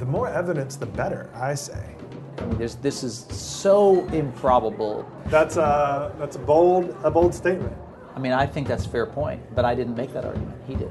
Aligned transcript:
The 0.00 0.06
more 0.06 0.28
evidence, 0.28 0.76
the 0.76 0.86
better, 0.86 1.28
I 1.34 1.54
say. 1.54 1.94
I 2.38 2.46
mean, 2.46 2.56
there's, 2.56 2.76
this 2.76 3.04
is 3.04 3.26
so 3.30 4.06
improbable. 4.08 5.06
That's 5.26 5.58
a 5.58 6.10
that's 6.18 6.36
a 6.36 6.38
bold 6.38 6.96
a 7.04 7.10
bold 7.10 7.34
statement. 7.34 7.74
I 8.16 8.18
mean, 8.18 8.32
I 8.32 8.46
think 8.46 8.66
that's 8.66 8.86
a 8.86 8.88
fair 8.88 9.04
point, 9.04 9.42
but 9.54 9.66
I 9.66 9.74
didn't 9.74 9.96
make 9.96 10.14
that 10.14 10.24
argument. 10.24 10.58
He 10.66 10.74
did. 10.74 10.88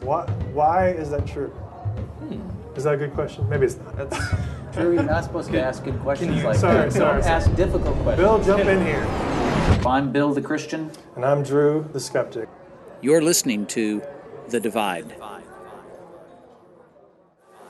Why 0.00 0.24
why 0.54 0.88
is 0.88 1.10
that 1.10 1.26
true? 1.26 1.48
Hmm. 1.48 2.40
Is 2.74 2.84
that 2.84 2.94
a 2.94 2.96
good 2.96 3.12
question? 3.12 3.46
Maybe 3.50 3.66
it's 3.66 3.76
not. 3.76 4.10
Drew, 4.72 4.94
you're 4.94 5.02
not 5.02 5.24
supposed 5.24 5.50
to 5.50 5.60
ask 5.60 5.84
good 5.84 6.00
questions 6.00 6.38
you- 6.38 6.42
like 6.46 6.56
sorry, 6.56 6.84
that. 6.88 6.92
sorry, 6.92 7.22
sorry. 7.22 7.34
ask 7.34 7.54
difficult 7.54 7.96
questions. 8.02 8.16
Bill, 8.16 8.42
jump 8.42 8.64
in 8.64 8.80
here. 8.86 9.04
I'm 9.86 10.10
Bill 10.10 10.32
the 10.32 10.40
Christian. 10.42 10.90
And 11.16 11.24
I'm 11.24 11.42
Drew, 11.42 11.86
the 11.92 12.00
skeptic. 12.00 12.48
You're 13.02 13.22
listening 13.22 13.66
to 13.66 14.02
The 14.48 14.58
Divide. 14.58 15.14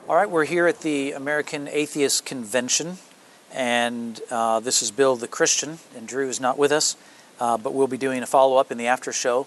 All 0.08 0.16
right, 0.16 0.30
we're 0.30 0.46
here 0.46 0.66
at 0.66 0.80
the 0.80 1.12
American 1.12 1.68
Atheist 1.68 2.24
Convention, 2.24 2.96
and 3.52 4.18
uh, 4.30 4.58
this 4.58 4.80
is 4.80 4.90
Bill 4.90 5.16
the 5.16 5.28
Christian, 5.28 5.80
and 5.94 6.08
Drew 6.08 6.30
is 6.30 6.40
not 6.40 6.56
with 6.56 6.72
us, 6.72 6.96
uh, 7.38 7.58
but 7.58 7.74
we'll 7.74 7.88
be 7.88 7.98
doing 7.98 8.22
a 8.22 8.26
follow 8.26 8.56
up 8.56 8.72
in 8.72 8.78
the 8.78 8.86
after 8.86 9.12
show 9.12 9.46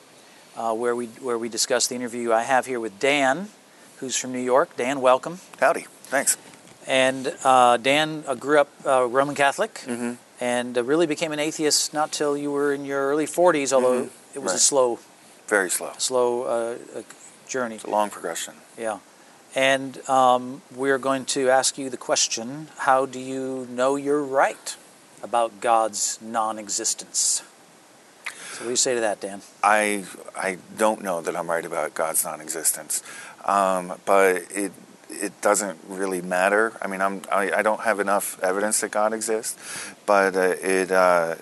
uh, 0.55 0.71
where, 0.75 0.95
we, 0.95 1.07
where 1.07 1.39
we 1.39 1.49
discuss 1.49 1.87
the 1.87 1.95
interview 1.95 2.31
I 2.31 2.43
have 2.43 2.67
here 2.67 2.79
with 2.79 2.99
Dan, 2.99 3.49
who's 3.97 4.15
from 4.15 4.33
New 4.33 4.39
York. 4.39 4.77
Dan, 4.77 5.01
welcome. 5.01 5.39
Howdy. 5.59 5.87
Thanks. 6.03 6.37
And 6.85 7.35
uh, 7.43 7.77
Dan 7.77 8.23
uh, 8.27 8.35
grew 8.35 8.59
up 8.59 8.69
uh, 8.85 9.07
Roman 9.07 9.33
Catholic 9.33 9.81
and 10.39 10.77
uh, 10.77 10.83
really 10.83 11.07
became 11.07 11.31
an 11.31 11.39
atheist 11.39 11.91
not 11.91 12.11
till 12.11 12.37
you 12.37 12.51
were 12.51 12.71
in 12.71 12.85
your 12.85 13.09
early 13.09 13.25
40s, 13.25 13.73
although 13.73 14.09
it 14.35 14.43
was 14.43 14.53
a 14.53 14.59
slow, 14.59 14.99
Very 15.47 15.71
slow. 15.71 15.93
slow 15.97 16.77
journey. 17.47 17.75
It's 17.75 17.83
a 17.83 17.89
long 17.89 18.11
progression. 18.11 18.53
Yeah. 18.77 18.99
And 19.53 20.07
um, 20.09 20.61
we're 20.73 20.97
going 20.97 21.25
to 21.25 21.49
ask 21.49 21.77
you 21.77 21.89
the 21.89 21.97
question 21.97 22.69
how 22.79 23.05
do 23.05 23.19
you 23.19 23.67
know 23.69 23.95
you're 23.95 24.23
right 24.23 24.75
about 25.21 25.59
God's 25.59 26.19
non 26.21 26.57
existence? 26.57 27.43
So, 28.51 28.59
what 28.59 28.63
do 28.65 28.69
you 28.69 28.75
say 28.75 28.95
to 28.95 29.01
that, 29.01 29.21
Dan? 29.21 29.41
I 29.63 30.05
I 30.35 30.57
don't 30.77 31.01
know 31.01 31.21
that 31.21 31.35
I'm 31.35 31.49
right 31.49 31.65
about 31.65 31.93
God's 31.93 32.23
non-existence, 32.23 33.01
um, 33.45 33.93
but 34.05 34.43
it 34.51 34.71
it 35.09 35.41
doesn't 35.41 35.79
really 35.87 36.21
matter. 36.21 36.73
I 36.81 36.87
mean, 36.87 37.01
I'm 37.01 37.21
I, 37.31 37.51
I 37.51 37.61
don't 37.61 37.81
have 37.81 37.99
enough 37.99 38.41
evidence 38.43 38.81
that 38.81 38.91
God 38.91 39.13
exists, 39.13 39.57
but 40.05 40.35
uh, 40.35 40.55
it 40.61 40.91
uh, 40.91 41.35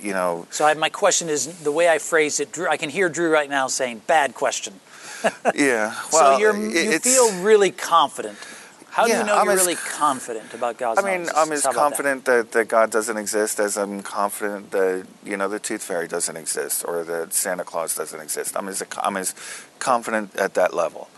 you 0.00 0.12
know 0.12 0.46
So, 0.50 0.64
I, 0.64 0.74
my 0.74 0.88
question 0.88 1.28
is 1.28 1.62
the 1.62 1.72
way 1.72 1.88
I 1.88 1.98
phrased 1.98 2.40
it, 2.40 2.52
Drew, 2.52 2.68
I 2.68 2.76
can 2.76 2.90
hear 2.90 3.08
Drew 3.08 3.32
right 3.32 3.50
now 3.50 3.66
saying, 3.68 4.02
bad 4.06 4.34
question. 4.34 4.74
yeah. 5.54 5.94
Well, 6.12 6.38
so, 6.38 6.54
you 6.54 6.98
feel 6.98 7.42
really 7.42 7.70
confident. 7.70 8.38
How 8.90 9.06
do 9.06 9.12
you 9.12 9.24
know 9.24 9.36
I'm 9.36 9.46
you're 9.46 9.54
really 9.54 9.76
confident 9.76 10.52
about 10.52 10.76
God's 10.76 11.02
I 11.02 11.18
mean, 11.18 11.28
I'm 11.34 11.52
as 11.52 11.60
about 11.60 11.74
that? 11.74 11.80
confident 11.80 12.24
that? 12.24 12.52
that 12.52 12.68
God 12.68 12.90
doesn't 12.90 13.16
exist 13.16 13.60
as 13.60 13.78
I'm 13.78 14.02
confident 14.02 14.72
that 14.72 15.06
you 15.24 15.36
know 15.36 15.48
the 15.48 15.60
Tooth 15.60 15.84
Fairy 15.84 16.08
doesn't 16.08 16.36
exist 16.36 16.84
or 16.86 17.04
that 17.04 17.32
Santa 17.32 17.62
Claus 17.62 17.94
doesn't 17.94 18.20
exist. 18.20 18.56
I'm 18.56 18.68
as 18.68 18.82
I'm 19.00 19.16
as 19.16 19.34
confident 19.78 20.34
at 20.36 20.54
that 20.54 20.74
level, 20.74 21.08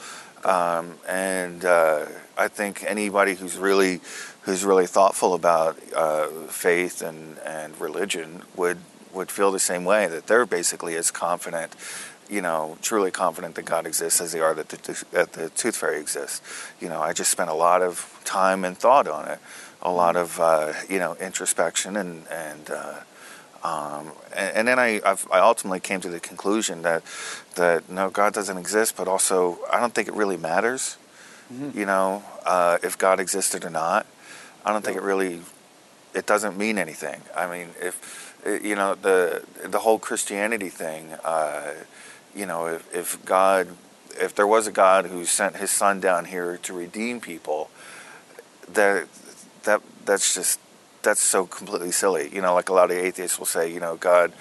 um, 0.44 0.98
and 1.08 1.64
uh, 1.64 2.06
I 2.36 2.48
think 2.48 2.84
anybody 2.86 3.34
who's 3.34 3.56
really 3.56 4.00
who's 4.42 4.64
really 4.64 4.86
thoughtful 4.86 5.34
about 5.34 5.78
uh, 5.96 6.26
faith 6.48 7.00
and, 7.00 7.38
and 7.38 7.80
religion 7.80 8.42
would 8.54 8.78
would 9.14 9.30
feel 9.30 9.50
the 9.50 9.58
same 9.58 9.84
way 9.84 10.06
that 10.06 10.26
they're 10.26 10.46
basically 10.46 10.94
as 10.96 11.10
confident. 11.10 11.74
You 12.32 12.40
know, 12.40 12.78
truly 12.80 13.10
confident 13.10 13.54
that 13.56 13.66
God 13.66 13.86
exists 13.86 14.20
as 14.20 14.32
they 14.32 14.40
are 14.40 14.54
that 14.54 14.68
the, 14.70 15.04
that 15.10 15.32
the 15.34 15.50
Tooth 15.50 15.76
Fairy 15.76 16.00
exists. 16.00 16.40
You 16.80 16.88
know, 16.88 17.00
I 17.00 17.12
just 17.12 17.30
spent 17.30 17.50
a 17.50 17.54
lot 17.54 17.82
of 17.82 18.20
time 18.24 18.64
and 18.64 18.76
thought 18.76 19.06
on 19.06 19.28
it 19.28 19.38
a 19.82 19.90
lot 19.90 20.16
of 20.16 20.40
uh, 20.40 20.72
you 20.88 20.98
know 20.98 21.14
introspection 21.16 21.96
and 21.96 22.26
and 22.30 22.70
uh, 22.70 23.00
um, 23.64 24.12
and, 24.34 24.56
and 24.56 24.68
then 24.68 24.78
I 24.78 25.00
I've, 25.04 25.26
I 25.30 25.40
ultimately 25.40 25.80
came 25.80 26.00
to 26.00 26.08
the 26.08 26.20
conclusion 26.20 26.82
that 26.82 27.02
that 27.56 27.90
no 27.90 28.08
God 28.08 28.32
doesn't 28.32 28.56
exist, 28.56 28.96
but 28.96 29.08
also 29.08 29.58
I 29.70 29.80
don't 29.80 29.94
think 29.94 30.08
it 30.08 30.14
really 30.14 30.36
matters. 30.36 30.96
You 31.74 31.84
know, 31.84 32.22
uh, 32.46 32.78
if 32.82 32.96
God 32.96 33.20
existed 33.20 33.62
or 33.62 33.68
not, 33.70 34.06
I 34.64 34.72
don't 34.72 34.82
think 34.82 34.96
it 34.96 35.02
really 35.02 35.42
it 36.14 36.24
doesn't 36.24 36.56
mean 36.56 36.78
anything. 36.78 37.20
I 37.36 37.46
mean, 37.46 37.68
if 37.78 38.40
you 38.62 38.74
know 38.74 38.94
the 38.94 39.44
the 39.62 39.80
whole 39.80 39.98
Christianity 39.98 40.70
thing, 40.70 41.12
uh, 41.24 41.74
you 42.34 42.46
know, 42.46 42.66
if, 42.66 42.94
if 42.94 43.24
God 43.24 43.68
if 44.20 44.34
there 44.34 44.46
was 44.46 44.66
a 44.66 44.72
God 44.72 45.06
who 45.06 45.24
sent 45.24 45.56
His 45.56 45.70
Son 45.70 46.00
down 46.00 46.26
here 46.26 46.58
to 46.58 46.72
redeem 46.72 47.20
people, 47.20 47.70
that 48.68 49.06
that 49.64 49.82
that's 50.04 50.34
just 50.34 50.60
that's 51.02 51.22
so 51.22 51.46
completely 51.46 51.92
silly. 51.92 52.30
You 52.32 52.42
know, 52.42 52.54
like 52.54 52.68
a 52.68 52.72
lot 52.72 52.90
of 52.90 52.96
atheists 52.96 53.38
will 53.38 53.46
say, 53.46 53.72
you 53.72 53.80
know, 53.80 53.96
God, 53.96 54.32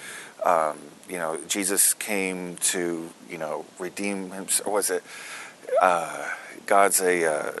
um, 0.44 0.78
you 1.08 1.18
know, 1.18 1.38
Jesus 1.48 1.94
came 1.94 2.56
to 2.56 3.10
you 3.28 3.38
know 3.38 3.64
redeem 3.78 4.30
himself. 4.30 4.66
Or 4.66 4.74
was 4.74 4.90
it 4.90 5.02
uh, 5.80 6.28
God's 6.66 7.00
a 7.00 7.24
uh, 7.24 7.52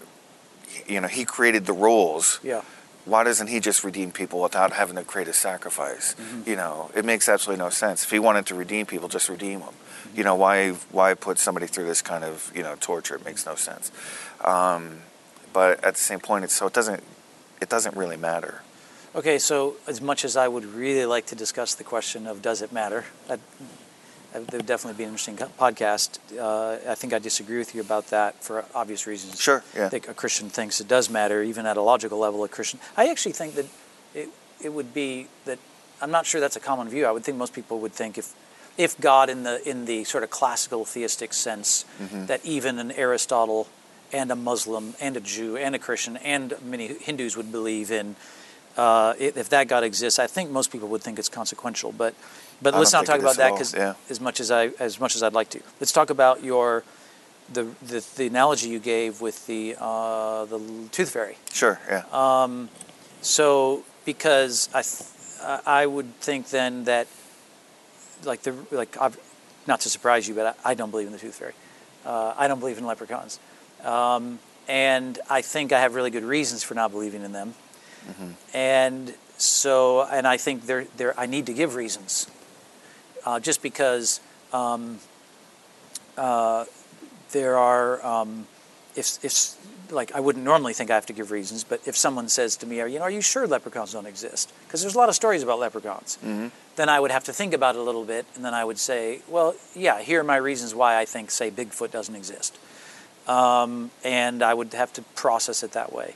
you 0.86 1.00
know 1.00 1.08
He 1.08 1.24
created 1.24 1.66
the 1.66 1.72
rules. 1.72 2.40
Yeah. 2.42 2.62
Why 3.04 3.24
doesn't 3.24 3.48
He 3.48 3.58
just 3.58 3.82
redeem 3.82 4.12
people 4.12 4.40
without 4.40 4.72
having 4.72 4.96
to 4.96 5.02
create 5.02 5.28
a 5.28 5.32
sacrifice? 5.32 6.14
Mm-hmm. 6.14 6.50
You 6.50 6.56
know, 6.56 6.90
it 6.94 7.04
makes 7.04 7.28
absolutely 7.28 7.64
no 7.64 7.70
sense. 7.70 8.04
If 8.04 8.10
He 8.10 8.18
wanted 8.18 8.46
to 8.46 8.54
redeem 8.54 8.86
people, 8.86 9.08
just 9.08 9.28
redeem 9.28 9.60
them. 9.60 9.74
You 10.14 10.24
know, 10.24 10.34
why 10.34 10.70
why 10.90 11.14
put 11.14 11.38
somebody 11.38 11.66
through 11.66 11.86
this 11.86 12.02
kind 12.02 12.24
of 12.24 12.52
you 12.54 12.62
know 12.62 12.76
torture? 12.80 13.14
It 13.14 13.24
makes 13.24 13.46
no 13.46 13.54
sense. 13.54 13.90
Um, 14.44 15.00
but 15.52 15.82
at 15.84 15.94
the 15.94 16.00
same 16.00 16.20
point, 16.20 16.44
it's 16.44 16.54
so 16.54 16.66
it 16.66 16.72
doesn't 16.72 17.02
it 17.60 17.68
doesn't 17.68 17.96
really 17.96 18.16
matter. 18.16 18.62
Okay, 19.14 19.38
so 19.38 19.76
as 19.86 20.00
much 20.00 20.24
as 20.24 20.36
I 20.36 20.48
would 20.48 20.64
really 20.64 21.04
like 21.04 21.26
to 21.26 21.34
discuss 21.34 21.74
the 21.74 21.84
question 21.84 22.26
of 22.26 22.40
does 22.40 22.62
it 22.62 22.72
matter, 22.72 23.04
that, 23.28 23.40
that 24.32 24.50
would 24.50 24.64
definitely 24.64 24.96
be 24.96 25.04
an 25.04 25.10
interesting 25.10 25.36
podcast. 25.36 26.18
Uh, 26.38 26.78
I 26.90 26.94
think 26.94 27.12
I 27.12 27.18
disagree 27.18 27.58
with 27.58 27.74
you 27.74 27.82
about 27.82 28.06
that 28.08 28.42
for 28.42 28.64
obvious 28.74 29.06
reasons. 29.06 29.38
Sure, 29.38 29.62
yeah. 29.76 29.86
I 29.86 29.88
think 29.90 30.08
a 30.08 30.14
Christian 30.14 30.48
thinks 30.48 30.80
it 30.80 30.88
does 30.88 31.10
matter, 31.10 31.42
even 31.42 31.66
at 31.66 31.76
a 31.76 31.82
logical 31.82 32.18
level. 32.18 32.42
A 32.42 32.48
Christian, 32.48 32.80
I 32.96 33.10
actually 33.10 33.32
think 33.32 33.54
that 33.56 33.66
it, 34.14 34.30
it 34.62 34.72
would 34.72 34.94
be 34.94 35.28
that 35.44 35.58
I'm 36.00 36.10
not 36.10 36.24
sure 36.24 36.40
that's 36.40 36.56
a 36.56 36.60
common 36.60 36.88
view. 36.88 37.04
I 37.04 37.10
would 37.10 37.22
think 37.22 37.36
most 37.36 37.52
people 37.52 37.80
would 37.80 37.92
think 37.92 38.16
if 38.16 38.32
if 38.78 38.98
God 39.00 39.28
in 39.30 39.42
the 39.42 39.66
in 39.68 39.84
the 39.84 40.04
sort 40.04 40.24
of 40.24 40.30
classical 40.30 40.84
theistic 40.84 41.32
sense 41.34 41.84
Mm-hmm. 42.02 42.26
that 42.26 42.44
even 42.44 42.78
an 42.78 42.90
Aristotle 42.92 43.66
and 44.12 44.30
a 44.30 44.36
Muslim 44.36 44.94
and 45.00 45.16
a 45.16 45.20
Jew 45.20 45.56
and 45.56 45.74
a 45.74 45.78
Christian 45.78 46.16
and 46.18 46.54
many 46.62 46.88
Hindus 46.88 47.36
would 47.36 47.50
believe 47.52 47.90
in 47.90 48.16
uh, 48.76 49.14
if 49.18 49.48
that 49.50 49.68
God 49.68 49.84
exists, 49.84 50.18
I 50.18 50.26
think 50.26 50.50
most 50.50 50.70
people 50.72 50.88
would 50.88 51.02
think 51.02 51.18
it's 51.18 51.28
consequential. 51.28 51.92
But 51.92 52.14
but 52.62 52.74
I 52.74 52.78
let's 52.78 52.90
don't 52.92 53.04
talk 53.04 53.20
about 53.20 53.36
that 53.36 53.52
because 53.52 53.74
yeah. 53.74 53.94
as 54.08 54.20
much 54.20 54.40
as 54.40 54.50
I 54.50 54.70
as 54.78 54.98
much 55.00 55.14
as 55.16 55.22
I'd 55.22 55.34
like 55.34 55.50
to, 55.50 55.60
let's 55.80 55.92
talk 55.92 56.10
about 56.10 56.42
your 56.42 56.82
the 57.52 57.64
the, 57.82 58.04
the 58.16 58.26
analogy 58.26 58.68
you 58.68 58.78
gave 58.78 59.20
with 59.20 59.46
the 59.46 59.76
uh, 59.78 60.46
the 60.46 60.58
tooth 60.90 61.10
fairy. 61.10 61.36
Sure, 61.52 61.78
yeah. 61.88 62.04
Uh, 62.10 62.66
So 63.20 63.82
because 64.04 64.68
I 64.74 64.82
th- 64.82 65.08
I 65.66 65.82
I 65.82 65.86
would 65.86 66.10
think 66.20 66.48
then 66.48 66.84
that 66.84 67.06
like 68.24 68.42
the 68.42 68.54
like 68.70 68.96
I've, 69.00 69.18
not 69.66 69.80
to 69.80 69.88
surprise 69.88 70.28
you, 70.28 70.34
but 70.34 70.58
I, 70.64 70.72
I 70.72 70.74
don't 70.74 70.90
believe 70.90 71.06
in 71.06 71.12
the 71.12 71.18
tooth 71.18 71.34
fairy. 71.34 71.54
Uh, 72.04 72.34
I 72.36 72.48
don't 72.48 72.58
believe 72.58 72.78
in 72.78 72.86
leprechauns, 72.86 73.38
um, 73.84 74.38
and 74.68 75.18
I 75.30 75.42
think 75.42 75.72
I 75.72 75.80
have 75.80 75.94
really 75.94 76.10
good 76.10 76.24
reasons 76.24 76.62
for 76.62 76.74
not 76.74 76.90
believing 76.90 77.22
in 77.22 77.32
them. 77.32 77.54
And 78.52 79.14
so, 79.38 80.02
and 80.02 80.26
I 80.26 80.36
think 80.36 80.66
there 80.66 80.86
there 80.96 81.18
I 81.18 81.26
need 81.26 81.46
to 81.46 81.52
give 81.52 81.76
reasons, 81.76 82.26
uh, 83.24 83.38
just 83.38 83.62
because 83.62 84.20
um, 84.52 84.98
uh, 86.16 86.64
there 87.30 87.56
are 87.56 88.04
um, 88.04 88.46
if 88.96 89.24
if 89.24 89.56
like 89.90 90.12
I 90.14 90.20
wouldn't 90.20 90.44
normally 90.44 90.72
think 90.72 90.90
I 90.90 90.94
have 90.94 91.06
to 91.06 91.12
give 91.12 91.30
reasons, 91.30 91.64
but 91.64 91.80
if 91.86 91.96
someone 91.96 92.28
says 92.28 92.56
to 92.56 92.66
me, 92.66 92.76
"You 92.76 92.98
know, 92.98 93.02
are 93.02 93.10
you 93.10 93.20
sure 93.20 93.46
leprechauns 93.46 93.92
don't 93.92 94.06
exist?" 94.06 94.52
Because 94.66 94.80
there's 94.80 94.94
a 94.94 94.98
lot 94.98 95.08
of 95.08 95.14
stories 95.14 95.42
about 95.42 95.58
leprechauns. 95.58 96.18
Then 96.76 96.88
I 96.88 96.98
would 96.98 97.10
have 97.10 97.24
to 97.24 97.32
think 97.32 97.52
about 97.52 97.74
it 97.74 97.80
a 97.80 97.82
little 97.82 98.04
bit, 98.04 98.24
and 98.34 98.44
then 98.44 98.54
I 98.54 98.64
would 98.64 98.78
say, 98.78 99.20
"Well, 99.28 99.54
yeah, 99.74 100.00
here 100.00 100.20
are 100.20 100.24
my 100.24 100.36
reasons 100.36 100.74
why 100.74 100.96
I 100.98 101.04
think, 101.04 101.30
say, 101.30 101.50
Bigfoot 101.50 101.90
doesn't 101.90 102.14
exist." 102.16 102.56
Um, 103.28 103.90
and 104.02 104.42
I 104.42 104.52
would 104.54 104.72
have 104.74 104.92
to 104.94 105.02
process 105.14 105.62
it 105.62 105.72
that 105.72 105.92
way. 105.92 106.14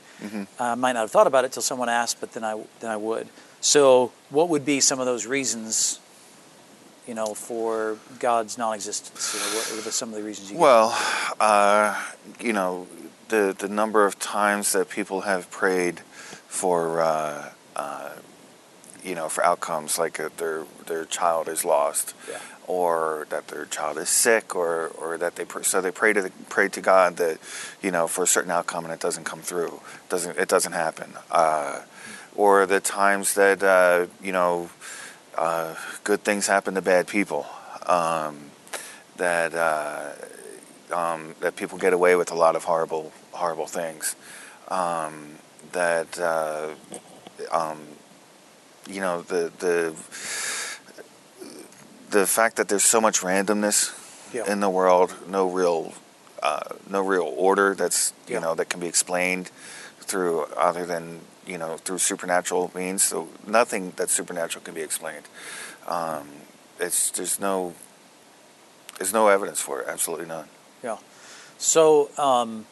I 0.59 0.75
might 0.75 0.93
not 0.93 1.01
have 1.01 1.11
thought 1.11 1.27
about 1.27 1.45
it 1.45 1.51
till 1.53 1.61
someone 1.61 1.87
asked, 1.89 2.19
but 2.19 2.33
then 2.33 2.43
I 2.43 2.59
then 2.79 2.89
I 2.91 2.97
would. 2.97 3.27
So, 3.61 4.11
what 4.29 4.49
would 4.49 4.65
be 4.65 4.81
some 4.81 4.99
of 4.99 5.05
those 5.05 5.25
reasons? 5.25 5.99
You 7.07 7.13
know, 7.13 7.33
for 7.33 7.97
God's 8.19 8.57
non-existence. 8.57 9.33
You 9.33 9.39
know, 9.39 9.77
what 9.77 9.87
are 9.87 9.91
some 9.91 10.09
of 10.09 10.15
the 10.15 10.23
reasons 10.23 10.51
you? 10.51 10.57
Well, 10.57 10.93
uh, 11.39 11.95
you 12.41 12.51
know, 12.51 12.85
the 13.29 13.55
the 13.57 13.69
number 13.69 14.05
of 14.05 14.19
times 14.19 14.73
that 14.73 14.89
people 14.89 15.21
have 15.21 15.49
prayed 15.49 16.01
for, 16.49 17.01
uh, 17.01 17.51
uh, 17.77 18.09
you 19.03 19.15
know, 19.15 19.29
for 19.29 19.41
outcomes 19.45 19.97
like 19.97 20.19
uh, 20.19 20.29
their 20.35 20.65
their 20.87 21.05
child 21.05 21.47
is 21.47 21.63
lost, 21.63 22.13
Yeah. 22.29 22.39
or 22.67 23.25
that 23.29 23.47
their 23.47 23.63
child 23.65 23.97
is 23.97 24.09
sick, 24.09 24.53
or 24.53 24.87
or 24.97 25.17
that 25.17 25.37
they 25.37 25.45
pr- 25.45 25.63
so 25.63 25.79
they 25.79 25.91
pray 25.91 26.11
to 26.11 26.21
the, 26.23 26.31
pray 26.49 26.67
to 26.67 26.81
God 26.81 27.15
that 27.17 27.37
you 27.81 27.89
know 27.91 28.07
for 28.07 28.23
a 28.23 28.27
certain 28.27 28.51
outcome 28.51 28.83
and 28.83 28.93
it 28.93 28.99
doesn't 28.99 29.23
come 29.23 29.41
through, 29.41 29.79
doesn't 30.09 30.37
it 30.37 30.49
doesn't 30.49 30.73
happen, 30.73 31.13
uh, 31.31 31.83
or 32.35 32.65
the 32.65 32.81
times 32.81 33.33
that 33.35 33.63
uh, 33.63 34.07
you 34.21 34.33
know 34.33 34.69
uh, 35.37 35.75
good 36.03 36.23
things 36.23 36.47
happen 36.47 36.73
to 36.75 36.81
bad 36.81 37.07
people, 37.07 37.45
um, 37.85 38.51
that 39.17 39.53
uh, 39.53 40.11
um, 40.93 41.35
that 41.41 41.55
people 41.55 41.77
get 41.77 41.93
away 41.93 42.15
with 42.15 42.31
a 42.31 42.35
lot 42.35 42.55
of 42.55 42.63
horrible 42.63 43.11
horrible 43.31 43.67
things, 43.67 44.15
um, 44.69 45.35
that 45.71 46.17
uh, 46.19 46.69
um, 47.51 47.79
you 48.89 48.99
know 49.01 49.21
the 49.21 49.51
the 49.59 49.95
the 52.09 52.25
fact 52.25 52.55
that 52.55 52.67
there's 52.69 52.85
so 52.85 53.01
much 53.01 53.21
randomness 53.21 53.93
Yeah. 54.33 54.45
in 54.51 54.59
the 54.59 54.69
world, 54.69 55.13
no 55.27 55.47
real 55.49 55.93
uh, 56.43 56.59
no 56.89 57.01
real 57.01 57.33
order 57.37 57.75
that's 57.75 58.13
you 58.27 58.35
Yeah. 58.35 58.39
know 58.41 58.55
that 58.55 58.69
can 58.69 58.79
be 58.79 58.87
explained 58.87 59.49
through 59.99 60.43
other 60.55 60.85
than 60.85 61.21
you 61.45 61.57
know 61.57 61.77
through 61.77 61.97
supernatural 61.99 62.71
means. 62.75 63.03
So 63.03 63.27
nothing 63.45 63.93
that's 63.95 64.13
supernatural 64.13 64.63
can 64.63 64.73
be 64.73 64.81
explained. 64.81 65.25
Um, 65.87 66.29
it's 66.79 67.11
there's 67.11 67.39
no 67.39 67.73
there's 68.97 69.13
no 69.13 69.27
evidence 69.27 69.61
for 69.61 69.81
it. 69.81 69.87
Absolutely 69.87 70.25
none. 70.25 70.47
Yeah. 70.83 70.97
So, 71.59 72.09
um, 72.19 72.65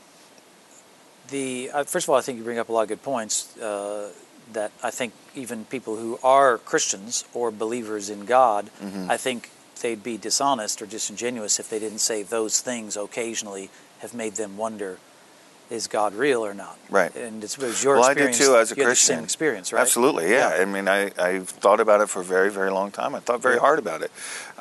the 1.29 1.71
uh, 1.73 1.83
first 1.83 2.05
of 2.05 2.09
all, 2.11 2.17
I 2.17 2.21
think 2.21 2.37
you 2.37 2.43
bring 2.43 2.59
up 2.59 2.69
a 2.69 2.71
lot 2.71 2.83
of 2.83 2.87
good 2.89 3.03
points. 3.03 3.57
Uh, 3.57 4.11
that 4.53 4.71
I 4.83 4.91
think 4.91 5.13
even 5.33 5.65
people 5.65 5.95
who 5.95 6.19
are 6.23 6.59
Christians 6.59 7.25
or 7.33 7.49
believers 7.49 8.11
in 8.11 8.25
God, 8.25 8.69
Mhm. 8.79 9.09
I 9.09 9.17
think 9.17 9.49
they'd 9.81 10.03
be 10.03 10.17
dishonest 10.17 10.83
or 10.83 10.85
disingenuous 10.85 11.59
if 11.59 11.67
they 11.67 11.79
didn't 11.79 11.97
say 11.99 12.21
those 12.21 12.61
things 12.61 12.95
occasionally 12.95 13.71
have 13.99 14.13
made 14.13 14.35
them 14.35 14.55
wonder, 14.55 14.99
is 15.69 15.87
God 15.87 16.13
real 16.13 16.45
or 16.45 16.53
not? 16.53 16.77
Right. 16.89 17.15
And 17.15 17.43
it's, 17.43 17.57
it 17.57 17.63
was 17.63 17.83
your 17.83 17.95
well, 17.95 18.05
I 18.05 18.13
did 18.13 18.27
experience. 18.27 18.37
too 18.37 18.57
as 18.57 18.71
a 18.71 18.75
you 18.75 18.81
had 18.81 18.85
the 18.85 18.89
Christian. 18.89 19.15
same 19.15 19.23
experience, 19.23 19.73
right? 19.73 19.81
Absolutely, 19.81 20.29
yeah. 20.29 20.55
Yeah. 20.55 20.61
I 20.61 20.65
mean, 20.65 20.87
I 20.87 21.11
I 21.17 21.39
thought 21.39 21.79
about 21.79 22.01
it 22.01 22.09
for 22.09 22.21
a 22.21 22.23
very 22.23 22.51
very 22.51 22.71
long 22.71 22.91
time. 22.91 23.15
I 23.15 23.19
thought 23.19 23.41
very 23.41 23.59
hard 23.59 23.79
about 23.79 24.01
it. 24.01 24.11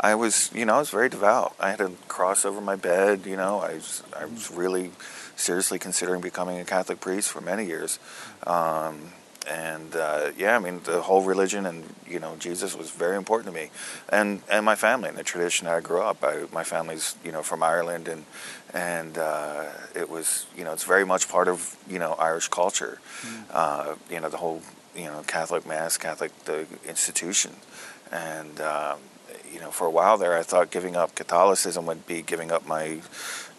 I 0.00 0.14
was, 0.14 0.50
you 0.54 0.64
know, 0.64 0.76
I 0.76 0.78
was 0.78 0.90
very 0.90 1.08
devout. 1.08 1.54
I 1.60 1.70
had 1.70 1.80
a 1.80 1.90
cross 2.08 2.44
over 2.44 2.60
my 2.60 2.76
bed. 2.76 3.26
You 3.26 3.36
know, 3.36 3.60
I 3.60 3.74
was 3.74 4.02
I 4.18 4.24
was 4.24 4.50
really 4.50 4.92
seriously 5.36 5.78
considering 5.78 6.20
becoming 6.20 6.58
a 6.58 6.64
Catholic 6.64 7.00
priest 7.00 7.28
for 7.28 7.40
many 7.40 7.66
years. 7.66 7.98
Um, 8.46 9.12
and 9.48 9.94
uh, 9.96 10.30
yeah, 10.36 10.56
I 10.56 10.58
mean, 10.58 10.80
the 10.84 11.02
whole 11.02 11.22
religion 11.22 11.66
and 11.66 11.84
you 12.06 12.18
know 12.18 12.36
Jesus 12.38 12.76
was 12.76 12.90
very 12.90 13.16
important 13.16 13.54
to 13.54 13.60
me, 13.60 13.70
and 14.08 14.42
and 14.50 14.64
my 14.64 14.74
family 14.74 15.08
and 15.08 15.18
the 15.18 15.24
tradition 15.24 15.66
that 15.66 15.74
I 15.74 15.80
grew 15.80 16.00
up. 16.00 16.22
I, 16.22 16.44
my 16.52 16.64
family's 16.64 17.16
you 17.24 17.32
know 17.32 17.42
from 17.42 17.62
Ireland, 17.62 18.08
and 18.08 18.24
and 18.72 19.18
uh, 19.18 19.66
it 19.94 20.08
was 20.08 20.46
you 20.56 20.64
know 20.64 20.72
it's 20.72 20.84
very 20.84 21.04
much 21.04 21.28
part 21.28 21.48
of 21.48 21.76
you 21.88 21.98
know 21.98 22.14
Irish 22.14 22.48
culture. 22.48 23.00
Uh, 23.50 23.94
you 24.10 24.20
know 24.20 24.28
the 24.28 24.38
whole 24.38 24.62
you 24.96 25.06
know 25.06 25.22
Catholic 25.26 25.66
mass, 25.66 25.96
Catholic 25.96 26.32
the 26.44 26.66
institution, 26.88 27.52
and 28.10 28.60
um, 28.60 28.98
you 29.52 29.60
know 29.60 29.70
for 29.70 29.86
a 29.86 29.90
while 29.90 30.18
there 30.18 30.36
I 30.36 30.42
thought 30.42 30.70
giving 30.70 30.96
up 30.96 31.14
Catholicism 31.14 31.86
would 31.86 32.06
be 32.06 32.22
giving 32.22 32.50
up 32.50 32.66
my 32.66 33.00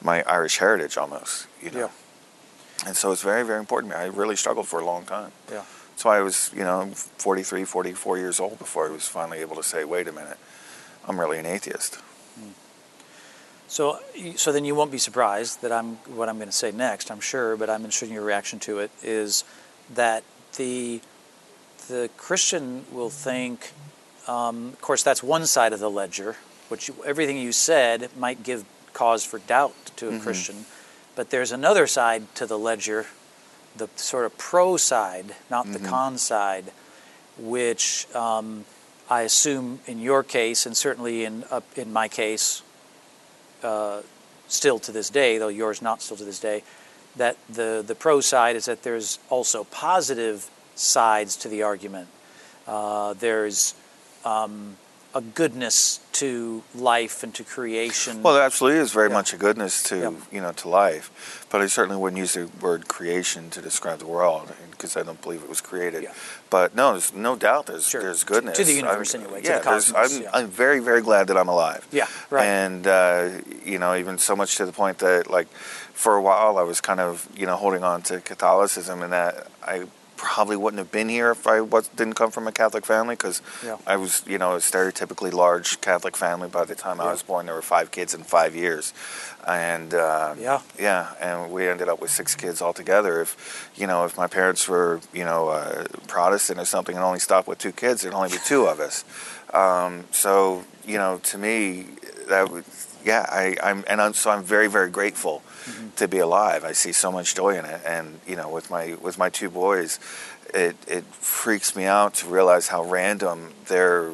my 0.01 0.23
Irish 0.23 0.57
heritage 0.57 0.97
almost. 0.97 1.47
You 1.61 1.71
know. 1.71 1.79
Yeah. 1.79 1.89
And 2.85 2.95
so 2.95 3.11
it's 3.11 3.21
very, 3.23 3.43
very 3.43 3.59
important 3.59 3.91
to 3.93 3.97
me. 3.99 4.03
I 4.05 4.07
really 4.07 4.35
struggled 4.35 4.67
for 4.67 4.79
a 4.79 4.85
long 4.85 5.05
time. 5.05 5.31
Yeah. 5.51 5.63
That's 5.91 6.05
why 6.05 6.17
I 6.17 6.21
was, 6.21 6.51
you 6.53 6.63
know, 6.63 6.87
43, 6.93 7.63
44 7.65 8.17
years 8.17 8.39
old 8.39 8.59
before 8.59 8.87
I 8.87 8.91
was 8.91 9.07
finally 9.07 9.39
able 9.39 9.55
to 9.55 9.63
say, 9.63 9.83
wait 9.85 10.07
a 10.07 10.11
minute, 10.11 10.37
I'm 11.07 11.19
really 11.19 11.39
an 11.39 11.45
atheist. 11.45 11.99
So, 13.67 13.99
so 14.35 14.51
then 14.51 14.63
you 14.63 14.75
won't 14.75 14.91
be 14.91 14.99
surprised 14.99 15.61
that 15.61 15.71
I'm 15.71 15.95
what 16.15 16.29
I'm 16.29 16.35
going 16.37 16.49
to 16.49 16.55
say 16.55 16.71
next. 16.71 17.09
I'm 17.09 17.19
sure, 17.19 17.57
but 17.57 17.69
I'm 17.69 17.81
interested 17.81 18.09
in 18.09 18.13
your 18.13 18.23
reaction 18.23 18.59
to 18.59 18.79
it. 18.79 18.91
Is 19.03 19.43
that 19.93 20.23
the 20.57 21.01
the 21.87 22.09
Christian 22.15 22.85
will 22.91 23.09
think? 23.09 23.71
Um, 24.27 24.67
of 24.69 24.81
course, 24.81 25.01
that's 25.03 25.23
one 25.23 25.45
side 25.47 25.73
of 25.73 25.79
the 25.79 25.89
ledger. 25.89 26.35
Which 26.69 26.87
you, 26.87 26.95
everything 27.05 27.37
you 27.37 27.51
said 27.51 28.09
might 28.17 28.43
give 28.43 28.65
cause 28.93 29.25
for 29.25 29.39
doubt 29.39 29.73
to 29.97 30.09
a 30.09 30.11
Mhm. 30.11 30.21
Christian, 30.21 30.65
but 31.15 31.29
there's 31.29 31.51
another 31.51 31.87
side 31.87 32.23
to 32.35 32.45
the 32.45 32.57
ledger, 32.59 33.07
the 33.75 33.89
sort 33.95 34.25
of 34.25 34.37
pro 34.37 34.77
side, 34.77 35.35
not 35.49 35.71
the 35.71 35.79
Mhm. 35.79 35.89
con 35.89 36.17
side, 36.17 36.71
which 37.37 38.07
um, 38.15 38.65
I 39.09 39.21
assume 39.21 39.79
in 39.85 39.99
your 39.99 40.23
case, 40.23 40.65
and 40.65 40.75
certainly 40.75 41.25
in 41.25 41.43
uh, 41.51 41.61
in 41.75 41.91
my 41.93 42.07
case, 42.07 42.61
uh, 43.63 44.01
still 44.47 44.79
to 44.79 44.91
this 44.91 45.09
day, 45.09 45.37
though 45.37 45.47
yours 45.49 45.81
not 45.81 46.01
still 46.01 46.17
to 46.17 46.23
this 46.23 46.39
day, 46.39 46.63
that 47.15 47.37
the 47.49 47.83
the 47.85 47.95
pro 47.95 48.21
side 48.21 48.55
is 48.55 48.65
that 48.65 48.83
there's 48.83 49.19
also 49.29 49.63
positive 49.65 50.49
sides 50.75 51.35
to 51.37 51.47
the 51.49 51.63
argument. 51.63 52.07
Uh, 52.67 53.13
there's 53.13 53.75
um, 54.23 54.77
a 55.15 55.21
goodness 55.21 56.01
to 56.11 56.61
life 56.75 57.23
and 57.23 57.33
to 57.33 57.43
creation. 57.43 58.21
Well, 58.21 58.33
there 58.33 58.43
absolutely 58.43 58.79
is 58.81 58.91
very 58.91 59.07
Yeah. 59.07 59.13
much 59.15 59.33
a 59.33 59.37
goodness 59.37 59.81
to, 59.83 59.95
Yeah. 59.97 60.11
you 60.29 60.41
know, 60.41 60.51
to 60.51 60.67
life. 60.67 61.45
But 61.49 61.61
I 61.61 61.67
certainly 61.67 61.95
wouldn't 61.95 62.17
use 62.19 62.33
the 62.33 62.49
word 62.59 62.89
creation 62.89 63.49
to 63.51 63.61
describe 63.61 63.99
the 63.99 64.07
world 64.07 64.51
because 64.71 64.97
I 64.97 65.03
don't 65.03 65.21
believe 65.21 65.41
it 65.41 65.47
was 65.47 65.61
created. 65.61 66.03
Yeah. 66.03 66.11
But 66.49 66.75
no, 66.75 66.91
there's 66.91 67.13
no 67.13 67.37
doubt 67.37 67.67
there's, 67.67 67.87
Sure. 67.87 68.01
there's 68.01 68.25
goodness. 68.25 68.57
to 68.57 68.65
the 68.65 68.73
universe 68.73 69.15
I'm- 69.15 69.23
anyway, 69.23 69.41
to 69.41 69.47
Yeah, 69.49 69.57
the 69.59 69.63
cosmos, 69.63 70.11
I'm. 70.17 70.27
I'm 70.33 70.47
very, 70.49 70.79
very 70.79 71.01
glad 71.01 71.27
that 71.27 71.37
I'm 71.37 71.47
alive. 71.47 71.87
Yeah, 71.91 72.07
right. 72.29 72.43
And, 72.45 72.85
uh, 72.85 73.29
you 73.63 73.79
know, 73.79 73.95
even 73.95 74.17
so 74.17 74.35
much 74.35 74.57
to 74.57 74.65
the 74.65 74.73
point 74.73 74.97
that, 74.99 75.29
like, 75.31 75.47
for 75.93 76.15
a 76.17 76.21
while 76.21 76.57
I 76.57 76.63
was 76.63 76.81
kind 76.81 76.99
of, 76.99 77.25
you 77.37 77.45
know, 77.45 77.55
holding 77.55 77.85
on 77.85 78.01
to 78.03 78.19
Catholicism 78.19 79.01
and 79.01 79.13
that 79.13 79.47
I 79.65 79.83
probably 80.17 80.55
wouldn't 80.55 80.79
have 80.79 80.91
been 80.91 81.09
here 81.09 81.31
if 81.31 81.45
I 81.47 81.61
was, 81.61 81.87
didn't 81.89 82.13
come 82.15 82.31
from 82.31 82.47
a 82.47 82.51
Catholic 82.51 82.85
family 82.85 83.15
because 83.15 83.41
Yeah. 83.63 83.77
I 83.85 83.95
was, 83.97 84.23
you 84.27 84.37
know, 84.37 84.53
a 84.53 84.59
stereotypically 84.59 85.31
large 85.33 85.81
Catholic 85.81 86.15
family. 86.17 86.47
By 86.47 86.65
the 86.65 86.75
time 86.75 87.01
I 87.01 87.11
was 87.11 87.21
born, 87.23 87.45
there 87.45 87.55
were 87.55 87.61
five 87.61 87.91
kids 87.91 88.13
in 88.13 88.23
five 88.23 88.55
years, 88.55 88.93
and 89.47 89.93
uh, 89.93 90.35
Yeah. 90.37 90.61
yeah, 90.79 91.13
and 91.19 91.51
we 91.51 91.67
ended 91.67 91.89
up 91.89 91.99
with 92.01 92.11
six 92.11 92.35
kids 92.35 92.61
altogether. 92.61 93.21
If 93.21 93.69
you 93.75 93.87
know, 93.87 94.05
if 94.05 94.17
my 94.17 94.27
parents 94.27 94.67
were, 94.67 95.01
you 95.13 95.25
know, 95.25 95.49
uh, 95.49 95.85
Protestant 96.07 96.59
or 96.59 96.65
something, 96.65 96.95
and 96.95 97.03
only 97.03 97.19
stopped 97.19 97.47
with 97.47 97.59
two 97.59 97.71
kids, 97.71 98.01
there'd 98.01 98.13
only 98.13 98.29
be 98.29 98.39
two 98.45 98.65
of 98.65 98.79
us. 98.79 99.03
Um, 99.53 100.05
so 100.11 100.63
you 100.85 100.97
know, 100.97 101.19
to 101.23 101.37
me, 101.37 101.87
that 102.27 102.49
would, 102.51 102.63
yeah, 103.05 103.25
I, 103.29 103.55
I'm, 103.61 103.83
and 103.87 104.01
I'm, 104.01 104.13
so 104.13 104.31
I'm 104.31 104.43
very, 104.43 104.67
very 104.67 104.89
grateful 104.89 105.43
to 105.95 106.07
be 106.07 106.17
alive. 106.19 106.63
I 106.65 106.73
see 106.73 106.91
so 106.91 107.11
much 107.11 107.35
joy 107.35 107.57
in 107.57 107.65
it, 107.65 107.81
and 107.85 108.19
you 108.27 108.35
know, 108.35 108.49
with 108.49 108.69
my 108.69 108.95
with 109.01 109.17
my 109.17 109.29
two 109.29 109.49
boys, 109.49 109.99
it 110.53 110.75
it 110.87 111.03
freaks 111.05 111.75
me 111.75 111.85
out 111.85 112.15
to 112.15 112.27
realize 112.27 112.67
how 112.69 112.83
random 112.83 113.53
their, 113.67 114.11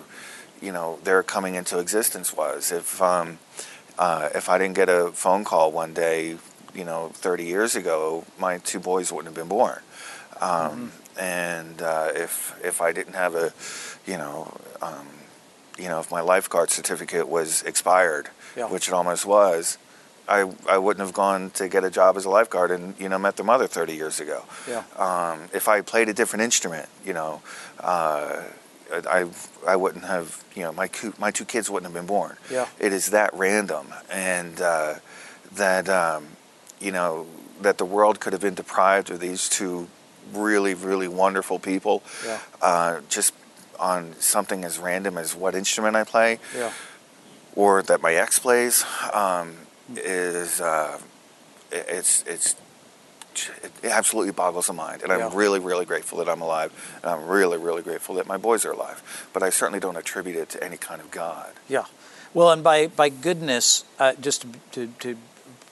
you 0.62 0.72
know, 0.72 1.00
their 1.04 1.24
coming 1.24 1.56
into 1.56 1.80
existence 1.80 2.34
was. 2.36 2.72
If 2.72 3.01
um, 3.01 3.39
uh, 3.98 4.30
if 4.36 4.50
I 4.50 4.58
didn't 4.58 4.75
get 4.75 4.89
a 4.89 5.12
phone 5.13 5.44
call 5.44 5.72
one 5.72 5.94
day, 5.94 6.38
you 6.75 6.84
know, 6.86 7.10
30 7.13 7.46
years 7.46 7.75
ago, 7.75 8.25
my 8.39 8.58
two 8.60 8.80
boys 8.80 9.12
wouldn't 9.12 9.36
have 9.36 9.36
been 9.36 9.50
born. 9.58 9.80
Um, 10.42 10.92
And 11.20 11.82
uh, 11.82 12.12
if 12.15 12.56
if 12.63 12.82
I 12.82 12.94
didn't 12.94 13.15
have 13.15 13.36
a, 13.36 13.54
you 14.10 14.18
know, 14.18 14.58
um, 14.82 15.08
you 15.82 15.88
know, 15.90 16.00
if 16.00 16.12
my 16.12 16.22
lifeguard 16.22 16.70
certificate 16.70 17.28
was 17.28 17.64
expired, 17.64 18.30
Yeah. 18.56 18.68
which 18.70 18.88
it 18.88 18.94
almost 18.94 19.26
was, 19.26 19.78
I 20.28 20.40
I 20.70 20.78
wouldn't 20.78 21.04
have 21.06 21.14
gone 21.14 21.50
to 21.52 21.68
get 21.68 21.84
a 21.84 21.90
job 21.90 22.16
as 22.18 22.26
a 22.26 22.30
lifeguard 22.30 22.70
and 22.72 22.96
you 23.00 23.10
know 23.10 23.18
met 23.18 23.36
their 23.36 23.46
mother 23.46 23.68
30 23.68 23.96
years 23.96 24.20
ago. 24.20 24.44
Yeah. 24.68 24.84
Um, 24.96 25.50
if 25.54 25.68
I 25.68 25.82
played 25.82 26.08
a 26.10 26.14
different 26.14 26.44
instrument, 26.44 26.88
you 27.06 27.14
know, 27.14 27.42
uh, 27.80 28.44
I 29.10 29.26
I 29.68 29.76
wouldn't 29.76 30.06
have 30.06 30.44
you 30.56 30.64
know 30.64 30.72
my 30.72 30.90
my 31.18 31.32
two 31.32 31.46
kids 31.46 31.70
wouldn't 31.70 31.92
have 31.92 31.98
been 32.00 32.08
born. 32.18 32.38
Yeah. 32.50 32.68
It 32.80 32.94
is 32.94 33.10
that 33.10 33.30
random, 33.34 33.86
and 34.10 34.62
uh, 34.62 34.94
that 35.56 35.90
um, 35.90 36.28
you 36.80 36.92
know 36.92 37.26
that 37.62 37.78
the 37.78 37.86
world 37.86 38.20
could 38.20 38.34
have 38.34 38.42
been 38.42 38.56
deprived 38.56 39.10
of 39.10 39.20
these 39.20 39.50
two 39.50 39.88
really 40.34 40.74
really 40.76 41.08
wonderful 41.08 41.58
people, 41.60 42.04
Yeah. 42.26 42.40
uh, 42.62 43.00
just 43.10 43.34
on 43.82 44.14
something 44.20 44.64
as 44.64 44.78
random 44.80 45.18
as 45.18 45.36
what 45.36 45.56
instrument 45.56 45.96
I 45.96 46.04
play 46.06 46.40
yeah. 46.56 46.72
or 47.56 47.82
that 47.84 48.02
my 48.02 48.14
ex 48.14 48.40
plays 48.40 48.86
um, 49.12 49.56
is 49.96 50.62
uh, 50.62 51.00
it- 51.72 51.86
it's 51.90 52.24
it's 52.28 52.56
it 53.64 53.72
absolutely 53.86 54.34
boggles 54.34 54.68
the 54.68 54.74
mind, 54.74 55.02
and 55.04 55.10
Yeah. 55.12 55.26
I'm 55.28 55.34
really 55.34 55.60
really 55.60 55.86
grateful 55.86 56.18
that 56.20 56.30
I'm 56.30 56.42
alive, 56.42 56.72
and 57.02 57.12
I'm 57.12 57.28
really 57.28 57.58
really 57.58 57.82
grateful 57.82 58.16
that 58.16 58.28
my 58.28 58.38
boys 58.38 58.66
are 58.66 58.72
alive. 58.72 59.02
But 59.34 59.42
I 59.42 59.50
certainly 59.50 59.80
don't 59.80 59.96
attribute 59.98 60.36
it 60.36 60.50
to 60.50 60.64
any 60.64 60.78
kind 60.78 61.02
of 61.02 61.12
God. 61.12 61.52
Yeah. 61.68 61.86
Well, 62.34 62.52
and 62.52 62.64
by, 62.64 62.88
by 62.88 63.10
goodness, 63.10 63.84
uh, 64.00 64.14
just 64.22 64.42
to, 64.44 64.48
to, 64.72 64.88
to 65.00 65.18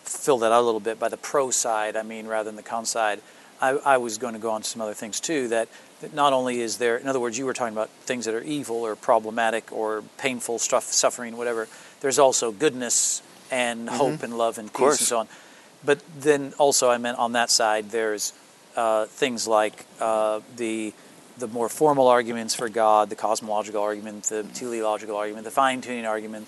fill 0.04 0.38
that 0.40 0.52
out 0.52 0.62
a 0.62 0.66
little 0.66 0.82
bit, 0.82 1.00
by 1.00 1.08
the 1.08 1.16
pro 1.18 1.52
side, 1.52 1.96
I 1.96 2.04
mean, 2.04 2.28
rather 2.28 2.50
than 2.50 2.58
the 2.58 2.64
con 2.64 2.86
side, 2.86 3.22
I, 3.62 3.70
I 3.70 3.98
was 3.98 4.18
going 4.18 4.34
to 4.34 4.40
go 4.40 4.52
on 4.52 4.62
to 4.62 4.68
some 4.68 4.82
other 4.82 4.94
things 4.94 5.20
too. 5.20 5.48
That, 5.50 5.68
that 6.02 6.14
not 6.14 6.34
only 6.34 6.62
is 6.62 6.78
there, 6.78 6.98
in 6.98 7.08
other 7.08 7.20
words, 7.20 7.38
you 7.38 7.46
were 7.46 7.54
talking 7.54 7.74
about 7.74 7.90
things 8.02 8.26
that 8.26 8.34
are 8.34 8.42
evil 8.42 8.78
or 8.78 8.96
problematic 8.96 9.72
or 9.72 10.04
painful 10.18 10.60
stuff, 10.60 10.86
suffering, 10.86 11.38
whatever. 11.38 11.68
There's 12.02 12.20
also 12.20 12.52
goodness 12.52 13.22
and 13.52 13.90
hope 13.90 14.24
and 14.24 14.38
love 14.38 14.58
and 14.58 14.74
peace 14.74 15.00
and 15.00 15.08
so 15.08 15.20
on. 15.20 15.28
But 15.84 16.02
then 16.20 16.54
also, 16.58 16.90
I 16.90 16.98
meant 16.98 17.18
on 17.18 17.34
that 17.34 17.50
side, 17.50 17.90
there's 17.92 18.34
uh, 18.76 19.06
things 19.06 19.48
like 19.48 19.86
uh, 20.00 20.42
the 20.56 20.94
the 21.38 21.48
more 21.48 21.70
formal 21.70 22.10
arguments 22.10 22.54
for 22.54 22.68
God, 22.68 23.10
the 23.10 23.16
cosmological 23.16 23.82
argument, 23.82 24.26
the 24.26 24.44
teleological 24.44 25.16
argument, 25.16 25.46
the 25.46 25.52
fine 25.52 25.80
tuning 25.80 26.06
argument. 26.06 26.48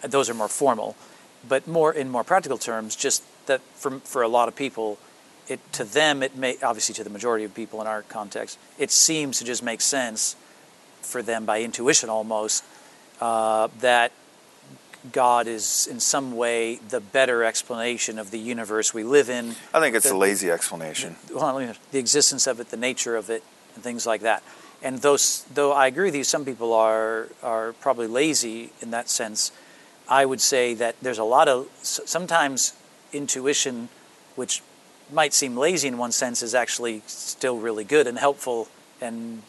Those 0.00 0.30
are 0.30 0.34
more 0.34 0.46
formal, 0.46 0.94
but 1.48 1.66
more 1.66 1.92
in 1.92 2.08
more 2.08 2.22
practical 2.22 2.56
terms, 2.56 2.94
just 2.94 3.24
that 3.46 3.60
for 3.74 3.98
for 4.00 4.22
a 4.22 4.28
lot 4.28 4.46
of 4.46 4.54
people, 4.54 4.98
it 5.48 5.60
to 5.72 5.84
them 5.84 6.22
it 6.22 6.36
may 6.36 6.56
obviously 6.62 6.94
to 6.96 7.04
the 7.04 7.10
majority 7.10 7.44
of 7.44 7.54
people 7.54 7.80
in 7.80 7.86
our 7.86 8.02
context, 8.02 8.58
it 8.78 8.90
seems 8.90 9.38
to 9.38 9.44
just 9.44 9.62
make 9.62 9.80
sense 9.80 10.36
for 11.02 11.22
them 11.22 11.44
by 11.44 11.62
intuition 11.62 12.08
almost 12.10 12.64
uh, 13.20 13.68
that 13.80 14.12
God 15.12 15.46
is 15.46 15.86
in 15.90 16.00
some 16.00 16.36
way 16.36 16.76
the 16.76 17.00
better 17.00 17.44
explanation 17.44 18.18
of 18.18 18.30
the 18.30 18.38
universe 18.38 18.92
we 18.92 19.04
live 19.04 19.30
in. 19.30 19.54
I 19.72 19.80
think 19.80 19.94
it's 19.96 20.08
The- 20.08 20.14
a 20.14 20.16
lazy 20.16 20.50
explanation. 20.50 21.16
well, 21.32 21.74
the 21.92 21.98
existence 21.98 22.46
of 22.46 22.60
it, 22.60 22.70
the 22.70 22.76
nature 22.76 23.16
of 23.16 23.30
it, 23.30 23.42
and 23.74 23.82
things 23.84 24.06
like 24.06 24.22
that. 24.22 24.42
And 24.82 24.98
those, 25.00 25.44
though 25.54 25.72
I 25.72 25.86
agree 25.86 26.04
with 26.06 26.14
you, 26.14 26.24
some 26.24 26.44
people 26.44 26.72
are 26.72 27.28
are 27.42 27.72
probably 27.80 28.06
lazy 28.06 28.70
in 28.80 28.90
that 28.90 29.08
sense. 29.08 29.50
I 30.08 30.24
would 30.24 30.40
say 30.40 30.74
that 30.74 30.94
there's 31.02 31.18
a 31.18 31.24
lot 31.24 31.48
of 31.48 31.68
sometimes 31.82 32.72
intuition, 33.12 33.88
which 34.36 34.62
might 35.12 35.32
seem 35.34 35.56
lazy 35.56 35.88
in 35.88 35.98
one 35.98 36.12
sense, 36.12 36.42
is 36.42 36.54
actually 36.54 37.02
still 37.06 37.58
really 37.58 37.84
good 37.84 38.06
and 38.06 38.18
helpful 38.18 38.68
and 39.00 39.42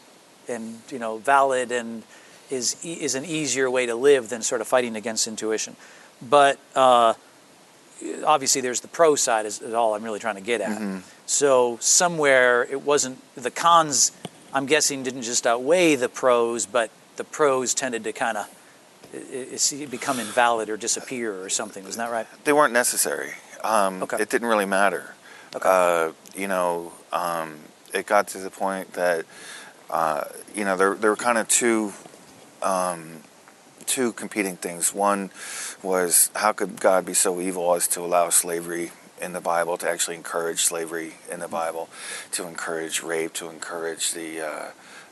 and 0.48 0.80
you 0.90 0.98
know 0.98 1.18
valid 1.18 1.70
and 1.72 2.02
is 2.50 2.76
is 2.84 3.14
an 3.14 3.24
easier 3.24 3.70
way 3.70 3.86
to 3.86 3.94
live 3.94 4.28
than 4.28 4.42
sort 4.42 4.60
of 4.60 4.66
fighting 4.68 4.96
against 4.96 5.26
intuition. 5.26 5.76
But 6.22 6.58
uh, 6.74 7.14
obviously 8.24 8.60
there's 8.60 8.80
the 8.80 8.88
pro 8.88 9.14
side 9.14 9.46
is, 9.46 9.60
is 9.60 9.74
all 9.74 9.94
I'm 9.94 10.02
really 10.02 10.18
trying 10.18 10.36
to 10.36 10.40
get 10.40 10.60
at. 10.60 11.02
So 11.26 11.78
somewhere 11.80 12.64
it 12.64 12.82
wasn't 12.82 13.18
the 13.34 13.50
cons. 13.50 14.12
I'm 14.52 14.66
guessing 14.66 15.02
didn't 15.04 15.22
just 15.22 15.46
outweigh 15.46 15.94
the 15.94 16.08
pros, 16.08 16.66
but 16.66 16.90
the 17.16 17.24
pros 17.24 17.72
tended 17.74 18.02
to 18.04 18.12
kind 18.12 18.36
of 18.38 18.48
become 19.90 20.18
invalid 20.18 20.68
or 20.68 20.76
disappear 20.76 21.42
or 21.42 21.48
something. 21.48 21.84
Isn't 21.84 21.98
that 21.98 22.10
right? 22.10 22.26
They 22.44 22.52
weren't 22.52 22.72
necessary. 22.72 23.32
Um, 23.62 24.02
Okay. 24.02 24.16
It 24.20 24.30
didn't 24.30 24.48
really 24.48 24.66
matter. 24.66 25.14
Uh, 25.54 26.12
you 26.36 26.46
know, 26.46 26.92
um, 27.12 27.58
it 27.92 28.06
got 28.06 28.28
to 28.28 28.38
the 28.38 28.50
point 28.50 28.92
that, 28.92 29.26
uh, 29.90 30.24
you 30.54 30.64
know, 30.64 30.76
there, 30.76 30.94
there 30.94 31.10
were 31.10 31.16
kind 31.16 31.38
of 31.38 31.48
two, 31.48 31.92
um, 32.62 33.22
two 33.86 34.12
competing 34.12 34.56
things. 34.56 34.94
One 34.94 35.30
was 35.82 36.30
how 36.36 36.52
could 36.52 36.80
God 36.80 37.04
be 37.04 37.14
so 37.14 37.40
evil 37.40 37.74
as 37.74 37.88
to 37.88 38.00
allow 38.00 38.28
slavery 38.28 38.92
in 39.20 39.32
the 39.32 39.40
Bible, 39.40 39.76
to 39.78 39.88
actually 39.88 40.16
encourage 40.16 40.60
slavery 40.60 41.14
in 41.30 41.40
the 41.40 41.48
Bible, 41.48 41.88
to 42.32 42.46
encourage 42.46 43.02
rape, 43.02 43.32
to 43.34 43.50
encourage 43.50 44.12
the, 44.12 44.40
uh, 44.40 44.70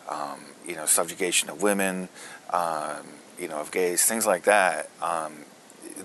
um, 0.08 0.40
you 0.66 0.76
know, 0.76 0.86
subjugation 0.86 1.50
of 1.50 1.60
women, 1.60 2.08
um, 2.50 3.06
you 3.38 3.48
know, 3.48 3.58
of 3.58 3.70
gays, 3.70 4.04
things 4.04 4.24
like 4.24 4.44
that. 4.44 4.88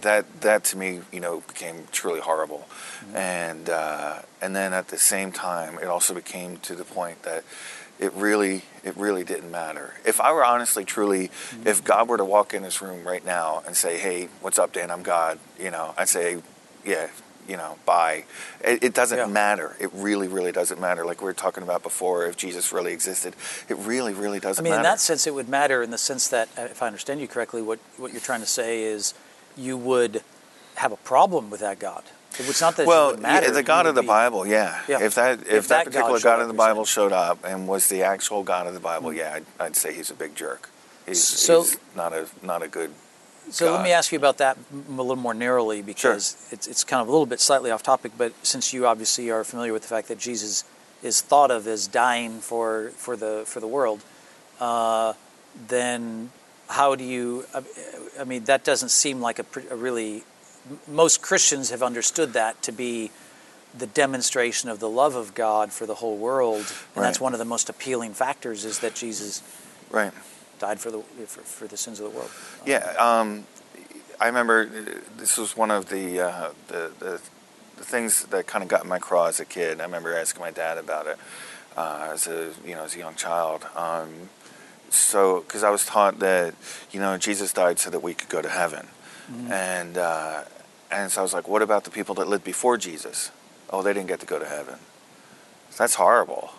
That 0.02 0.42
that 0.42 0.64
to 0.66 0.78
me, 0.78 1.02
you 1.12 1.20
know, 1.20 1.42
became 1.42 1.88
truly 1.92 2.20
horrible, 2.20 2.68
and 3.14 3.70
uh, 3.70 4.20
and 4.42 4.56
then 4.56 4.74
at 4.74 4.88
the 4.90 4.98
same 4.98 5.32
time, 5.32 5.78
it 5.80 5.86
also 5.86 6.14
became 6.14 6.58
to 6.58 6.76
the 6.76 6.84
point 6.84 7.24
that 7.24 7.44
it 8.00 8.12
really 8.14 8.64
it 8.84 8.98
really 8.98 9.24
didn't 9.24 9.52
matter. 9.52 9.94
If 10.06 10.20
I 10.20 10.32
were 10.34 10.44
honestly, 10.44 10.84
truly, 10.84 11.32
if 11.66 11.84
God 11.84 12.10
were 12.10 12.18
to 12.18 12.26
walk 12.26 12.54
in 12.54 12.64
this 12.64 12.82
room 12.82 13.08
right 13.08 13.24
now 13.26 13.64
and 13.66 13.76
say, 13.78 13.98
"Hey, 13.98 14.30
what's 14.42 14.60
up, 14.60 14.74
Dan? 14.74 14.92
I'm 14.92 15.04
God," 15.04 15.40
you 15.60 15.72
know, 15.72 15.94
I'd 15.98 16.10
say, 16.10 16.42
"Yeah." 16.86 17.08
You 17.46 17.58
know, 17.58 17.76
bye. 17.86 18.24
It, 18.64 18.82
it 18.86 18.94
doesn't 18.94 19.18
Yeah. 19.18 19.26
matter. 19.26 19.76
It 19.78 19.90
really, 19.94 20.30
really 20.30 20.54
doesn't 20.54 20.80
matter. 20.80 21.04
Like 21.04 21.20
we 21.20 21.26
were 21.26 21.34
talking 21.34 21.62
about 21.62 21.84
before, 21.84 22.26
if 22.26 22.38
Jesus 22.38 22.72
really 22.72 22.94
existed, 22.94 23.36
it 23.68 23.76
really, 23.80 24.14
really 24.14 24.40
doesn't 24.40 24.66
I 24.66 24.70
mean, 24.70 24.78
in 24.78 24.84
that 24.84 25.02
sense, 25.02 25.28
it 25.28 25.34
would 25.34 25.50
matter 25.50 25.84
in 25.84 25.92
the 25.92 25.98
sense 25.98 26.30
that, 26.30 26.48
uh, 26.58 26.62
if 26.62 26.82
I 26.82 26.88
understand 26.88 27.20
you 27.20 27.28
correctly, 27.28 27.62
what, 27.62 27.80
what 27.98 28.14
you're 28.14 28.22
trying 28.22 28.40
to 28.40 28.46
say 28.48 28.84
is 28.84 29.14
you 29.58 29.78
would 29.78 30.24
have 30.76 30.92
a 30.92 30.98
problem 30.98 31.50
with 31.50 31.60
that 31.62 31.80
God. 31.80 32.04
It's 32.40 32.62
not 32.62 32.78
that 32.78 32.88
well, 32.88 33.12
would 33.12 33.20
matter. 33.20 33.46
yeah, 33.48 33.52
the 33.52 33.64
God 33.64 33.86
of 33.86 33.94
the 33.94 34.02
be- 34.02 34.08
Bible, 34.08 34.48
yeah. 34.48 34.82
Yeah. 34.88 35.04
If 35.04 35.16
that 35.16 35.42
if, 35.42 35.48
If 35.48 35.68
that, 35.68 35.86
that 35.86 35.86
particular 35.86 36.20
God 36.20 36.36
up, 36.36 36.42
of 36.42 36.48
the 36.48 36.54
Bible 36.56 36.84
showed 36.86 37.12
up 37.12 37.46
and 37.46 37.68
was 37.68 37.90
the 37.90 38.02
actual 38.02 38.44
God 38.44 38.66
of 38.66 38.74
the 38.74 38.80
Bible, 38.80 39.14
yeah, 39.14 39.34
I'd, 39.36 39.46
I'd 39.60 39.76
say 39.76 39.94
he's 39.94 40.10
a 40.10 40.16
big 40.16 40.36
jerk. 40.36 40.70
He's, 41.06 41.24
So- 41.24 41.62
he's 41.62 41.78
not 41.96 42.12
a 42.14 42.28
not 42.42 42.64
a 42.64 42.68
good. 42.68 42.92
So 43.52 43.74
let 43.74 43.84
me 43.84 43.92
ask 43.92 44.12
you 44.12 44.18
about 44.18 44.38
that 44.38 44.58
a 44.72 44.92
little 44.92 45.18
more 45.18 45.34
narrowly 45.34 45.82
because 45.82 46.48
it's, 46.50 46.66
it's 46.66 46.86
kind 46.86 47.02
of 47.02 47.10
a 47.10 47.12
little 47.12 47.26
bit 47.26 47.42
slightly 47.42 47.72
off 47.72 47.84
topic, 47.84 48.14
but 48.18 48.32
since 48.42 48.72
you 48.72 48.88
obviously 48.88 49.30
are 49.30 49.44
familiar 49.44 49.74
with 49.74 49.82
the 49.82 49.90
fact 49.90 50.08
that 50.08 50.18
Jesus 50.18 50.64
is 51.04 51.20
thought 51.20 51.52
of 51.52 51.68
as 51.68 51.86
dying 51.86 52.40
for, 52.40 52.92
for, 52.96 53.18
the, 53.18 53.44
for 53.46 53.60
the 53.60 53.68
world, 53.68 54.02
uh, 54.62 55.12
then 55.68 56.32
how 56.74 56.96
do 56.96 57.04
you, 57.04 57.46
I- 58.20 58.24
mean, 58.26 58.44
that 58.46 58.64
doesn't 58.64 58.90
seem 58.90 59.22
like 59.22 59.40
a, 59.40 59.46
a 59.70 59.76
really, 59.76 60.24
most 60.88 61.22
Christians 61.22 61.70
have 61.70 61.84
understood 61.84 62.34
that 62.34 62.62
to 62.64 62.72
be 62.72 63.12
the 63.78 63.88
demonstration 63.88 64.70
of 64.70 64.80
the 64.80 64.90
love 64.90 65.16
of 65.16 65.34
God 65.34 65.72
for 65.72 65.86
the 65.86 65.96
whole 65.96 66.18
world. 66.18 66.66
And 66.96 67.04
that's 67.04 67.20
one 67.20 67.34
of 67.34 67.40
the 67.40 67.46
most 67.46 67.70
appealing 67.70 68.14
factors 68.14 68.66
is 68.66 68.80
that 68.80 68.94
Jesus 68.96 69.42
Right. 69.92 70.14
died 70.60 70.80
for 70.80 70.90
the, 70.92 71.00
for, 71.28 71.42
for 71.42 71.68
the 71.68 71.78
sins 71.78 72.00
of 72.00 72.12
the 72.12 72.18
world. 72.18 72.32
Yeah. 72.66 72.86
Um, 73.00 73.46
I 74.20 74.28
remember 74.28 74.70
uh, 74.70 75.00
this 75.18 75.38
was 75.38 75.58
one 75.58 75.72
of 75.72 75.90
the 75.90 76.22
uh, 76.22 76.50
the, 76.68 76.92
the 77.00 77.20
the 77.78 77.84
things 77.84 78.24
that 78.26 78.46
kind 78.48 78.64
of 78.64 78.70
got 78.70 78.84
in 78.84 78.90
my 78.90 79.00
craw 79.00 79.26
as 79.26 79.40
a 79.40 79.46
kid. 79.46 79.82
I 79.82 79.84
remember 79.84 80.16
asking 80.16 80.40
my 80.42 80.52
dad 80.52 80.78
about 80.78 81.08
it 81.08 81.18
uh, 81.76 82.10
as 82.14 82.28
a 82.28 82.52
you 82.66 82.76
know 82.76 82.84
as 82.86 82.96
a 82.96 83.00
young 83.00 83.16
child. 83.16 83.66
Um, 83.76 84.30
so 84.94 85.42
because 85.42 85.64
I 85.64 85.70
was 85.70 85.86
taught 85.86 86.20
that 86.20 86.56
you 86.92 87.00
know 87.00 87.18
Jesus 87.18 87.54
died 87.54 87.80
so 87.80 87.90
that 87.90 88.02
we 88.02 88.14
could 88.14 88.30
go 88.30 88.42
to 88.42 88.50
heaven, 88.50 88.88
and 89.52 89.98
uh, 89.98 90.44
and 90.92 91.12
so 91.12 91.22
I 91.22 91.24
was 91.24 91.34
like, 91.34 91.48
what 91.48 91.62
about 91.62 91.84
the 91.84 91.92
people 91.92 92.16
that 92.16 92.28
lived 92.28 92.44
before 92.44 92.78
Jesus? 92.78 93.32
Oh, 93.70 93.82
they 93.82 93.94
didn't 93.94 94.08
get 94.08 94.20
to 94.20 94.26
go 94.26 94.40
to 94.40 94.46
heaven. 94.46 94.76
That's 95.78 95.96
horrible. 95.96 96.52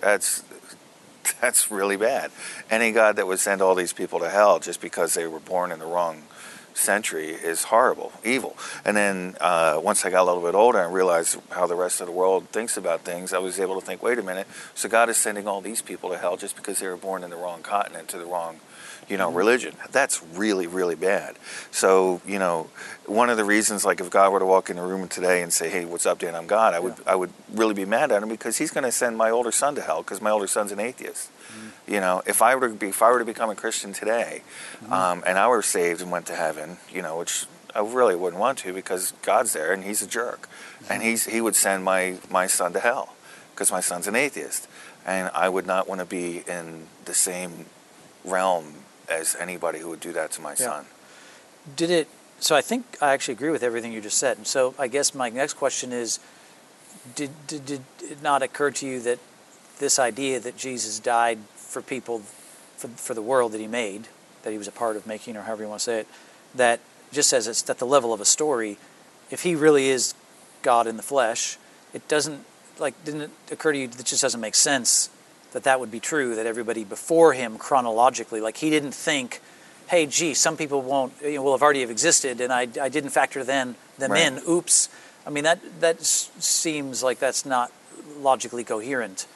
That's 0.00 0.44
that's 1.40 1.70
really 1.70 1.96
bad. 1.96 2.30
Any 2.70 2.92
God 2.92 3.16
that 3.16 3.26
would 3.26 3.38
send 3.38 3.62
all 3.62 3.74
these 3.74 3.92
people 3.92 4.20
to 4.20 4.28
hell 4.28 4.58
just 4.58 4.80
because 4.80 5.14
they 5.14 5.26
were 5.26 5.40
born 5.40 5.72
in 5.72 5.78
the 5.78 5.86
wrong 5.86 6.24
century 6.74 7.30
is 7.30 7.64
horrible, 7.64 8.12
evil. 8.24 8.56
And 8.84 8.96
then 8.96 9.36
uh, 9.40 9.80
once 9.82 10.04
I 10.04 10.10
got 10.10 10.22
a 10.22 10.24
little 10.24 10.42
bit 10.42 10.54
older 10.54 10.78
and 10.78 10.92
realized 10.92 11.38
how 11.50 11.66
the 11.66 11.74
rest 11.74 12.00
of 12.00 12.06
the 12.06 12.12
world 12.12 12.48
thinks 12.50 12.76
about 12.76 13.02
things, 13.02 13.32
I 13.32 13.38
was 13.38 13.58
able 13.58 13.80
to 13.80 13.86
think, 13.86 14.02
wait 14.02 14.18
a 14.18 14.22
minute, 14.22 14.46
so 14.74 14.88
God 14.88 15.08
is 15.08 15.16
sending 15.16 15.46
all 15.48 15.60
these 15.60 15.82
people 15.82 16.10
to 16.10 16.18
hell 16.18 16.36
just 16.36 16.56
because 16.56 16.80
they 16.80 16.86
were 16.86 16.96
born 16.96 17.24
in 17.24 17.30
the 17.30 17.36
wrong 17.36 17.62
continent 17.62 18.08
to 18.08 18.18
the 18.18 18.26
wrong, 18.26 18.60
you 19.08 19.16
know, 19.16 19.30
religion. 19.30 19.74
That's 19.92 20.22
really, 20.34 20.66
really 20.66 20.94
bad. 20.94 21.36
So, 21.70 22.20
you 22.26 22.38
know, 22.38 22.70
one 23.06 23.30
of 23.30 23.36
the 23.36 23.44
reasons, 23.44 23.84
like 23.84 24.00
if 24.00 24.10
God 24.10 24.32
were 24.32 24.38
to 24.38 24.46
walk 24.46 24.70
in 24.70 24.76
the 24.76 24.82
room 24.82 25.08
today 25.08 25.42
and 25.42 25.52
say, 25.52 25.68
hey, 25.68 25.84
what's 25.84 26.06
up, 26.06 26.18
Dan? 26.18 26.34
I'm 26.34 26.46
God, 26.46 26.74
I 26.74 26.80
would, 26.80 26.94
I 27.06 27.14
would 27.14 27.30
really 27.52 27.74
be 27.74 27.84
mad 27.84 28.10
at 28.12 28.22
him 28.22 28.28
because 28.28 28.58
he's 28.58 28.70
going 28.70 28.84
to 28.84 28.92
send 28.92 29.16
my 29.16 29.30
older 29.30 29.52
son 29.52 29.74
to 29.74 29.82
hell 29.82 30.02
because 30.02 30.20
my 30.20 30.30
older 30.30 30.46
son's 30.46 30.72
an 30.72 30.80
atheist. 30.80 31.30
Mm-hmm. 31.30 31.94
You 31.94 32.00
know, 32.00 32.22
if 32.26 32.40
I 32.40 32.54
were 32.56 32.68
to 32.68 32.74
be, 32.74 32.88
if 32.88 33.02
I 33.02 33.10
were 33.10 33.18
to 33.18 33.24
become 33.24 33.50
a 33.50 33.54
Christian 33.54 33.92
today, 33.92 34.42
mm-hmm. 34.82 34.92
um, 34.92 35.22
and 35.26 35.38
I 35.38 35.48
were 35.48 35.62
saved 35.62 36.00
and 36.00 36.10
went 36.10 36.26
to 36.26 36.34
heaven, 36.34 36.78
you 36.90 37.02
know, 37.02 37.18
which 37.18 37.46
I 37.74 37.80
really 37.80 38.16
wouldn't 38.16 38.40
want 38.40 38.58
to 38.58 38.72
because 38.72 39.12
God's 39.22 39.52
there 39.52 39.72
and 39.72 39.84
He's 39.84 40.00
a 40.00 40.06
jerk, 40.06 40.48
mm-hmm. 40.48 40.92
and 40.92 41.02
He's 41.02 41.26
He 41.26 41.40
would 41.40 41.56
send 41.56 41.84
my 41.84 42.18
my 42.30 42.46
son 42.46 42.72
to 42.72 42.80
hell 42.80 43.14
because 43.50 43.70
my 43.70 43.80
son's 43.80 44.06
an 44.06 44.16
atheist, 44.16 44.66
and 45.04 45.30
I 45.34 45.48
would 45.48 45.66
not 45.66 45.88
want 45.88 46.00
to 46.00 46.06
be 46.06 46.42
in 46.48 46.86
the 47.04 47.14
same 47.14 47.66
realm 48.24 48.74
as 49.08 49.36
anybody 49.38 49.78
who 49.78 49.88
would 49.90 50.00
do 50.00 50.12
that 50.12 50.30
to 50.32 50.40
my 50.40 50.54
son. 50.54 50.86
Did 51.76 51.90
it? 51.90 52.08
So 52.40 52.56
I 52.56 52.60
think 52.60 52.84
I 53.00 53.12
actually 53.12 53.34
agree 53.34 53.50
with 53.50 53.62
everything 53.62 53.92
you 53.92 54.00
just 54.00 54.18
said. 54.18 54.36
And 54.36 54.46
so 54.46 54.74
I 54.78 54.88
guess 54.88 55.14
my 55.14 55.30
next 55.30 55.54
question 55.54 55.92
is: 55.92 56.18
Did 57.14 57.30
did, 57.46 57.66
did 57.66 57.82
it 58.02 58.22
not 58.22 58.42
occur 58.42 58.70
to 58.72 58.86
you 58.86 59.00
that 59.00 59.18
this 59.78 59.98
idea 59.98 60.40
that 60.40 60.56
Jesus 60.56 60.98
died 60.98 61.38
for 61.56 61.82
people, 61.82 62.20
for 62.76 62.88
for 62.88 63.14
the 63.14 63.22
world 63.22 63.52
that 63.52 63.60
He 63.60 63.66
made, 63.66 64.08
that 64.42 64.50
He 64.50 64.58
was 64.58 64.68
a 64.68 64.72
part 64.72 64.96
of 64.96 65.06
making, 65.06 65.36
or 65.36 65.42
however 65.42 65.62
you 65.62 65.68
want 65.68 65.80
to 65.80 65.84
say 65.84 65.98
it, 66.00 66.08
that 66.54 66.80
just 67.12 67.32
as 67.32 67.46
it's 67.46 67.68
at 67.70 67.78
the 67.78 67.86
level 67.86 68.12
of 68.12 68.20
a 68.20 68.24
story, 68.24 68.78
if 69.30 69.42
He 69.42 69.54
really 69.54 69.88
is 69.88 70.14
God 70.62 70.86
in 70.86 70.96
the 70.96 71.02
flesh, 71.02 71.56
it 71.92 72.06
doesn't 72.08 72.44
like 72.78 73.02
didn't 73.04 73.22
it 73.22 73.30
occur 73.50 73.72
to 73.72 73.78
you 73.78 73.88
that 73.88 74.00
it 74.00 74.06
just 74.06 74.22
doesn't 74.22 74.40
make 74.40 74.54
sense 74.54 75.08
that 75.54 75.64
that 75.64 75.80
would 75.80 75.90
be 75.90 76.00
true 76.00 76.34
that 76.34 76.44
everybody 76.44 76.84
before 76.84 77.32
Him 77.32 77.56
chronologically, 77.56 78.42
like 78.42 78.58
He 78.58 78.68
didn't 78.68 78.92
think 78.92 79.40
hey, 79.88 80.06
gee, 80.06 80.32
some 80.32 80.56
people 80.56 80.80
won't, 80.80 81.12
you 81.22 81.34
know, 81.34 81.42
will 81.42 81.52
have 81.52 81.62
already 81.62 81.82
have 81.82 81.90
existed, 81.90 82.40
and 82.40 82.50
I, 82.50 82.62
I 82.80 82.88
didn't 82.88 83.10
factor 83.10 83.44
then 83.44 83.76
them 83.98 84.12
Right. 84.12 84.22
in. 84.32 84.40
Oops. 84.48 84.88
I 85.26 85.30
mean, 85.30 85.44
that 85.44 85.60
that 85.80 86.00
s- 86.00 86.30
seems 86.38 87.02
like 87.02 87.18
that's 87.18 87.44
not 87.44 87.70
logically 88.18 88.64
coherent. 88.64 89.26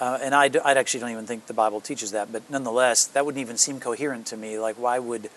Uh, 0.00 0.16
and 0.22 0.36
I, 0.36 0.50
I 0.64 0.74
actually 0.74 1.00
don't 1.00 1.10
even 1.10 1.26
think 1.26 1.46
the 1.46 1.52
Bible 1.52 1.80
teaches 1.80 2.12
that, 2.12 2.30
but 2.30 2.48
nonetheless, 2.48 3.06
that 3.06 3.26
wouldn't 3.26 3.40
even 3.40 3.56
seem 3.56 3.80
coherent 3.80 4.26
to 4.28 4.36
me. 4.36 4.56
Like, 4.58 4.76
why 4.76 5.00
would, 5.00 5.30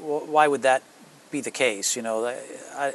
why 0.00 0.48
would 0.48 0.62
that 0.62 0.82
be 1.30 1.42
the 1.42 1.50
case? 1.50 1.96
You 1.96 2.02
know, 2.02 2.26
I, 2.74 2.94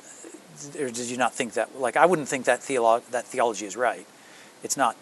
or 0.80 0.90
did 0.90 1.10
you 1.10 1.18
not 1.18 1.34
think 1.34 1.54
that? 1.54 1.80
Like, 1.80 1.96
I 1.96 2.08
wouldn't 2.08 2.28
think 2.28 2.46
that 2.46 2.62
theolo- 2.62 3.06
that 3.12 3.26
theology 3.26 3.68
is 3.68 3.78
right. 3.78 4.08
It's 4.64 4.78
not 4.78 4.96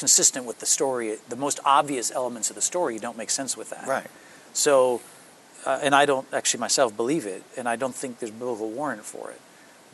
consistent 0.00 0.46
with 0.46 0.58
the 0.58 0.66
story. 0.66 1.16
The 1.28 1.36
most 1.36 1.60
obvious 1.64 2.10
elements 2.10 2.50
of 2.50 2.56
the 2.56 2.62
story 2.62 2.98
don't 2.98 3.16
make 3.16 3.30
sense 3.30 3.56
with 3.56 3.70
that. 3.70 3.86
Right. 3.86 4.06
So, 4.52 5.00
uh, 5.66 5.78
and 5.82 5.94
I 5.94 6.06
don't 6.06 6.26
actually 6.32 6.60
myself 6.60 6.96
believe 6.96 7.26
it, 7.26 7.42
and 7.56 7.68
I 7.68 7.76
don't 7.76 7.94
think 7.94 8.18
there's 8.18 8.32
biblical 8.32 8.70
warrant 8.70 9.04
for 9.04 9.30
it. 9.30 9.40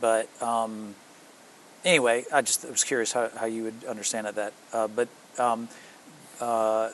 But 0.00 0.28
um, 0.40 0.94
anyway, 1.84 2.24
I 2.32 2.40
just 2.42 2.64
was 2.68 2.84
curious 2.84 3.12
how, 3.12 3.28
how 3.36 3.46
you 3.46 3.64
would 3.64 3.84
understand 3.88 4.26
it, 4.28 4.34
that. 4.36 4.52
Uh, 4.72 4.88
but 4.88 5.08
um, 5.38 5.68
uh, 6.40 6.90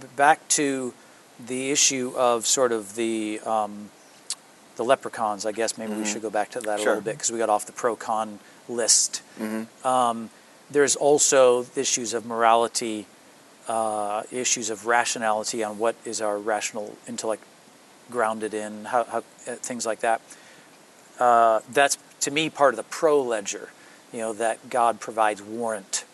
b- 0.00 0.06
back 0.16 0.38
to 0.48 0.94
the 1.46 1.70
issue 1.70 2.12
of 2.16 2.46
sort 2.46 2.72
of 2.72 2.94
the 2.96 3.40
um, 3.44 3.90
the 4.76 4.84
leprechauns. 4.84 5.44
I 5.44 5.52
guess 5.52 5.76
maybe 5.76 5.92
we 5.92 6.06
should 6.06 6.22
go 6.22 6.30
back 6.30 6.50
to 6.52 6.60
that 6.60 6.66
a 6.66 6.72
Mm-hmm. 6.72 6.88
Little 6.88 7.02
bit 7.02 7.14
because 7.16 7.30
we 7.32 7.38
got 7.38 7.50
off 7.50 7.66
the 7.66 7.72
pro 7.72 7.96
con 7.96 8.38
list. 8.68 9.22
Mm-hmm. 9.38 9.86
Um, 9.86 10.30
there's 10.70 10.96
also 10.96 11.66
issues 11.76 12.14
of 12.14 12.24
morality, 12.24 13.06
uh, 13.68 14.22
issues 14.30 14.70
of 14.70 14.86
rationality 14.86 15.62
on 15.64 15.78
what 15.78 15.96
is 16.04 16.20
our 16.20 16.38
rational 16.38 16.96
intellect 17.08 17.42
grounded 18.10 18.54
in, 18.54 18.84
how, 18.86 19.04
how 19.04 19.18
uh, 19.18 19.54
things 19.56 19.86
like 19.86 20.00
that. 20.00 20.20
Uh, 21.18 21.60
that's 21.72 21.98
to 22.20 22.30
me 22.30 22.50
part 22.50 22.74
of 22.74 22.76
the 22.76 22.82
pro 22.84 23.22
ledger, 23.22 23.70
you 24.12 24.18
know, 24.18 24.32
that 24.32 24.70
God 24.70 25.00
provides 25.00 25.42
warrant 25.42 26.04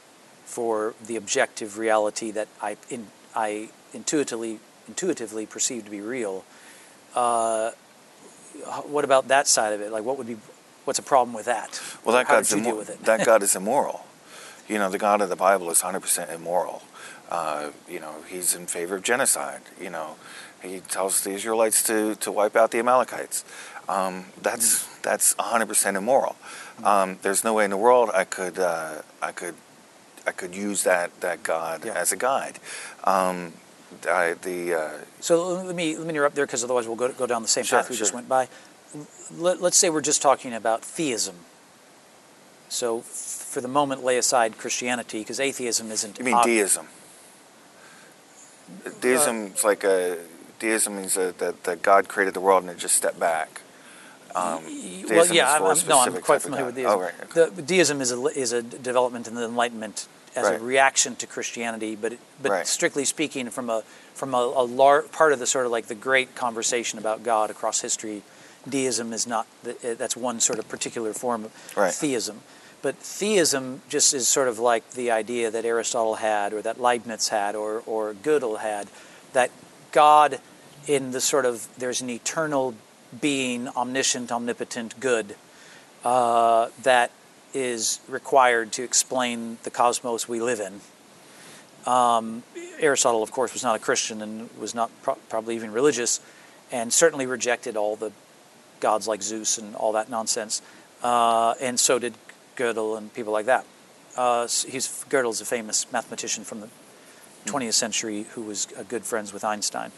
for 0.44 0.94
the 1.04 1.16
objective 1.16 1.78
reality 1.78 2.30
that 2.30 2.48
I 2.62 2.76
in, 2.90 3.08
I 3.34 3.68
intuitively 3.92 4.60
intuitively 4.88 5.46
perceive 5.46 5.84
to 5.84 5.90
be 5.90 6.00
real. 6.00 6.44
Uh, 7.14 7.70
what 8.86 9.04
about 9.04 9.28
that 9.28 9.46
side 9.46 9.72
of 9.72 9.80
it? 9.80 9.90
Like, 9.92 10.04
what 10.04 10.18
would 10.18 10.26
be 10.26 10.36
what's 10.84 10.98
a 10.98 11.02
problem 11.02 11.34
with 11.34 11.46
that? 11.46 11.80
Well, 12.04 12.14
that 12.16 12.26
How 12.26 12.34
God's 12.34 12.50
did 12.50 12.58
you 12.58 12.62
deal 12.62 12.70
immo- 12.70 12.78
with 12.78 12.90
it? 12.90 13.04
that 13.04 13.26
God 13.26 13.42
is 13.42 13.56
immoral. 13.56 14.05
You 14.68 14.78
know, 14.78 14.90
the 14.90 14.98
God 14.98 15.20
of 15.20 15.28
the 15.28 15.36
Bible 15.36 15.70
is 15.70 15.82
100% 15.82 16.34
immoral. 16.34 16.82
Uh, 17.30 17.70
you 17.88 18.00
know, 18.00 18.16
he's 18.28 18.54
in 18.54 18.66
favor 18.66 18.96
of 18.96 19.02
genocide. 19.02 19.60
You 19.80 19.90
know, 19.90 20.16
he 20.62 20.80
tells 20.80 21.22
the 21.22 21.30
Israelites 21.30 21.82
to, 21.84 22.14
to 22.16 22.32
wipe 22.32 22.56
out 22.56 22.70
the 22.70 22.78
Amalekites. 22.78 23.44
Um, 23.88 24.26
that's 24.42 24.84
that's 25.02 25.34
100% 25.36 25.94
immoral. 25.96 26.34
Um, 26.82 27.18
there's 27.22 27.44
no 27.44 27.54
way 27.54 27.64
in 27.64 27.70
the 27.70 27.76
world 27.76 28.10
I 28.12 28.24
could 28.24 28.58
uh, 28.58 29.02
I 29.22 29.30
could 29.30 29.54
I 30.26 30.32
could 30.32 30.54
use 30.56 30.82
that 30.82 31.20
that 31.20 31.44
God 31.44 31.84
Yeah. 31.84 31.92
as 31.94 32.10
a 32.10 32.16
guide. 32.16 32.58
Um, 33.04 33.52
I, 34.10 34.34
the 34.42 34.74
uh, 34.74 34.90
So 35.20 35.52
let 35.62 35.76
me 35.76 35.96
let 35.96 36.04
me 36.04 36.10
interrupt 36.10 36.34
there 36.34 36.46
because 36.46 36.64
otherwise 36.64 36.88
we'll 36.88 36.96
go 36.96 37.12
go 37.12 37.26
down 37.26 37.42
the 37.42 37.48
same 37.48 37.62
Sure, 37.64 37.78
path 37.78 37.90
we 37.90 37.96
just 37.96 38.12
went 38.12 38.28
by. 38.28 38.48
Let, 39.36 39.62
let's 39.62 39.76
say 39.76 39.88
we're 39.90 40.00
just 40.00 40.20
talking 40.22 40.52
about 40.52 40.82
theism. 40.84 41.36
So 42.68 43.00
for 43.56 43.62
the 43.62 43.68
moment, 43.68 44.04
lay 44.04 44.18
aside 44.18 44.58
Christianity 44.58 45.20
because 45.20 45.40
atheism 45.40 45.90
isn't. 45.90 46.18
You 46.18 46.26
mean 46.26 46.34
ob- 46.34 46.44
deism? 46.44 46.86
Deism 49.00 49.46
is 49.54 49.64
like 49.64 49.82
a 49.82 50.18
deism 50.58 50.96
means 50.96 51.14
that, 51.14 51.38
that, 51.38 51.80
God 51.80 52.06
created 52.06 52.34
the 52.34 52.40
world 52.40 52.64
and 52.64 52.70
it 52.70 52.76
just 52.76 52.94
stepped 52.94 53.18
back. 53.18 53.62
Um, 54.34 54.62
Well, 55.08 55.26
yeah, 55.32 55.54
I'm, 55.54 55.62
I'm, 55.62 55.88
no, 55.88 56.00
I'm 56.00 56.20
quite 56.20 56.42
familiar 56.42 56.66
with 56.66 56.74
deism. 56.74 56.92
Oh, 56.92 57.00
right. 57.00 57.14
okay. 57.34 57.54
The 57.54 57.62
deism 57.62 58.02
is 58.02 58.12
a 58.12 58.22
is 58.26 58.52
a 58.52 58.60
development 58.62 59.26
in 59.26 59.34
the 59.34 59.44
Enlightenment 59.46 60.06
as 60.34 60.46
a 60.46 60.58
reaction 60.58 61.16
to 61.16 61.26
Christianity, 61.26 61.96
but 61.96 62.12
it, 62.12 62.18
but 62.42 62.52
Right. 62.52 62.66
strictly 62.66 63.06
speaking, 63.06 63.48
from 63.48 63.70
a 63.70 63.84
from 64.12 64.34
a, 64.34 64.36
a 64.36 64.64
lar- 64.64 65.00
part 65.00 65.32
of 65.32 65.38
the 65.38 65.46
sort 65.46 65.64
of 65.64 65.72
like 65.72 65.86
the 65.86 65.94
great 65.94 66.34
conversation 66.34 66.98
about 66.98 67.22
God 67.22 67.48
across 67.50 67.80
history, 67.80 68.20
deism 68.68 69.14
is 69.14 69.26
not 69.26 69.46
th- 69.64 69.82
uh, 69.82 69.94
that's 69.94 70.14
one 70.14 70.40
sort 70.40 70.58
of 70.58 70.68
particular 70.68 71.14
form 71.14 71.46
of 71.46 71.52
Right. 71.74 71.94
theism. 71.94 72.42
But 72.82 72.96
theism 72.96 73.82
just 73.88 74.14
is 74.14 74.28
sort 74.28 74.48
of 74.48 74.58
like 74.58 74.92
the 74.92 75.10
idea 75.10 75.50
that 75.50 75.64
Aristotle 75.64 76.16
had, 76.16 76.52
or 76.52 76.62
that 76.62 76.80
Leibniz 76.80 77.28
had, 77.28 77.54
or 77.54 77.82
or 77.86 78.14
Gödel 78.14 78.60
had, 78.60 78.88
that 79.32 79.50
God, 79.92 80.40
in 80.86 81.10
the 81.10 81.20
sort 81.20 81.46
of 81.46 81.68
there's 81.78 82.00
an 82.00 82.10
eternal 82.10 82.74
being, 83.20 83.68
omniscient, 83.68 84.30
omnipotent, 84.30 84.98
good, 85.00 85.36
uh, 86.04 86.68
that 86.82 87.10
is 87.54 88.00
required 88.08 88.72
to 88.72 88.82
explain 88.82 89.58
the 89.62 89.70
cosmos 89.70 90.28
we 90.28 90.40
live 90.40 90.60
in. 90.60 90.80
Um, 91.90 92.42
Aristotle, 92.78 93.22
of 93.22 93.30
course, 93.32 93.52
was 93.52 93.62
not 93.62 93.76
a 93.76 93.78
Christian 93.78 94.20
and 94.20 94.50
was 94.58 94.74
not 94.74 94.90
pro- 95.02 95.14
probably 95.28 95.54
even 95.54 95.72
religious, 95.72 96.20
and 96.70 96.92
certainly 96.92 97.26
rejected 97.26 97.76
all 97.76 97.96
the 97.96 98.12
gods 98.80 99.08
like 99.08 99.22
Zeus 99.22 99.56
and 99.56 99.74
all 99.76 99.92
that 99.92 100.10
nonsense. 100.10 100.60
Uh, 101.02 101.54
and 101.60 101.78
so 101.80 101.98
did 101.98 102.14
Gödel 102.56 102.98
and 102.98 103.12
people 103.12 103.32
like 103.32 103.46
that. 103.46 103.64
Uh, 104.16 104.42
he's 104.42 105.04
Gödel's 105.10 105.40
a 105.40 105.44
famous 105.44 105.90
mathematician 105.92 106.44
from 106.44 106.60
the 106.60 106.68
20th 107.46 107.74
century 107.74 108.24
who 108.30 108.42
was 108.42 108.66
uh, 108.76 108.82
good 108.82 109.04
friends 109.04 109.32
with 109.32 109.44
Einstein. 109.44 109.92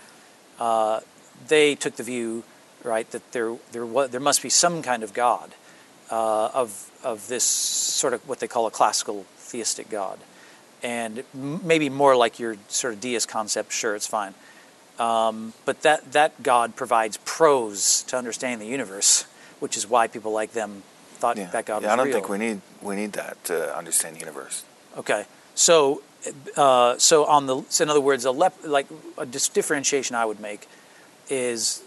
Uh, 0.59 1.01
they 1.47 1.75
took 1.75 1.97
the 1.97 2.03
view, 2.03 2.43
right, 2.83 3.09
that 3.13 3.33
there 3.33 3.57
there 3.73 3.87
was, 3.87 4.11
there 4.11 4.21
must 4.21 4.43
be 4.43 4.51
some 4.51 4.83
kind 4.83 5.03
of 5.03 5.15
God 5.15 5.55
uh, 6.11 6.49
of 6.49 6.91
of 7.05 7.29
this 7.29 7.45
sort 7.45 8.13
of 8.13 8.27
what 8.29 8.41
they 8.41 8.49
call 8.49 8.67
a 8.67 8.71
classical 8.71 9.25
theistic 9.37 9.89
God, 9.89 10.19
and 10.83 11.23
m- 11.35 11.61
maybe 11.65 11.89
more 11.89 12.17
like 12.17 12.39
your 12.39 12.57
sort 12.67 12.95
of 12.95 13.01
deist 13.01 13.29
concept. 13.29 13.73
Sure, 13.73 13.95
it's 13.95 14.07
fine, 14.07 14.35
um, 14.99 15.53
but 15.65 15.83
that 15.83 16.13
that 16.13 16.43
God 16.43 16.75
provides 16.75 17.19
prose 17.25 18.03
to 18.09 18.17
understand 18.17 18.61
the 18.61 18.67
universe, 18.67 19.27
which 19.61 19.77
is 19.77 19.89
why 19.89 20.09
people 20.09 20.33
like 20.33 20.53
them 20.53 20.83
thought 21.19 21.37
Yeah, 21.37 21.51
that 21.51 21.67
God 21.67 21.83
yeah 21.83 21.89
was 21.89 21.93
I 21.93 21.97
don't 21.97 22.07
real. 22.07 22.15
think 22.17 22.29
we 22.29 22.39
need 22.39 22.61
we 22.83 22.95
need 22.97 23.13
that 23.13 23.43
to 23.45 23.77
understand 23.77 24.17
the 24.17 24.21
universe. 24.21 24.65
Okay, 24.97 25.27
so 25.55 26.03
uh, 26.57 26.97
so 26.99 27.25
on 27.27 27.47
the 27.47 27.63
so 27.69 27.83
in 27.85 27.91
other 27.91 28.01
words, 28.01 28.25
a 28.25 28.31
lep, 28.31 28.55
like 28.65 28.87
a 29.19 29.27
dis- 29.27 29.49
differentiation 29.49 30.17
I 30.17 30.25
would 30.25 30.41
make 30.41 30.67
is 31.29 31.83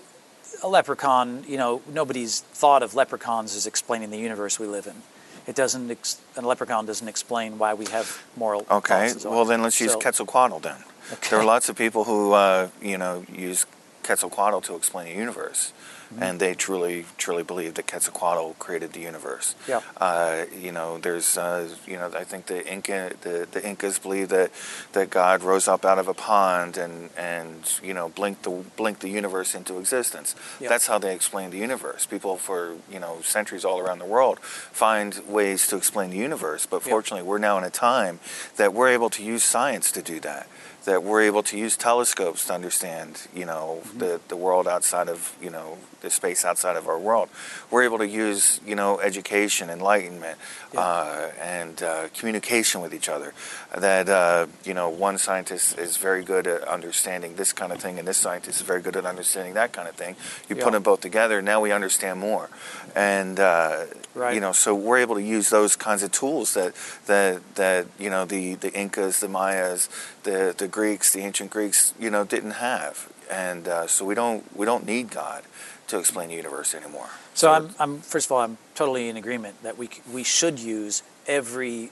a 0.63 0.67
leprechaun. 0.67 1.43
You 1.47 1.57
know, 1.57 1.81
nobody's 1.91 2.41
thought 2.41 2.83
of 2.83 2.93
leprechauns 2.95 3.55
as 3.55 3.65
explaining 3.65 4.09
the 4.11 4.17
universe 4.19 4.59
we 4.59 4.67
live 4.67 4.87
in. 4.87 5.01
It 5.47 5.55
doesn't. 5.55 5.89
Ex- 5.91 6.19
a 6.37 6.41
leprechaun 6.41 6.85
doesn't 6.85 7.07
explain 7.07 7.57
why 7.57 7.73
we 7.73 7.85
have 7.87 8.21
moral. 8.37 8.61
Okay, 8.69 8.93
thoughts 9.09 9.11
and 9.13 9.21
so 9.21 9.29
on. 9.29 9.35
well 9.35 9.45
then 9.45 9.61
let's 9.61 9.79
use 9.81 9.91
So- 9.93 9.99
Quetzalcoatl 9.99 10.59
then. 10.59 10.77
Okay. 11.13 11.29
There 11.31 11.39
are 11.39 11.45
lots 11.45 11.67
of 11.67 11.75
people 11.75 12.03
who 12.05 12.31
uh, 12.33 12.69
you 12.81 12.97
know 12.97 13.25
use 13.31 13.65
Quetzalcoatl 14.03 14.61
to 14.61 14.75
explain 14.75 15.05
the 15.13 15.19
universe, 15.19 15.73
Mm-hmm. 16.11 16.23
and 16.23 16.39
they 16.41 16.53
truly 16.53 17.05
truly 17.17 17.43
believe 17.43 17.75
that 17.75 17.87
Quetzalcoatl 17.87 18.53
created 18.59 18.91
the 18.91 18.99
universe. 18.99 19.55
Yeah. 19.67 19.79
Uh, 19.95 20.43
you 20.59 20.71
know, 20.73 20.97
there's 20.97 21.37
uh, 21.37 21.69
you 21.87 21.95
know 21.95 22.11
I 22.13 22.25
think 22.25 22.47
the 22.47 22.59
Inca 22.67 23.13
the, 23.21 23.47
the 23.49 23.65
Incas 23.65 23.97
believe 23.97 24.27
that 24.29 24.51
that 24.91 25.09
God 25.09 25.41
rose 25.41 25.67
up 25.69 25.85
out 25.85 25.99
of 25.99 26.07
a 26.09 26.13
pond 26.13 26.75
and 26.77 27.09
and 27.15 27.63
you 27.81 27.93
know 27.93 28.09
blinked 28.09 28.43
the 28.43 28.51
blinked 28.75 28.99
the 29.01 29.09
universe 29.09 29.55
into 29.55 29.79
existence. 29.79 30.35
Yeah. 30.59 30.67
That's 30.69 30.87
how 30.87 30.97
they 30.97 31.15
explain 31.15 31.49
the 31.51 31.57
universe. 31.59 32.05
People 32.05 32.35
for 32.37 32.75
you 32.91 32.99
know 32.99 33.21
centuries 33.21 33.63
all 33.63 33.79
around 33.79 33.99
the 33.99 34.05
world 34.05 34.39
find 34.41 35.21
ways 35.27 35.65
to 35.67 35.77
explain 35.77 36.09
the 36.09 36.17
universe, 36.17 36.65
but 36.65 36.85
Yeah. 36.85 36.89
fortunately 36.91 37.25
we're 37.27 37.37
now 37.37 37.57
in 37.57 37.63
a 37.63 37.69
time 37.69 38.19
that 38.57 38.73
we're 38.73 38.89
able 38.89 39.09
to 39.11 39.23
use 39.23 39.43
science 39.43 39.91
to 39.93 40.01
do 40.01 40.19
that. 40.21 40.47
That 40.85 41.03
we're 41.03 41.21
able 41.21 41.43
to 41.43 41.57
use 41.59 41.77
telescopes 41.77 42.45
to 42.47 42.53
understand, 42.53 43.27
you 43.35 43.45
know, 43.45 43.81
Mm-hmm. 43.85 43.99
the, 43.99 44.19
the 44.29 44.35
world 44.35 44.67
outside 44.67 45.07
of, 45.09 45.35
you 45.39 45.51
know, 45.51 45.77
the 46.01 46.09
space 46.09 46.43
outside 46.43 46.75
of 46.75 46.87
our 46.87 46.97
world. 46.99 47.29
We're 47.69 47.83
able 47.83 47.99
to 47.99 48.07
use, 48.07 48.59
you 48.65 48.75
know, 48.75 48.99
education, 48.99 49.69
enlightenment, 49.69 50.37
Yeah. 50.73 50.81
uh, 50.81 51.31
and 51.39 51.81
uh, 51.83 52.07
communication 52.17 52.81
with 52.81 52.93
each 52.93 53.09
other. 53.09 53.33
That, 53.75 54.09
uh, 54.09 54.47
you 54.63 54.73
know, 54.73 54.89
one 54.89 55.17
scientist 55.17 55.77
is 55.77 55.97
very 55.97 56.23
good 56.23 56.47
at 56.47 56.63
understanding 56.67 57.35
this 57.35 57.53
kind 57.53 57.71
of 57.71 57.79
thing, 57.79 57.99
and 57.99 58.07
this 58.07 58.17
scientist 58.17 58.61
is 58.61 58.65
very 58.67 58.81
good 58.81 58.95
at 58.95 59.05
understanding 59.05 59.53
that 59.55 59.71
kind 59.73 59.87
of 59.87 59.95
thing. 59.95 60.15
You 60.49 60.55
Yeah. 60.55 60.63
put 60.63 60.73
them 60.73 60.83
both 60.83 61.01
together, 61.01 61.41
now 61.41 61.61
we 61.61 61.71
understand 61.71 62.19
more. 62.19 62.49
And, 62.95 63.39
uh, 63.39 63.85
Right. 64.13 64.33
you 64.33 64.41
know, 64.41 64.51
so 64.51 64.75
we're 64.75 64.97
able 64.97 65.15
to 65.15 65.21
use 65.21 65.49
those 65.49 65.75
kinds 65.77 66.03
of 66.03 66.11
tools 66.11 66.53
that 66.55 66.73
that 67.05 67.55
that 67.55 67.85
you 67.97 68.09
know 68.09 68.25
the 68.25 68.55
the 68.55 68.69
Incas, 68.73 69.19
the 69.19 69.29
Mayas, 69.29 69.87
the 70.23 70.53
the 70.57 70.67
Greeks, 70.67 71.13
the 71.13 71.21
ancient 71.21 71.49
Greeks, 71.49 71.93
you 71.97 72.09
know, 72.09 72.25
didn't 72.25 72.51
have, 72.59 73.07
and 73.29 73.69
uh, 73.69 73.87
so 73.87 74.03
we 74.03 74.13
don't 74.13 74.43
we 74.55 74.65
don't 74.65 74.85
need 74.85 75.11
God 75.11 75.43
to 75.91 75.99
explain 75.99 76.29
the 76.29 76.35
universe 76.35 76.73
anymore. 76.73 77.07
So 77.33 77.51
I'm, 77.51 77.69
I'm 77.79 77.99
first 77.99 78.27
of 78.27 78.31
all, 78.31 78.39
I'm 78.39 78.57
totally 78.75 79.09
in 79.09 79.17
agreement 79.17 79.61
that 79.63 79.77
we 79.77 79.89
we 80.11 80.23
should 80.23 80.59
use 80.59 81.03
every 81.27 81.91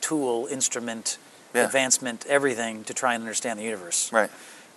tool, 0.00 0.46
instrument, 0.50 1.18
Yeah. 1.54 1.64
advancement, 1.66 2.24
everything 2.28 2.84
to 2.84 2.94
try 2.94 3.14
and 3.14 3.22
understand 3.22 3.58
the 3.58 3.64
universe. 3.64 4.10
right. 4.12 4.30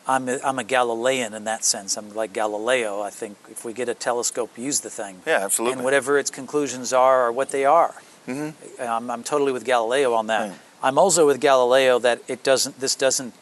I'm 0.07 0.27
a, 0.27 0.39
I'm 0.43 0.57
a 0.57 0.63
Galilean 0.63 1.35
in 1.35 1.43
that 1.43 1.63
sense. 1.63 1.95
I'm 1.95 2.15
like 2.15 2.33
Galileo. 2.33 2.99
I 3.01 3.11
think 3.11 3.37
if 3.51 3.63
we 3.63 3.73
get 3.73 3.89
a 3.89 3.93
telescope, 3.93 4.49
use 4.57 4.79
the 4.79 4.89
thing. 4.89 5.21
Yeah, 5.27 5.43
absolutely. 5.45 5.73
And 5.73 5.83
whatever 5.83 6.17
its 6.17 6.31
conclusions 6.31 6.93
are, 6.93 7.27
or 7.27 7.31
what 7.31 7.49
they 7.51 7.63
are. 7.65 7.93
I'm, 8.27 8.55
I'm 9.11 9.23
totally 9.23 9.51
with 9.51 9.65
Galileo 9.65 10.13
on 10.13 10.27
that. 10.27 10.51
I'm 10.81 10.97
also 10.97 11.27
with 11.27 11.39
Galileo 11.39 11.99
that 11.99 12.21
it 12.27 12.41
doesn't. 12.43 12.79
This 12.79 12.95
doesn't 12.95 13.33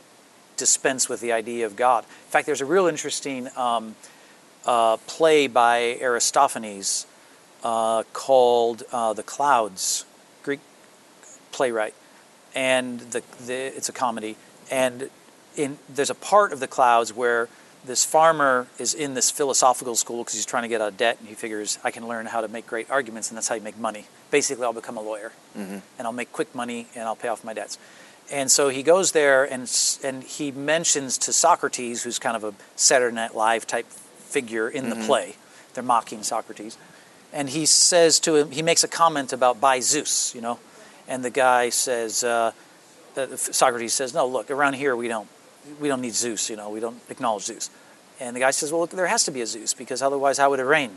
dispense 0.57 1.07
with 1.07 1.21
the 1.21 1.31
idea 1.31 1.65
of 1.65 1.75
God. 1.75 2.03
In 2.03 2.31
fact, 2.31 2.45
there's 2.47 2.61
a 2.61 2.65
real 2.65 2.87
interesting 2.87 3.47
um, 3.55 3.95
uh, 4.67 4.97
play 5.07 5.47
by 5.47 5.97
Aristophanes 6.01 7.07
uh, 7.63 8.03
called 8.13 8.83
uh, 8.91 9.13
"The 9.13 9.23
Clouds," 9.23 10.05
Greek 10.43 10.59
playwright, 11.51 11.95
and 12.53 12.99
the, 12.99 13.23
the 13.45 13.75
it's 13.75 13.89
a 13.89 13.93
comedy. 13.93 14.35
And 14.69 15.09
in 15.55 15.79
there's 15.89 16.09
a 16.09 16.15
part 16.15 16.51
of 16.51 16.59
the 16.59 16.67
clouds 16.67 17.13
where 17.13 17.47
this 17.85 18.03
farmer 18.03 18.67
is 18.77 18.93
in 18.93 19.13
this 19.13 19.31
philosophical 19.31 19.95
school 19.95 20.19
because 20.19 20.33
he's 20.33 20.45
trying 20.45 20.63
to 20.63 20.69
get 20.69 20.81
out 20.81 20.89
of 20.89 20.97
debt, 20.97 21.17
and 21.19 21.29
he 21.29 21.35
figures 21.35 21.79
I 21.83 21.91
can 21.91 22.07
learn 22.07 22.25
how 22.25 22.41
to 22.41 22.47
make 22.47 22.67
great 22.67 22.91
arguments, 22.91 23.29
and 23.29 23.37
that's 23.37 23.47
how 23.47 23.55
you 23.55 23.61
make 23.61 23.77
money. 23.77 24.05
Basically, 24.29 24.65
I'll 24.65 24.73
become 24.73 24.97
a 24.97 25.01
lawyer, 25.01 25.31
and 25.97 26.05
I'll 26.05 26.13
make 26.13 26.31
quick 26.33 26.53
money, 26.53 26.87
and 26.93 27.05
I'll 27.05 27.15
pay 27.15 27.29
off 27.29 27.43
my 27.43 27.53
debts. 27.53 27.77
And 28.29 28.51
so 28.51 28.67
he 28.67 28.83
goes 28.83 29.13
there, 29.13 29.45
and 29.45 29.71
and 30.03 30.23
he 30.23 30.51
mentions 30.51 31.17
to 31.19 31.31
Socrates, 31.31 32.03
who's 32.03 32.19
kind 32.19 32.35
of 32.35 32.43
a 32.43 32.53
Saturday 32.75 33.15
Night 33.15 33.33
Live 33.33 33.65
type 33.65 33.85
figure 34.27 34.69
in 34.69 34.89
the 34.89 34.95
mm-hmm. 34.95 35.05
play. 35.05 35.35
They're 35.73 35.83
mocking 35.83 36.23
Socrates, 36.23 36.77
and 37.31 37.49
he 37.49 37.65
says 37.65 38.19
to 38.21 38.35
him, 38.35 38.51
he 38.51 38.61
makes 38.61 38.83
a 38.83 38.87
comment 38.87 39.33
about 39.33 39.61
by 39.61 39.79
Zeus, 39.79 40.33
you 40.33 40.41
know, 40.41 40.59
and 41.07 41.23
the 41.23 41.29
guy 41.29 41.69
says, 41.69 42.23
uh, 42.23 42.51
Socrates 43.35 43.93
says, 43.93 44.13
no, 44.13 44.27
look, 44.27 44.51
around 44.51 44.73
here 44.73 44.95
we 44.95 45.07
don't 45.07 45.27
we 45.79 45.87
don't 45.87 46.01
need 46.01 46.13
Zeus, 46.13 46.49
you 46.49 46.55
know, 46.55 46.69
we 46.69 46.79
don't 46.79 47.01
acknowledge 47.09 47.43
Zeus. 47.43 47.69
And 48.19 48.35
the 48.35 48.39
guy 48.39 48.51
says, 48.51 48.71
well, 48.71 48.81
look, 48.81 48.89
there 48.91 49.07
has 49.07 49.25
to 49.25 49.31
be 49.31 49.41
a 49.41 49.45
Zeus 49.45 49.73
because 49.73 50.01
otherwise, 50.01 50.37
how 50.37 50.49
would 50.49 50.59
it 50.59 50.63
rain? 50.63 50.91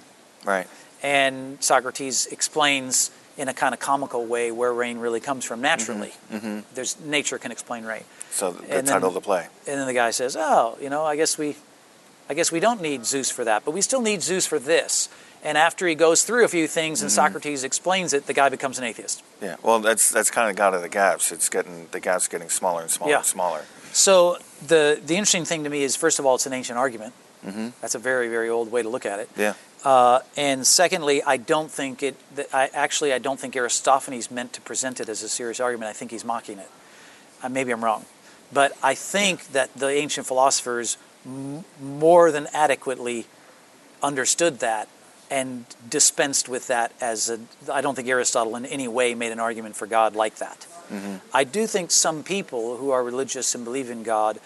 Right. 0.44 0.66
And 1.02 1.62
Socrates 1.62 2.26
explains 2.26 3.10
in 3.36 3.48
a 3.48 3.54
kind 3.54 3.74
of 3.74 3.80
comical 3.80 4.26
way 4.26 4.52
where 4.52 4.72
rain 4.72 4.98
really 4.98 5.20
comes 5.20 5.44
from 5.44 5.60
naturally. 5.60 6.12
Mm-hmm. 6.30 6.46
Mm-hmm. 6.46 6.74
There's 6.74 7.00
nature 7.00 7.38
can 7.38 7.52
explain 7.52 7.84
rain. 7.84 8.04
So 8.30 8.52
the 8.52 8.62
And 8.62 8.86
title 8.86 9.00
then- 9.00 9.08
of 9.08 9.14
the 9.14 9.20
play. 9.20 9.48
And 9.66 9.78
then 9.80 9.86
the 9.86 9.94
guy 9.94 10.10
says, 10.10 10.36
"Oh, 10.38 10.76
you 10.80 10.90
know, 10.90 11.04
I 11.04 11.16
guess 11.16 11.36
we, 11.38 11.56
I 12.30 12.34
guess 12.34 12.50
we 12.52 12.60
don't 12.60 12.80
need 12.80 13.04
Zeus 13.04 13.30
for 13.30 13.44
that, 13.44 13.64
but 13.64 13.72
we 13.72 13.82
still 13.82 14.00
need 14.00 14.22
Zeus 14.22 14.46
for 14.46 14.58
this." 14.58 15.08
And 15.42 15.56
after 15.56 15.86
he 15.86 15.94
goes 15.94 16.22
through 16.22 16.44
a 16.44 16.48
few 16.48 16.66
things 16.68 17.00
and 17.02 17.10
Socrates 17.10 17.64
explains 17.64 18.12
it, 18.12 18.26
the 18.26 18.34
guy 18.34 18.50
becomes 18.50 18.78
an 18.78 18.84
atheist. 18.84 19.22
Yeah. 19.40 19.56
Well, 19.62 19.80
that's 19.80 20.10
that's 20.10 20.30
kind 20.30 20.50
of 20.50 20.56
god 20.56 20.74
of 20.74 20.82
the 20.82 20.88
gaps. 20.88 21.32
It's 21.32 21.48
getting 21.48 21.88
the 21.92 22.00
gaps 22.00 22.28
getting 22.28 22.50
smaller 22.50 22.82
and 22.82 22.90
smaller 22.90 23.10
Yeah. 23.10 23.16
and 23.18 23.26
smaller. 23.26 23.64
So 23.92 24.36
the 24.66 25.00
the 25.04 25.16
interesting 25.16 25.46
thing 25.46 25.64
to 25.64 25.70
me 25.70 25.82
is, 25.82 25.96
first 25.96 26.18
of 26.18 26.26
all, 26.26 26.34
it's 26.34 26.46
an 26.46 26.52
ancient 26.52 26.78
argument. 26.78 27.14
Mm-hmm. 27.46 27.68
That's 27.80 27.94
a 27.94 27.98
very 27.98 28.28
very 28.28 28.50
old 28.50 28.70
way 28.70 28.82
to 28.82 28.88
look 28.88 29.06
at 29.06 29.18
it. 29.18 29.30
Yeah. 29.36 29.54
Uh, 29.82 30.20
and 30.36 30.66
secondly, 30.66 31.22
I 31.22 31.38
don't 31.38 31.70
think 31.70 32.02
it. 32.02 32.16
I 32.52 32.68
actually 32.74 33.14
I 33.14 33.18
don't 33.18 33.40
think 33.40 33.56
Aristophanes 33.56 34.30
meant 34.30 34.52
to 34.52 34.60
present 34.60 35.00
it 35.00 35.08
as 35.08 35.22
a 35.22 35.28
serious 35.28 35.58
argument. 35.58 35.88
I 35.88 35.94
think 35.94 36.10
he's 36.10 36.24
mocking 36.24 36.58
it. 36.58 36.68
Uh, 37.42 37.48
maybe 37.48 37.72
I'm 37.72 37.82
wrong, 37.82 38.04
but 38.52 38.72
I 38.82 38.94
think 38.94 39.52
that 39.52 39.72
the 39.74 39.88
ancient 39.88 40.26
philosophers 40.26 40.98
more 41.24 42.30
than 42.30 42.46
adequately 42.52 43.26
understood 44.02 44.60
that 44.60 44.88
and 45.30 45.64
dispensed 45.88 46.48
with 46.48 46.66
that 46.68 46.92
as 47.00 47.30
a. 47.30 47.38
I 47.72 47.80
don't 47.82 47.94
think 47.94 48.08
Aristotle 48.08 48.56
in 48.56 48.66
any 48.66 48.88
way 48.88 49.14
made 49.14 49.30
an 49.32 49.38
argument 49.40 49.76
for 49.76 49.86
God 49.86 50.16
like 50.16 50.36
that. 50.36 50.66
Mm-hmm. 50.90 51.16
I 51.32 51.44
do 51.44 51.66
think 51.68 51.90
some 51.92 52.24
people 52.24 52.76
who 52.78 52.90
are 52.90 53.04
religious 53.04 53.54
and 53.54 53.64
believe 53.64 53.90
in 53.90 54.02
God 54.02 54.40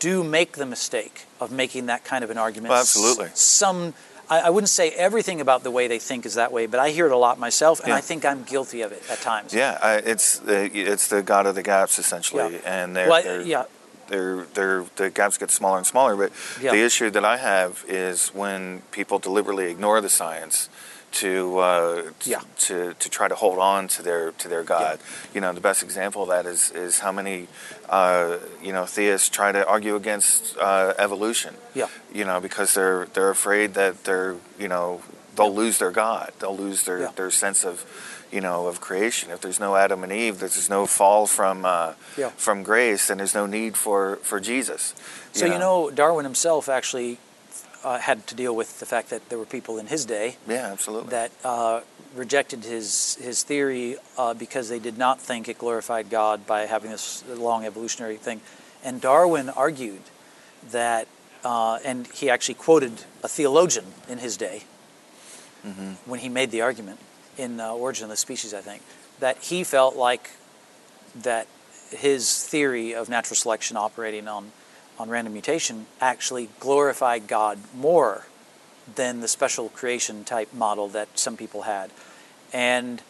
do 0.00 0.24
make 0.24 0.52
the 0.52 0.66
mistake 0.66 1.26
of 1.38 1.52
making 1.52 1.86
that 1.86 2.04
kind 2.04 2.24
of 2.24 2.30
an 2.30 2.38
argument. 2.38 2.72
Absolutely. 2.74 3.26
S- 3.26 3.40
Some, 3.40 3.94
I, 4.28 4.40
I 4.40 4.50
wouldn't 4.50 4.68
say 4.68 4.90
everything 4.90 5.40
about 5.40 5.62
the 5.62 5.70
way 5.70 5.86
they 5.86 5.98
think 6.00 6.26
is 6.26 6.34
that 6.34 6.50
way, 6.52 6.66
but 6.66 6.80
I 6.80 6.90
hear 6.90 7.06
it 7.06 7.12
a 7.12 7.16
lot 7.16 7.38
myself, 7.38 7.78
and 7.80 7.88
Yeah. 7.88 7.96
I 7.96 8.00
think 8.00 8.24
I'm 8.24 8.42
guilty 8.42 8.82
of 8.82 8.90
it 8.92 9.02
at 9.08 9.20
times. 9.20 9.54
Yeah. 9.54 9.78
I, 9.80 9.94
it's 9.98 10.38
the 10.40 10.64
it's 10.76 11.06
the 11.08 11.22
god 11.22 11.46
of 11.46 11.54
the 11.54 11.62
gaps 11.62 11.98
essentially, 12.00 12.54
Yeah. 12.54 12.58
and 12.64 12.96
they're, 12.96 13.08
Well, 13.08 13.22
they're 13.22 13.42
yeah. 13.42 13.64
They're, 14.10 14.44
they're, 14.54 14.84
the 14.96 15.08
gaps 15.08 15.38
get 15.38 15.50
smaller 15.50 15.78
and 15.78 15.86
smaller. 15.86 16.14
But 16.16 16.32
Yeah. 16.60 16.72
the 16.72 16.82
issue 16.84 17.08
that 17.10 17.24
I 17.24 17.38
have 17.38 17.84
is 17.88 18.28
when 18.34 18.82
people 18.90 19.18
deliberately 19.18 19.70
ignore 19.70 20.00
the 20.02 20.10
science 20.10 20.68
to, 21.12 21.58
uh, 21.58 22.02
t- 22.20 22.30
Yeah. 22.32 22.40
to 22.68 22.94
to 22.94 23.08
try 23.10 23.26
to 23.26 23.34
hold 23.34 23.58
on 23.58 23.88
to 23.88 24.02
their 24.02 24.30
to 24.32 24.46
their 24.48 24.62
God. 24.62 25.00
You 25.34 25.40
know, 25.40 25.52
the 25.52 25.60
best 25.60 25.82
example 25.82 26.22
of 26.22 26.28
that 26.28 26.46
is 26.46 26.70
is 26.70 27.00
how 27.00 27.10
many 27.10 27.48
uh, 27.88 28.36
you 28.62 28.72
know 28.72 28.86
theists 28.86 29.28
try 29.28 29.50
to 29.50 29.66
argue 29.66 29.96
against 29.96 30.56
uh, 30.58 30.94
evolution. 30.98 31.54
Yeah. 31.74 31.88
You 32.14 32.24
know, 32.24 32.38
because 32.40 32.74
they're 32.74 33.06
they're 33.14 33.30
afraid 33.30 33.74
that 33.74 34.04
they're 34.04 34.36
you 34.58 34.68
know 34.68 35.02
they'll 35.34 35.54
lose 35.54 35.78
their 35.78 35.90
God. 35.90 36.30
They'll 36.38 36.56
lose 36.56 36.84
their 36.84 37.00
Yeah. 37.00 37.10
their 37.16 37.30
sense 37.32 37.64
of 37.64 37.84
you 38.32 38.40
know 38.40 38.66
of 38.66 38.80
creation. 38.80 39.30
If 39.30 39.40
there's 39.40 39.60
no 39.60 39.76
Adam 39.76 40.02
and 40.04 40.12
Eve, 40.12 40.38
there's 40.38 40.68
no 40.70 40.86
fall 40.86 41.26
from 41.26 41.64
uh, 41.64 41.94
Yeah. 42.16 42.30
from 42.36 42.62
grace, 42.62 43.08
then 43.08 43.18
there's 43.18 43.34
no 43.34 43.46
need 43.46 43.76
for 43.76 44.16
for 44.22 44.40
Jesus. 44.40 44.94
So 45.32 45.46
you 45.46 45.58
know, 45.58 45.90
Darwin 45.90 46.24
himself 46.24 46.68
actually 46.68 47.18
uh, 47.84 47.98
had 47.98 48.26
to 48.26 48.34
deal 48.34 48.54
with 48.54 48.78
the 48.80 48.86
fact 48.86 49.10
that 49.10 49.28
there 49.28 49.38
were 49.38 49.46
people 49.46 49.78
in 49.78 49.86
his 49.86 50.04
day 50.04 50.36
Yeah, 50.48 50.70
absolutely. 50.72 51.10
that 51.10 51.30
uh, 51.44 51.80
rejected 52.14 52.64
his 52.64 53.16
his 53.20 53.42
theory 53.42 53.96
uh, 54.18 54.34
because 54.34 54.68
they 54.68 54.78
did 54.80 54.98
not 54.98 55.20
think 55.20 55.48
it 55.48 55.58
glorified 55.58 56.10
God 56.10 56.46
by 56.46 56.66
having 56.66 56.90
this 56.90 57.24
long 57.28 57.64
evolutionary 57.64 58.16
thing. 58.16 58.40
And 58.84 59.00
Darwin 59.00 59.48
argued 59.50 60.02
that, 60.70 61.06
uh, 61.44 61.78
and 61.84 62.06
he 62.08 62.30
actually 62.30 62.54
quoted 62.56 62.92
a 63.22 63.28
theologian 63.28 63.84
in 64.08 64.18
his 64.18 64.36
day 64.36 64.62
when 66.06 66.20
he 66.20 66.28
made 66.30 66.50
the 66.50 66.62
argument 66.62 66.98
in 67.36 67.60
uh, 67.60 67.72
Origin 67.72 68.04
of 68.04 68.10
the 68.10 68.16
Species, 68.16 68.54
I 68.54 68.60
think, 68.60 68.82
that 69.20 69.38
he 69.38 69.64
felt 69.64 69.96
like 69.96 70.30
that 71.22 71.46
his 71.90 72.44
theory 72.44 72.94
of 72.94 73.08
natural 73.08 73.36
selection 73.36 73.76
operating 73.76 74.28
on 74.28 74.52
on 74.98 75.08
random 75.08 75.32
mutation 75.32 75.86
actually 76.00 76.50
glorified 76.60 77.26
God 77.26 77.58
more 77.74 78.26
than 78.94 79.20
the 79.20 79.28
special 79.28 79.70
creation 79.70 80.24
type 80.24 80.52
model 80.52 80.88
that 80.88 81.18
some 81.18 81.38
people 81.38 81.62
had. 81.62 81.90
And 82.52 83.02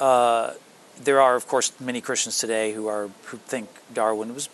uh, 0.00 0.54
there 0.98 1.20
are, 1.20 1.36
of 1.36 1.46
course, 1.46 1.78
many 1.78 2.00
Christians 2.00 2.38
today 2.38 2.72
who 2.72 2.86
are 2.86 3.10
who 3.24 3.36
think 3.36 3.68
Darwin 3.92 4.34
was 4.34 4.48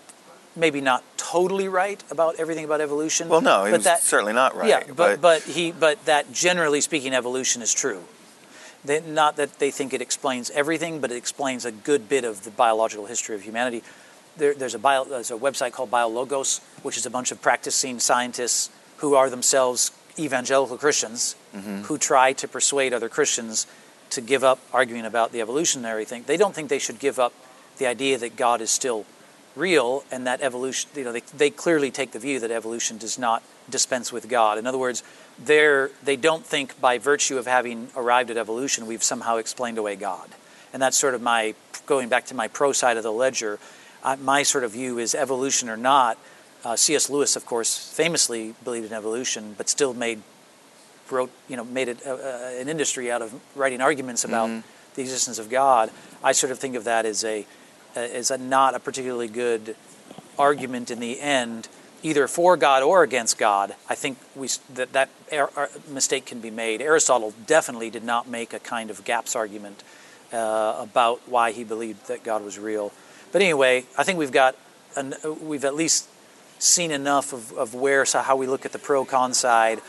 maybe 0.56 0.80
not 0.80 1.04
totally 1.16 1.68
right 1.68 2.02
about 2.10 2.34
everything 2.36 2.64
about 2.64 2.80
evolution. 2.80 3.28
well, 3.28 3.40
no, 3.40 3.64
he 3.64 3.70
but 3.70 3.78
was 3.78 3.84
that, 3.84 4.00
certainly 4.00 4.32
not 4.32 4.56
right. 4.56 4.68
yeah, 4.68 4.82
but, 4.94 5.20
but 5.20 5.42
he 5.42 5.70
but 5.70 6.04
that 6.06 6.32
generally 6.32 6.80
speaking, 6.80 7.14
evolution 7.14 7.62
is 7.62 7.72
true. 7.72 8.02
They, 8.88 9.00
not 9.02 9.36
that 9.36 9.58
they 9.58 9.70
think 9.70 9.92
it 9.92 10.00
explains 10.00 10.50
everything, 10.50 11.00
but 11.00 11.12
it 11.12 11.16
explains 11.16 11.64
a 11.66 11.70
good 11.70 12.08
bit 12.08 12.24
of 12.24 12.44
the 12.44 12.50
biological 12.50 13.04
history 13.04 13.36
of 13.36 13.42
humanity. 13.42 13.82
There, 14.38 14.54
there's 14.54 14.74
a 14.74 14.78
bio, 14.78 15.04
there's 15.04 15.30
a 15.30 15.36
website 15.36 15.72
called 15.72 15.90
BioLogos, 15.90 16.60
which 16.82 16.96
is 16.96 17.04
a 17.04 17.10
bunch 17.10 17.30
of 17.30 17.42
practicing 17.42 18.00
scientists 18.00 18.70
who 18.96 19.14
are 19.14 19.28
themselves 19.28 19.92
evangelical 20.18 20.78
Christians 20.78 21.36
mm-hmm. 21.54 21.82
who 21.82 21.98
try 21.98 22.32
to 22.32 22.48
persuade 22.48 22.92
other 22.94 23.08
Christians 23.08 23.66
to 24.10 24.20
give 24.22 24.42
up 24.42 24.58
arguing 24.72 25.04
about 25.04 25.32
the 25.32 25.42
evolutionary 25.42 26.06
thing. 26.06 26.24
They 26.26 26.38
don't 26.38 26.54
think 26.54 26.70
they 26.70 26.78
should 26.78 26.98
give 26.98 27.18
up 27.18 27.34
the 27.76 27.86
idea 27.86 28.16
that 28.18 28.36
God 28.36 28.60
is 28.62 28.70
still 28.70 29.04
real 29.54 30.02
and 30.10 30.26
that 30.26 30.40
evolution, 30.40 30.88
you 30.94 31.04
know, 31.04 31.12
they, 31.12 31.20
they 31.36 31.50
clearly 31.50 31.90
take 31.90 32.12
the 32.12 32.18
view 32.18 32.40
that 32.40 32.50
evolution 32.50 32.96
does 32.96 33.18
not 33.18 33.42
dispense 33.68 34.12
with 34.12 34.28
God. 34.28 34.56
In 34.56 34.66
other 34.66 34.78
words, 34.78 35.02
they're, 35.44 35.90
they 36.02 36.16
don't 36.16 36.44
think 36.44 36.80
by 36.80 36.98
virtue 36.98 37.38
of 37.38 37.46
having 37.46 37.88
arrived 37.96 38.30
at 38.30 38.36
evolution, 38.36 38.86
we've 38.86 39.02
somehow 39.02 39.36
explained 39.36 39.78
away 39.78 39.96
God. 39.96 40.28
And 40.72 40.82
that's 40.82 40.96
sort 40.96 41.14
of 41.14 41.22
my, 41.22 41.54
going 41.86 42.08
back 42.08 42.26
to 42.26 42.34
my 42.34 42.48
pro 42.48 42.72
side 42.72 42.96
of 42.96 43.02
the 43.02 43.12
ledger, 43.12 43.58
uh, 44.02 44.16
my 44.16 44.42
sort 44.42 44.64
of 44.64 44.72
view 44.72 44.98
is 44.98 45.14
evolution 45.14 45.68
or 45.68 45.76
not. 45.76 46.18
Uh, 46.64 46.76
C.S. 46.76 47.08
Lewis, 47.08 47.36
of 47.36 47.46
course, 47.46 47.76
famously 47.76 48.54
believed 48.64 48.86
in 48.86 48.92
evolution, 48.92 49.54
but 49.56 49.68
still 49.68 49.94
made 49.94 50.22
wrote, 51.10 51.30
you 51.48 51.56
know, 51.56 51.64
made 51.64 51.88
it 51.88 52.06
uh, 52.06 52.10
uh, 52.10 52.52
an 52.58 52.68
industry 52.68 53.10
out 53.10 53.22
of 53.22 53.34
writing 53.56 53.80
arguments 53.80 54.24
about 54.24 54.62
the 54.94 55.02
existence 55.02 55.38
of 55.38 55.48
God. 55.48 55.90
I 56.22 56.32
sort 56.32 56.52
of 56.52 56.58
think 56.58 56.74
of 56.74 56.84
that 56.84 57.06
as 57.06 57.24
a 57.24 57.46
uh, 57.96 58.00
as 58.00 58.30
a 58.30 58.38
not 58.38 58.74
a 58.74 58.80
particularly 58.80 59.28
good 59.28 59.74
argument 60.38 60.90
in 60.90 61.00
the 61.00 61.20
end, 61.20 61.68
either 62.02 62.28
for 62.28 62.56
God 62.56 62.82
or 62.82 63.02
against 63.02 63.38
God. 63.38 63.74
I 63.88 63.94
think 63.94 64.18
we 64.34 64.48
that 64.74 64.92
that 64.92 65.08
er, 65.32 65.50
er, 65.56 65.70
mistake 65.88 66.26
can 66.26 66.40
be 66.40 66.50
made. 66.50 66.80
Aristotle 66.80 67.34
definitely 67.46 67.90
did 67.90 68.04
not 68.04 68.28
make 68.28 68.52
a 68.52 68.58
kind 68.58 68.90
of 68.90 69.04
gaps 69.04 69.34
argument 69.34 69.82
uh, 70.32 70.76
about 70.78 71.28
why 71.28 71.52
he 71.52 71.64
believed 71.64 72.06
that 72.08 72.22
God 72.22 72.42
was 72.42 72.58
real. 72.58 72.92
But 73.32 73.42
anyway, 73.42 73.84
I 73.96 74.04
think 74.04 74.18
we've 74.18 74.32
got 74.32 74.56
an, 74.96 75.14
we've 75.40 75.64
at 75.64 75.74
least 75.74 76.08
seen 76.58 76.90
enough 76.90 77.32
of, 77.32 77.52
of 77.52 77.74
where 77.74 78.04
so 78.04 78.20
how 78.20 78.36
we 78.36 78.46
look 78.46 78.64
at 78.64 78.72
the 78.72 78.78
pro 78.78 79.04
con 79.04 79.34
side, 79.34 79.80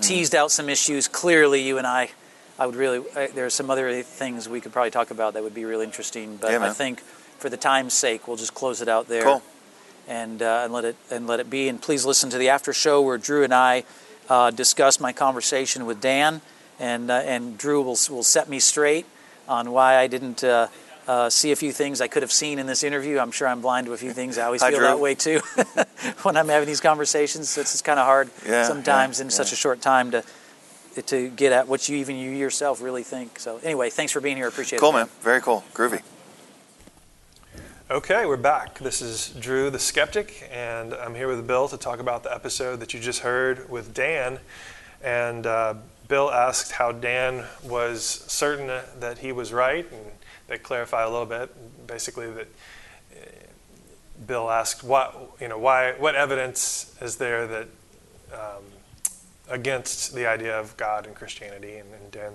teased 0.00 0.34
out 0.34 0.50
some 0.50 0.68
issues. 0.68 1.08
Clearly, 1.08 1.62
you 1.62 1.78
and 1.78 1.86
I, 1.86 2.10
I 2.58 2.66
would 2.66 2.76
really 2.76 3.04
uh, 3.14 3.28
there 3.34 3.46
are 3.46 3.50
some 3.50 3.70
other 3.70 4.02
things 4.02 4.48
we 4.48 4.60
could 4.60 4.72
probably 4.72 4.90
talk 4.90 5.10
about 5.10 5.34
that 5.34 5.42
would 5.42 5.54
be 5.54 5.64
really 5.64 5.84
interesting. 5.84 6.36
But 6.36 6.52
Yeah, 6.52 6.64
I 6.64 6.70
think 6.70 7.00
for 7.38 7.48
the 7.48 7.56
time's 7.56 7.94
sake, 7.94 8.28
we'll 8.28 8.36
just 8.36 8.54
close 8.54 8.80
it 8.80 8.88
out 8.88 9.08
there 9.08 9.24
Cool. 9.24 9.42
And 10.12 10.42
uh, 10.42 10.62
and 10.64 10.72
let 10.72 10.84
it 10.84 10.96
and 11.10 11.26
let 11.26 11.40
it 11.40 11.48
be. 11.48 11.68
And 11.68 11.80
please 11.80 12.04
listen 12.04 12.28
to 12.30 12.38
the 12.38 12.50
after 12.50 12.72
show 12.72 13.00
where 13.00 13.16
Drew 13.18 13.44
and 13.44 13.54
I 13.54 13.84
uh, 14.28 14.50
discuss 14.50 15.00
my 15.00 15.12
conversation 15.12 15.86
with 15.86 16.00
Dan, 16.00 16.42
and 16.78 17.10
uh, 17.10 17.14
and 17.14 17.56
Drew 17.56 17.80
will 17.82 17.96
will 18.10 18.22
set 18.22 18.48
me 18.48 18.58
straight 18.60 19.06
on 19.48 19.70
why 19.72 19.96
I 19.96 20.06
didn't 20.08 20.44
uh, 20.44 20.68
uh, 21.08 21.30
see 21.30 21.50
a 21.50 21.56
few 21.56 21.72
things 21.72 22.00
I 22.00 22.08
could 22.08 22.22
have 22.22 22.30
seen 22.32 22.58
in 22.58 22.66
this 22.66 22.84
interview. 22.84 23.18
I'm 23.18 23.32
sure 23.32 23.48
I'm 23.48 23.60
blind 23.62 23.86
to 23.86 23.92
a 23.94 23.96
few 23.96 24.12
things. 24.12 24.38
I 24.38 24.44
always 24.44 24.62
Hi, 24.62 24.70
feel 24.70 24.78
Drew. 24.80 24.88
that 24.88 25.00
way 25.00 25.14
too 25.14 25.40
when 26.22 26.36
I'm 26.36 26.48
having 26.48 26.66
these 26.68 26.80
conversations. 26.80 27.56
It's 27.56 27.72
just 27.72 27.84
kind 27.84 27.98
of 27.98 28.04
hard 28.06 28.30
Yeah, 28.46 28.64
sometimes 28.64 29.18
yeah, 29.18 29.22
in 29.24 29.26
yeah. 29.28 29.36
such 29.36 29.52
a 29.52 29.56
short 29.56 29.80
time 29.80 30.10
to 30.12 30.22
to 31.06 31.30
get 31.30 31.52
at 31.52 31.68
what 31.68 31.88
you 31.88 31.96
even 31.96 32.16
you 32.16 32.30
yourself 32.32 32.82
really 32.82 33.02
think. 33.02 33.38
So 33.40 33.58
anyway, 33.64 33.88
thanks 33.88 34.12
for 34.12 34.20
being 34.20 34.36
here. 34.36 34.44
I 34.44 34.48
appreciate 34.48 34.78
Cool, 34.78 34.90
it. 34.90 34.92
Cool, 34.92 35.00
man. 35.00 35.08
Very 35.22 35.40
cool. 35.40 35.64
Groovy. 35.72 36.02
Okay, 37.92 38.24
we're 38.24 38.38
back. 38.38 38.78
This 38.78 39.02
is 39.02 39.34
Drew 39.38 39.68
the 39.68 39.78
Skeptic, 39.78 40.48
and 40.50 40.94
I'm 40.94 41.14
here 41.14 41.28
with 41.28 41.46
Bill 41.46 41.68
to 41.68 41.76
talk 41.76 42.00
about 42.00 42.22
the 42.22 42.34
episode 42.34 42.80
that 42.80 42.94
you 42.94 43.00
just 43.00 43.18
heard 43.18 43.68
with 43.68 43.92
Dan. 43.92 44.38
And 45.04 45.46
uh, 45.46 45.74
Bill 46.08 46.30
asked 46.30 46.72
how 46.72 46.92
Dan 46.92 47.44
was 47.62 48.02
certain 48.02 48.68
that 48.98 49.18
he 49.18 49.30
was 49.30 49.52
right, 49.52 49.84
and 49.92 50.06
they 50.48 50.56
clarify 50.56 51.02
a 51.02 51.10
little 51.10 51.26
bit. 51.26 51.54
Basically, 51.86 52.30
that 52.30 52.48
uh, 53.14 53.26
Bill 54.26 54.50
asked 54.50 54.82
what 54.82 55.14
you 55.38 55.48
know 55.48 55.58
why 55.58 55.92
what 55.98 56.14
evidence 56.14 56.96
is 57.02 57.16
there 57.16 57.46
that 57.46 57.68
um, 58.32 58.64
against 59.50 60.14
the 60.14 60.26
idea 60.26 60.58
of 60.58 60.74
God 60.78 61.06
and 61.06 61.14
Christianity, 61.14 61.76
and, 61.76 61.92
and 61.92 62.10
Dan 62.10 62.32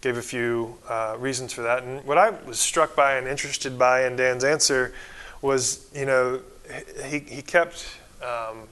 gave 0.00 0.16
a 0.16 0.22
few 0.22 0.78
uh, 0.88 1.16
reasons 1.18 1.52
for 1.52 1.62
that. 1.62 1.82
And 1.82 2.04
what 2.04 2.18
I 2.18 2.30
was 2.30 2.60
struck 2.60 2.94
by 2.94 3.14
and 3.14 3.26
interested 3.26 3.78
by 3.78 4.06
in 4.06 4.16
Dan's 4.16 4.44
answer 4.44 4.94
was, 5.42 5.88
you 5.94 6.06
know, 6.06 6.40
he, 7.06 7.20
he 7.20 7.42
kept 7.42 7.86
um, 8.22 8.68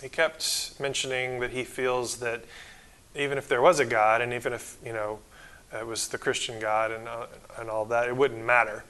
he 0.00 0.08
kept 0.08 0.80
mentioning 0.80 1.40
that 1.40 1.50
he 1.50 1.64
feels 1.64 2.18
that 2.18 2.44
even 3.14 3.36
if 3.36 3.48
there 3.48 3.60
was 3.60 3.80
a 3.80 3.84
God, 3.84 4.20
and 4.20 4.32
even 4.32 4.52
if 4.52 4.76
you 4.84 4.92
know 4.92 5.18
it 5.72 5.86
was 5.86 6.08
the 6.08 6.18
Christian 6.18 6.60
God 6.60 6.90
and 6.90 7.06
uh, 7.06 7.26
and 7.58 7.68
all 7.68 7.84
that, 7.86 8.08
it 8.08 8.16
wouldn't 8.16 8.44
matter. 8.44 8.84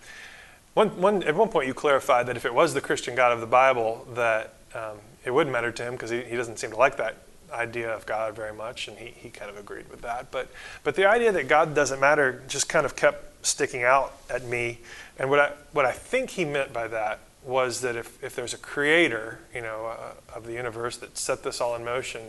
One, 0.74 1.00
one, 1.00 1.24
at 1.24 1.34
one 1.34 1.48
point, 1.48 1.66
you 1.66 1.74
clarified 1.74 2.26
that 2.26 2.36
if 2.36 2.44
it 2.44 2.54
was 2.54 2.74
the 2.74 2.80
Christian 2.80 3.16
God 3.16 3.32
of 3.32 3.40
the 3.40 3.46
Bible, 3.46 4.06
that 4.14 4.54
um, 4.72 4.98
it 5.24 5.32
wouldn't 5.32 5.52
matter 5.52 5.72
to 5.72 5.82
him 5.82 5.94
because 5.94 6.10
he, 6.10 6.22
he 6.22 6.36
doesn't 6.36 6.60
seem 6.60 6.70
to 6.70 6.76
like 6.76 6.96
that 6.98 7.16
idea 7.52 7.92
of 7.94 8.06
God 8.06 8.34
very 8.34 8.52
much, 8.52 8.88
and 8.88 8.98
he, 8.98 9.06
he 9.08 9.30
kind 9.30 9.50
of 9.50 9.56
agreed 9.56 9.88
with 9.90 10.02
that. 10.02 10.30
But, 10.30 10.48
but 10.84 10.94
the 10.94 11.06
idea 11.06 11.32
that 11.32 11.48
God 11.48 11.74
doesn't 11.74 12.00
matter 12.00 12.42
just 12.48 12.68
kind 12.68 12.84
of 12.86 12.96
kept 12.96 13.46
sticking 13.46 13.82
out 13.82 14.12
at 14.28 14.44
me. 14.44 14.78
And 15.18 15.30
what 15.30 15.40
I, 15.40 15.52
what 15.72 15.84
I 15.84 15.92
think 15.92 16.30
he 16.30 16.44
meant 16.44 16.72
by 16.72 16.88
that 16.88 17.20
was 17.44 17.80
that 17.80 17.96
if, 17.96 18.22
if 18.22 18.34
there's 18.36 18.52
a 18.54 18.58
creator, 18.58 19.40
you 19.54 19.62
know, 19.62 19.86
uh, 19.86 20.36
of 20.36 20.46
the 20.46 20.52
universe 20.52 20.96
that 20.98 21.16
set 21.16 21.42
this 21.42 21.60
all 21.60 21.74
in 21.74 21.84
motion, 21.84 22.22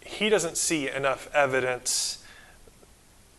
he 0.00 0.28
doesn't 0.28 0.56
see 0.56 0.88
enough 0.88 1.28
evidence 1.34 2.22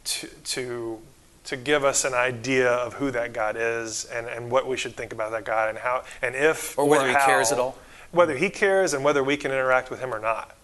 to, 0.03 0.27
to 0.27 0.99
to 1.45 1.55
give 1.55 1.83
us 1.85 2.05
an 2.05 2.13
idea 2.13 2.71
of 2.71 2.95
who 2.95 3.11
that 3.11 3.31
God 3.31 3.55
is 3.55 4.05
and, 4.05 4.25
and 4.27 4.49
what 4.49 4.67
we 4.67 4.77
should 4.77 4.95
think 4.95 5.13
about 5.13 5.31
that 5.31 5.45
God 5.45 5.69
and 5.69 5.77
how 5.77 6.03
and 6.21 6.35
if 6.35 6.77
Or 6.77 6.85
whether 6.85 7.07
he 7.07 7.13
how- 7.13 7.25
cares 7.25 7.51
at 7.51 7.59
all. 7.59 7.77
Whether 8.11 8.37
he 8.37 8.49
cares 8.49 8.93
and 8.93 9.03
whether 9.03 9.23
we 9.23 9.35
can 9.37 9.51
interact 9.51 9.89
with 9.89 9.99
him 9.99 10.13
or 10.13 10.19
not. 10.19 10.54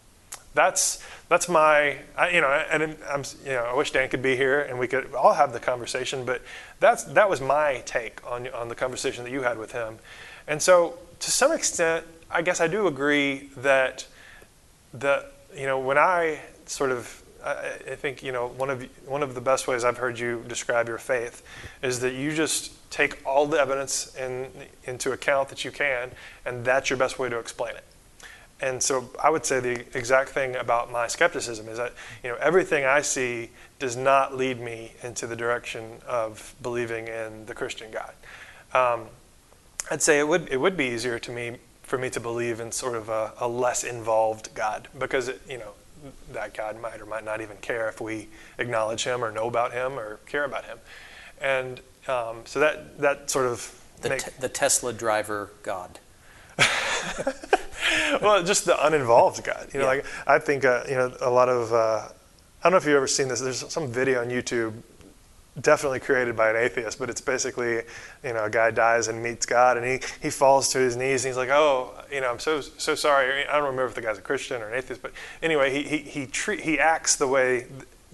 That's 0.53 1.03
that's 1.29 1.47
my 1.47 1.97
I, 2.17 2.29
you 2.29 2.41
know 2.41 2.49
and 2.49 2.97
I'm 3.09 3.23
you 3.45 3.51
know 3.51 3.63
I 3.63 3.73
wish 3.73 3.91
Dan 3.91 4.09
could 4.09 4.21
be 4.21 4.35
here 4.35 4.61
and 4.61 4.77
we 4.77 4.87
could 4.87 5.13
all 5.13 5.33
have 5.33 5.53
the 5.53 5.59
conversation 5.59 6.25
but 6.25 6.41
that's 6.79 7.03
that 7.05 7.29
was 7.29 7.39
my 7.39 7.81
take 7.85 8.19
on 8.29 8.47
on 8.49 8.67
the 8.67 8.75
conversation 8.75 9.23
that 9.23 9.31
you 9.31 9.41
had 9.41 9.57
with 9.57 9.71
him. 9.71 9.97
And 10.47 10.61
so 10.61 10.97
to 11.19 11.31
some 11.31 11.51
extent 11.51 12.05
I 12.29 12.41
guess 12.41 12.59
I 12.59 12.67
do 12.67 12.87
agree 12.87 13.49
that 13.57 14.05
the 14.93 15.25
you 15.55 15.65
know 15.65 15.79
when 15.79 15.97
I 15.97 16.41
sort 16.65 16.91
of 16.91 17.21
I, 17.43 17.73
I 17.91 17.95
think 17.95 18.23
you 18.23 18.31
know 18.31 18.47
one 18.47 18.69
of 18.69 18.83
one 19.05 19.23
of 19.23 19.35
the 19.35 19.41
best 19.41 19.67
ways 19.67 19.83
I've 19.83 19.97
heard 19.97 20.19
you 20.19 20.43
describe 20.47 20.87
your 20.87 20.97
faith 20.97 21.43
is 21.81 21.99
that 22.01 22.13
you 22.13 22.33
just 22.33 22.73
take 22.91 23.25
all 23.25 23.45
the 23.45 23.57
evidence 23.57 24.13
in, 24.15 24.49
into 24.83 25.13
account 25.13 25.49
that 25.49 25.63
you 25.63 25.71
can, 25.71 26.11
and 26.45 26.63
that's 26.65 26.89
your 26.89 26.97
best 26.97 27.17
way 27.17 27.29
to 27.29 27.39
explain 27.39 27.75
it. 27.75 27.83
And 28.61 28.81
so 28.81 29.09
I 29.21 29.29
would 29.29 29.45
say 29.45 29.59
the 29.59 29.97
exact 29.97 30.29
thing 30.29 30.55
about 30.55 30.91
my 30.91 31.07
skepticism 31.07 31.67
is 31.67 31.77
that 31.77 31.93
you 32.23 32.29
know 32.29 32.37
everything 32.39 32.85
I 32.85 33.01
see 33.01 33.49
does 33.79 33.97
not 33.97 34.37
lead 34.37 34.59
me 34.59 34.93
into 35.01 35.25
the 35.25 35.35
direction 35.35 35.99
of 36.07 36.53
believing 36.61 37.07
in 37.07 37.45
the 37.47 37.55
Christian 37.55 37.89
God. 37.91 38.13
Um, 38.73 39.07
I'd 39.89 40.01
say 40.01 40.19
it 40.19 40.27
would 40.27 40.47
it 40.49 40.57
would 40.57 40.77
be 40.77 40.85
easier 40.85 41.17
to 41.19 41.31
me 41.31 41.57
for 41.81 41.97
me 41.97 42.09
to 42.11 42.19
believe 42.19 42.59
in 42.59 42.71
sort 42.71 42.95
of 42.95 43.09
a, 43.09 43.33
a 43.39 43.47
less 43.47 43.83
involved 43.83 44.53
God 44.53 44.87
because 44.97 45.27
it, 45.27 45.41
you 45.49 45.57
know 45.57 45.73
that 46.31 46.53
God 46.53 46.79
might 46.79 47.01
or 47.01 47.05
might 47.05 47.25
not 47.25 47.41
even 47.41 47.57
care 47.57 47.89
if 47.89 47.99
we 47.99 48.29
acknowledge 48.59 49.03
Him 49.03 49.23
or 49.23 49.31
know 49.31 49.47
about 49.47 49.73
Him 49.73 49.99
or 49.99 50.17
care 50.27 50.45
about 50.45 50.65
Him, 50.65 50.77
and 51.41 51.81
um, 52.07 52.37
so 52.45 52.59
that 52.59 52.99
that 52.99 53.29
sort 53.31 53.47
of 53.47 53.81
The, 54.01 54.09
make, 54.09 54.23
te- 54.23 54.31
the 54.39 54.49
Tesla 54.49 54.93
driver 54.93 55.49
God. 55.63 55.99
well, 58.21 58.43
just 58.43 58.65
the 58.65 58.85
uninvolved 58.85 59.43
God. 59.43 59.67
You 59.73 59.79
know, 59.79 59.85
Yeah. 59.85 59.97
like 59.97 60.05
I 60.27 60.39
think 60.39 60.65
uh, 60.65 60.83
you 60.87 60.95
know 60.95 61.13
a 61.21 61.29
lot 61.29 61.49
of. 61.49 61.73
Uh, 61.73 62.07
I 62.63 62.63
don't 62.63 62.71
know 62.73 62.77
if 62.77 62.85
you've 62.85 62.95
ever 62.95 63.07
seen 63.07 63.27
this. 63.27 63.39
There's 63.41 63.67
some 63.71 63.91
video 63.91 64.21
on 64.21 64.29
YouTube, 64.29 64.73
definitely 65.59 65.99
created 65.99 66.35
by 66.37 66.49
an 66.51 66.55
atheist, 66.55 66.99
but 66.99 67.09
it's 67.09 67.21
basically 67.21 67.81
you 68.23 68.33
know 68.33 68.45
a 68.45 68.49
guy 68.49 68.71
dies 68.71 69.07
and 69.07 69.21
meets 69.23 69.45
God, 69.45 69.77
and 69.77 69.85
he 69.85 69.99
he 70.21 70.29
falls 70.29 70.69
to 70.69 70.77
his 70.79 70.95
knees 70.95 71.25
and 71.25 71.29
he's 71.31 71.37
like, 71.37 71.49
oh, 71.49 71.91
you 72.11 72.21
know, 72.21 72.29
I'm 72.29 72.39
so 72.39 72.61
so 72.61 72.95
sorry. 72.95 73.47
I 73.47 73.53
don't 73.53 73.63
remember 73.63 73.85
if 73.85 73.95
the 73.95 74.01
guy's 74.01 74.17
a 74.17 74.21
Christian 74.21 74.61
or 74.61 74.69
an 74.69 74.77
atheist, 74.77 75.01
but 75.01 75.11
anyway, 75.41 75.71
he 75.71 75.83
he 75.83 75.97
he 75.97 76.25
treat, 76.27 76.61
he 76.61 76.79
acts 76.79 77.15
the 77.15 77.27
way. 77.27 77.65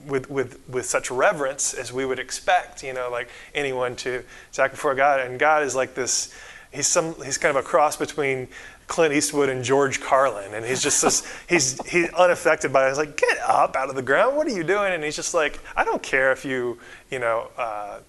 With, 0.06 0.30
with, 0.30 0.60
with 0.69 0.86
such 0.86 1.10
reverence 1.10 1.73
as 1.73 1.91
we 1.91 2.06
would 2.06 2.19
expect, 2.19 2.82
you 2.84 2.93
know, 2.93 3.10
like 3.12 3.30
anyone 3.56 3.95
to, 3.97 4.23
to 4.54 4.62
act 4.62 4.76
before 4.76 4.93
God. 4.95 5.19
And 5.19 5.38
God 5.39 5.63
is 5.63 5.76
like 5.76 5.95
this, 5.95 6.34
he's 6.71 6.86
some 6.88 7.15
he's 7.26 7.38
kind 7.39 7.58
of 7.58 7.65
a 7.65 7.67
cross 7.67 7.97
between 7.97 8.47
Clint 8.88 9.13
Eastwood 9.13 9.50
and 9.50 9.63
George 9.63 10.00
Carlin, 10.00 10.54
and 10.54 10.65
he's 10.65 10.82
just 10.82 11.02
this, 11.02 11.23
he's 11.50 11.80
he's 11.88 12.10
unaffected 12.13 12.71
by 12.71 12.86
it. 12.86 12.89
He's 12.89 12.97
like, 12.97 13.17
get 13.17 13.38
up 13.45 13.76
out 13.76 13.89
of 13.89 13.95
the 13.95 14.02
ground. 14.02 14.38
What 14.38 14.47
are 14.47 14.52
you 14.56 14.63
doing? 14.63 14.93
And 14.93 15.04
he's 15.04 15.15
just 15.15 15.34
like, 15.34 15.60
I 15.76 15.84
don't 15.84 16.02
care 16.02 16.32
if 16.32 16.45
you 16.45 16.80
you 17.12 17.19
know 17.19 17.50
uh, 17.58 18.00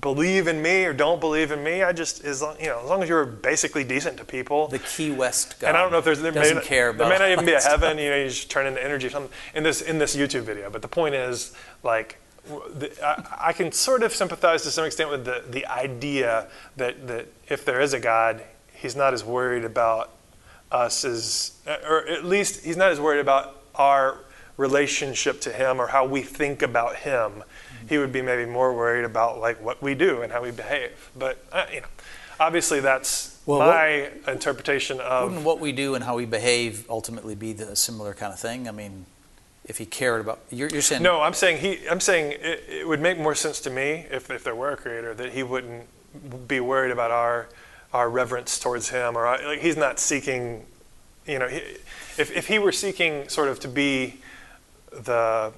believe 0.00 0.46
in 0.48 0.60
me 0.62 0.84
or 0.84 0.92
don't 0.92 1.20
believe 1.20 1.50
in 1.52 1.62
me. 1.62 1.82
I 1.82 1.92
just 1.92 2.24
as 2.24 2.42
long, 2.42 2.56
you 2.60 2.66
know 2.66 2.80
as 2.82 2.88
long 2.88 3.02
as 3.02 3.08
you're 3.08 3.24
basically 3.24 3.84
decent 3.84 4.16
to 4.18 4.24
people. 4.24 4.68
The 4.68 4.78
Key 4.78 5.10
West 5.10 5.58
guy. 5.60 5.68
and 5.68 5.76
I 5.76 5.80
don't 5.82 5.92
know 5.92 5.98
if 5.98 6.04
there's 6.04 6.20
there 6.20 6.32
doesn't 6.32 6.54
may, 6.56 6.60
not- 6.60 6.64
care 6.64 6.88
about 6.90 7.08
there 7.08 7.18
may 7.18 7.18
not 7.18 7.30
even 7.32 7.46
be 7.46 7.52
a 7.52 7.60
heaven. 7.60 7.98
You 7.98 8.10
know, 8.10 8.16
you 8.16 8.28
just 8.28 8.50
turn 8.50 8.66
into 8.66 8.82
energy 8.82 9.06
or 9.06 9.10
something 9.10 9.32
in 9.54 9.62
this 9.62 9.80
in 9.80 9.98
this 9.98 10.16
YouTube 10.16 10.42
video. 10.42 10.70
But 10.70 10.82
the 10.82 10.88
point 10.88 11.14
is 11.14 11.52
like. 11.82 12.18
the- 12.74 12.92
I, 13.04 13.48
I 13.48 13.52
can 13.52 13.70
sort 13.72 14.02
of 14.02 14.12
sympathize 14.12 14.62
to 14.64 14.70
some 14.70 14.84
extent 14.84 15.10
with 15.10 15.24
the, 15.24 15.44
the 15.48 15.64
idea 15.66 16.48
that, 16.76 17.06
that 17.06 17.28
if 17.48 17.64
there 17.64 17.80
is 17.80 17.92
a 17.94 18.00
God, 18.00 18.42
he's 18.82 18.96
not 18.96 19.14
as 19.14 19.24
worried 19.24 19.64
about 19.64 20.10
us 20.72 21.04
as, 21.04 21.52
or 21.88 22.06
at 22.08 22.24
least 22.24 22.64
he's 22.64 22.76
not 22.76 22.90
as 22.90 23.00
worried 23.00 23.20
about 23.20 23.62
our 23.76 24.18
relationship 24.56 25.40
to 25.42 25.52
him 25.52 25.80
or 25.80 25.86
how 25.86 26.04
we 26.04 26.20
think 26.20 26.62
about 26.62 26.96
him. 26.96 27.44
He 27.88 27.98
would 27.98 28.12
be 28.12 28.22
maybe 28.22 28.50
more 28.50 28.74
worried 28.74 29.04
about 29.04 29.38
like 29.38 29.62
what 29.62 29.80
we 29.82 29.94
do 29.94 30.22
and 30.22 30.32
how 30.32 30.42
we 30.42 30.50
behave. 30.50 31.10
But 31.16 31.44
uh, 31.52 31.66
you 31.72 31.80
know, 31.80 31.86
obviously 32.40 32.80
that's 32.80 33.40
Well, 33.46 33.60
my 33.60 34.10
interpretation 34.26 35.00
of. 35.00 35.28
Wouldn't 35.28 35.46
what 35.46 35.60
we 35.60 35.72
do 35.72 35.94
and 35.94 36.04
how 36.04 36.16
we 36.16 36.26
behave 36.26 36.86
ultimately 36.90 37.34
be 37.34 37.52
the 37.52 37.76
similar 37.76 38.14
kind 38.14 38.32
of 38.32 38.40
thing? 38.40 38.68
I 38.68 38.72
mean, 38.72 39.06
if 39.64 39.78
he 39.78 39.86
cared 39.86 40.20
about 40.20 40.40
you're, 40.50 40.68
you're 40.68 40.82
saying 40.82 41.02
No, 41.02 41.22
I'm 41.22 41.34
saying 41.34 41.58
he. 41.58 41.88
I'm 41.88 42.00
saying 42.00 42.32
it, 42.40 42.64
it 42.68 42.88
would 42.88 43.00
make 43.00 43.18
more 43.18 43.34
sense 43.34 43.60
to 43.60 43.70
me 43.70 44.06
if, 44.10 44.30
if 44.30 44.42
there 44.42 44.54
were 44.56 44.72
a 44.72 44.76
creator 44.76 45.14
that 45.14 45.32
he 45.32 45.42
wouldn't 45.42 45.86
be 46.48 46.60
worried 46.60 46.90
about 46.90 47.10
our 47.10 47.48
our 47.92 48.08
reverence 48.08 48.58
towards 48.58 48.88
him 48.88 49.16
or 49.16 49.26
our, 49.26 49.42
like 49.44 49.60
he's 49.60 49.76
not 49.76 49.98
seeking. 49.98 50.66
You 51.26 51.38
know, 51.38 51.48
he, 51.48 51.58
if 52.18 52.30
if 52.34 52.48
he 52.48 52.58
were 52.58 52.72
seeking 52.72 53.28
sort 53.28 53.48
of 53.48 53.60
to 53.60 53.68
be 53.68 54.20
the 54.90 55.52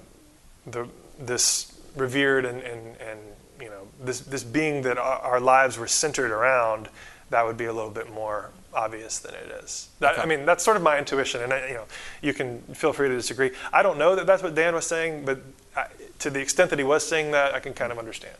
the 0.67 0.89
this 1.19 1.73
revered 1.97 2.45
and 2.45 2.63
and, 2.63 2.97
and 2.97 3.21
you 3.61 3.69
know 3.69 3.87
this 4.01 4.21
this 4.21 4.45
being 4.45 4.83
that 4.83 4.99
our, 4.99 5.19
our 5.21 5.41
lives 5.41 5.79
were 5.79 5.87
centered 5.87 6.31
around, 6.31 6.89
that 7.31 7.47
would 7.47 7.57
be 7.57 7.65
a 7.65 7.73
little 7.73 7.91
bit 7.91 8.13
more 8.13 8.51
obvious 8.75 9.19
than 9.21 9.35
it 9.35 9.63
is. 9.63 9.89
That, 10.01 10.19
I 10.19 10.27
mean, 10.27 10.45
that's 10.45 10.65
sort 10.65 10.77
of 10.77 10.83
my 10.83 10.99
intuition, 10.99 11.43
and 11.43 11.53
I, 11.53 11.69
you 11.69 11.75
know, 11.75 11.85
you 12.21 12.35
can 12.35 12.61
feel 12.75 12.93
free 12.93 13.09
to 13.09 13.15
disagree. 13.15 13.53
I 13.73 13.83
don't 13.83 13.99
know 13.99 14.17
that 14.17 14.27
that's 14.27 14.43
what 14.43 14.55
Dan 14.55 14.75
was 14.75 14.87
saying, 14.87 15.25
but 15.25 15.41
I, 15.77 15.87
to 16.21 16.31
the 16.31 16.41
extent 16.41 16.71
that 16.71 16.79
he 16.79 16.85
was 16.85 17.07
saying 17.07 17.31
that, 17.31 17.55
I 17.55 17.61
can 17.61 17.73
kind 17.73 17.93
of 17.93 17.99
understand. 17.99 18.35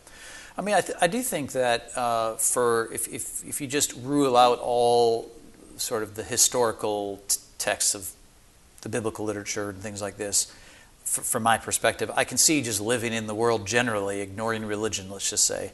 I 0.57 0.61
mean, 0.61 0.75
I, 0.75 0.81
th- 0.81 0.97
I 1.01 1.07
do 1.07 1.21
think 1.21 1.51
that 1.51 1.91
uh, 1.97 2.35
for 2.35 2.89
if, 2.93 3.07
if, 3.09 3.45
if 3.45 3.59
you 3.59 3.67
just 3.67 3.93
rule 3.97 4.37
out 4.37 4.59
all 4.59 5.29
sort 5.75 6.01
of 6.01 6.15
the 6.15 6.23
historical 6.23 7.21
t- 7.27 7.37
texts 7.57 7.93
of 7.93 8.11
the 8.81 8.87
biblical 8.89 9.25
literature 9.25 9.69
and 9.69 9.79
things 9.79 10.01
like 10.01 10.15
this, 10.15 10.49
f- 11.03 11.25
from 11.25 11.43
my 11.43 11.57
perspective, 11.57 12.09
I 12.15 12.23
can 12.23 12.37
see 12.37 12.61
just 12.61 12.79
living 12.79 13.11
in 13.11 13.27
the 13.27 13.35
world 13.35 13.67
generally, 13.67 14.21
ignoring 14.21 14.65
religion, 14.65 15.09
let's 15.09 15.29
just 15.29 15.43
say, 15.43 15.73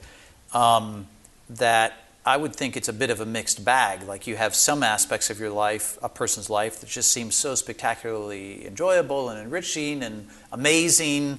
um, 0.51 1.07
that 1.47 1.93
I 2.25 2.37
would 2.37 2.55
think 2.55 2.75
it's 2.75 2.87
a 2.87 2.93
bit 2.93 3.11
of 3.11 3.19
a 3.19 3.25
mixed 3.25 3.63
bag. 3.63 4.01
Like 4.01 4.25
you 4.25 4.35
have 4.35 4.55
some 4.55 4.81
aspects 4.81 5.29
of 5.29 5.39
your 5.39 5.51
life, 5.51 5.99
a 6.01 6.09
person's 6.09 6.49
life, 6.49 6.79
that 6.79 6.89
just 6.89 7.11
seems 7.11 7.35
so 7.35 7.53
spectacularly 7.53 8.65
enjoyable 8.65 9.29
and 9.29 9.39
enriching 9.39 10.01
and 10.01 10.27
amazing 10.51 11.37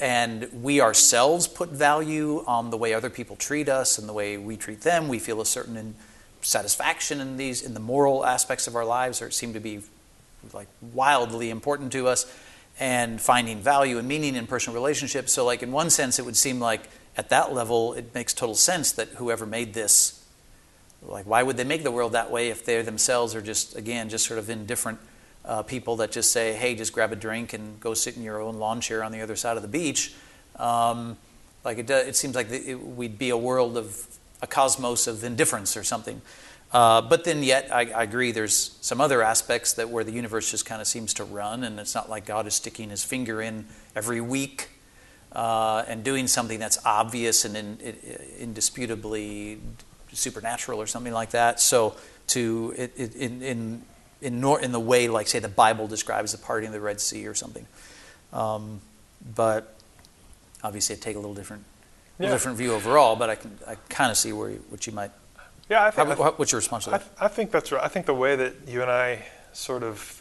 and 0.00 0.48
we 0.52 0.80
ourselves 0.80 1.46
put 1.46 1.70
value 1.70 2.44
on 2.46 2.70
the 2.70 2.76
way 2.76 2.92
other 2.92 3.10
people 3.10 3.36
treat 3.36 3.68
us 3.68 3.98
and 3.98 4.08
the 4.08 4.12
way 4.12 4.36
we 4.36 4.56
treat 4.56 4.80
them. 4.80 5.08
We 5.08 5.18
feel 5.18 5.40
a 5.40 5.46
certain 5.46 5.76
in 5.76 5.94
satisfaction 6.42 7.20
in 7.20 7.36
these 7.36 7.62
in 7.62 7.74
the 7.74 7.80
moral 7.80 8.24
aspects 8.24 8.66
of 8.66 8.74
our 8.74 8.84
lives, 8.84 9.22
or 9.22 9.26
it 9.26 9.34
seem 9.34 9.52
to 9.52 9.60
be 9.60 9.80
like 10.52 10.68
wildly 10.80 11.50
important 11.50 11.92
to 11.92 12.08
us, 12.08 12.26
and 12.78 13.20
finding 13.20 13.60
value 13.60 13.98
and 13.98 14.08
meaning 14.08 14.34
in 14.34 14.46
personal 14.46 14.74
relationships. 14.74 15.32
So, 15.32 15.44
like 15.44 15.62
in 15.62 15.70
one 15.70 15.90
sense, 15.90 16.18
it 16.18 16.24
would 16.24 16.36
seem 16.36 16.58
like 16.58 16.88
at 17.16 17.28
that 17.28 17.52
level, 17.52 17.92
it 17.94 18.14
makes 18.14 18.32
total 18.32 18.54
sense 18.54 18.92
that 18.92 19.08
whoever 19.08 19.44
made 19.44 19.74
this, 19.74 20.24
like, 21.02 21.26
why 21.26 21.42
would 21.42 21.56
they 21.56 21.64
make 21.64 21.82
the 21.82 21.90
world 21.90 22.12
that 22.12 22.30
way 22.30 22.48
if 22.48 22.64
they 22.64 22.80
themselves 22.82 23.34
are 23.34 23.42
just 23.42 23.76
again 23.76 24.08
just 24.08 24.26
sort 24.26 24.38
of 24.38 24.50
indifferent 24.50 24.98
uh, 25.44 25.62
people 25.62 25.96
that 25.96 26.12
just 26.12 26.32
say, 26.32 26.52
hey, 26.52 26.74
just 26.74 26.92
grab 26.92 27.12
a 27.12 27.16
drink 27.16 27.52
and 27.52 27.80
go 27.80 27.94
sit 27.94 28.16
in 28.16 28.22
your 28.22 28.40
own 28.40 28.58
lawn 28.58 28.80
chair 28.80 29.02
on 29.02 29.12
the 29.12 29.20
other 29.20 29.36
side 29.36 29.56
of 29.56 29.62
the 29.62 29.68
beach. 29.68 30.14
Um, 30.56 31.16
like 31.64 31.78
it, 31.78 31.90
it 31.90 32.16
seems 32.16 32.34
like 32.34 32.50
it, 32.50 32.74
we'd 32.74 33.18
be 33.18 33.30
a 33.30 33.36
world 33.36 33.76
of 33.76 34.06
a 34.42 34.46
cosmos 34.46 35.06
of 35.06 35.24
indifference 35.24 35.76
or 35.76 35.84
something. 35.84 36.20
Uh, 36.72 37.00
but 37.00 37.24
then, 37.24 37.42
yet, 37.42 37.68
I, 37.72 37.90
I, 37.90 38.04
agree. 38.04 38.30
There's 38.30 38.78
some 38.80 39.00
other 39.00 39.22
aspects 39.22 39.72
that 39.72 39.90
where 39.90 40.04
the 40.04 40.12
universe 40.12 40.52
just 40.52 40.66
kind 40.66 40.80
of 40.80 40.86
seems 40.86 41.14
to 41.14 41.24
run, 41.24 41.64
and 41.64 41.80
it's 41.80 41.96
not 41.96 42.08
like 42.08 42.26
God 42.26 42.46
is 42.46 42.54
sticking 42.54 42.90
His 42.90 43.02
finger 43.02 43.42
in 43.42 43.66
every 43.96 44.20
week 44.20 44.68
uh, 45.32 45.84
and 45.88 46.04
doing 46.04 46.28
something 46.28 46.60
that's 46.60 46.78
obvious 46.86 47.44
and 47.44 47.56
in, 47.56 47.78
in, 47.80 47.96
indisputably 48.38 49.58
supernatural 50.12 50.80
or 50.80 50.86
something 50.86 51.12
like 51.12 51.30
that. 51.30 51.58
So, 51.58 51.96
to 52.28 52.72
in, 52.96 53.42
in 53.42 53.82
in, 54.22 54.40
nor, 54.40 54.60
in 54.60 54.72
the 54.72 54.80
way, 54.80 55.08
like, 55.08 55.28
say, 55.28 55.38
the 55.38 55.48
Bible 55.48 55.86
describes 55.86 56.32
the 56.32 56.38
parting 56.38 56.68
of 56.68 56.72
the 56.72 56.80
Red 56.80 57.00
Sea 57.00 57.26
or 57.26 57.34
something. 57.34 57.66
Um, 58.32 58.80
but 59.34 59.74
obviously, 60.62 60.96
I 60.96 60.98
take 60.98 61.16
a 61.16 61.18
little 61.18 61.34
different, 61.34 61.64
yeah. 62.18 62.26
little 62.26 62.36
different 62.36 62.58
view 62.58 62.72
overall. 62.72 63.16
But 63.16 63.30
I 63.30 63.34
can, 63.34 63.58
I 63.66 63.76
kind 63.88 64.10
of 64.10 64.16
see 64.16 64.32
where 64.32 64.50
what 64.68 64.86
you 64.86 64.92
might. 64.92 65.10
Yeah, 65.68 65.84
I 65.84 65.90
think. 65.90 66.08
How, 66.08 66.24
I, 66.24 66.30
what's 66.30 66.52
your 66.52 66.58
response 66.58 66.84
to 66.84 66.90
that? 66.90 67.04
I, 67.18 67.26
I 67.26 67.28
think 67.28 67.50
that's 67.50 67.72
right. 67.72 67.82
I 67.82 67.88
think 67.88 68.06
the 68.06 68.14
way 68.14 68.36
that 68.36 68.54
you 68.66 68.82
and 68.82 68.90
I 68.90 69.24
sort 69.52 69.82
of 69.82 70.20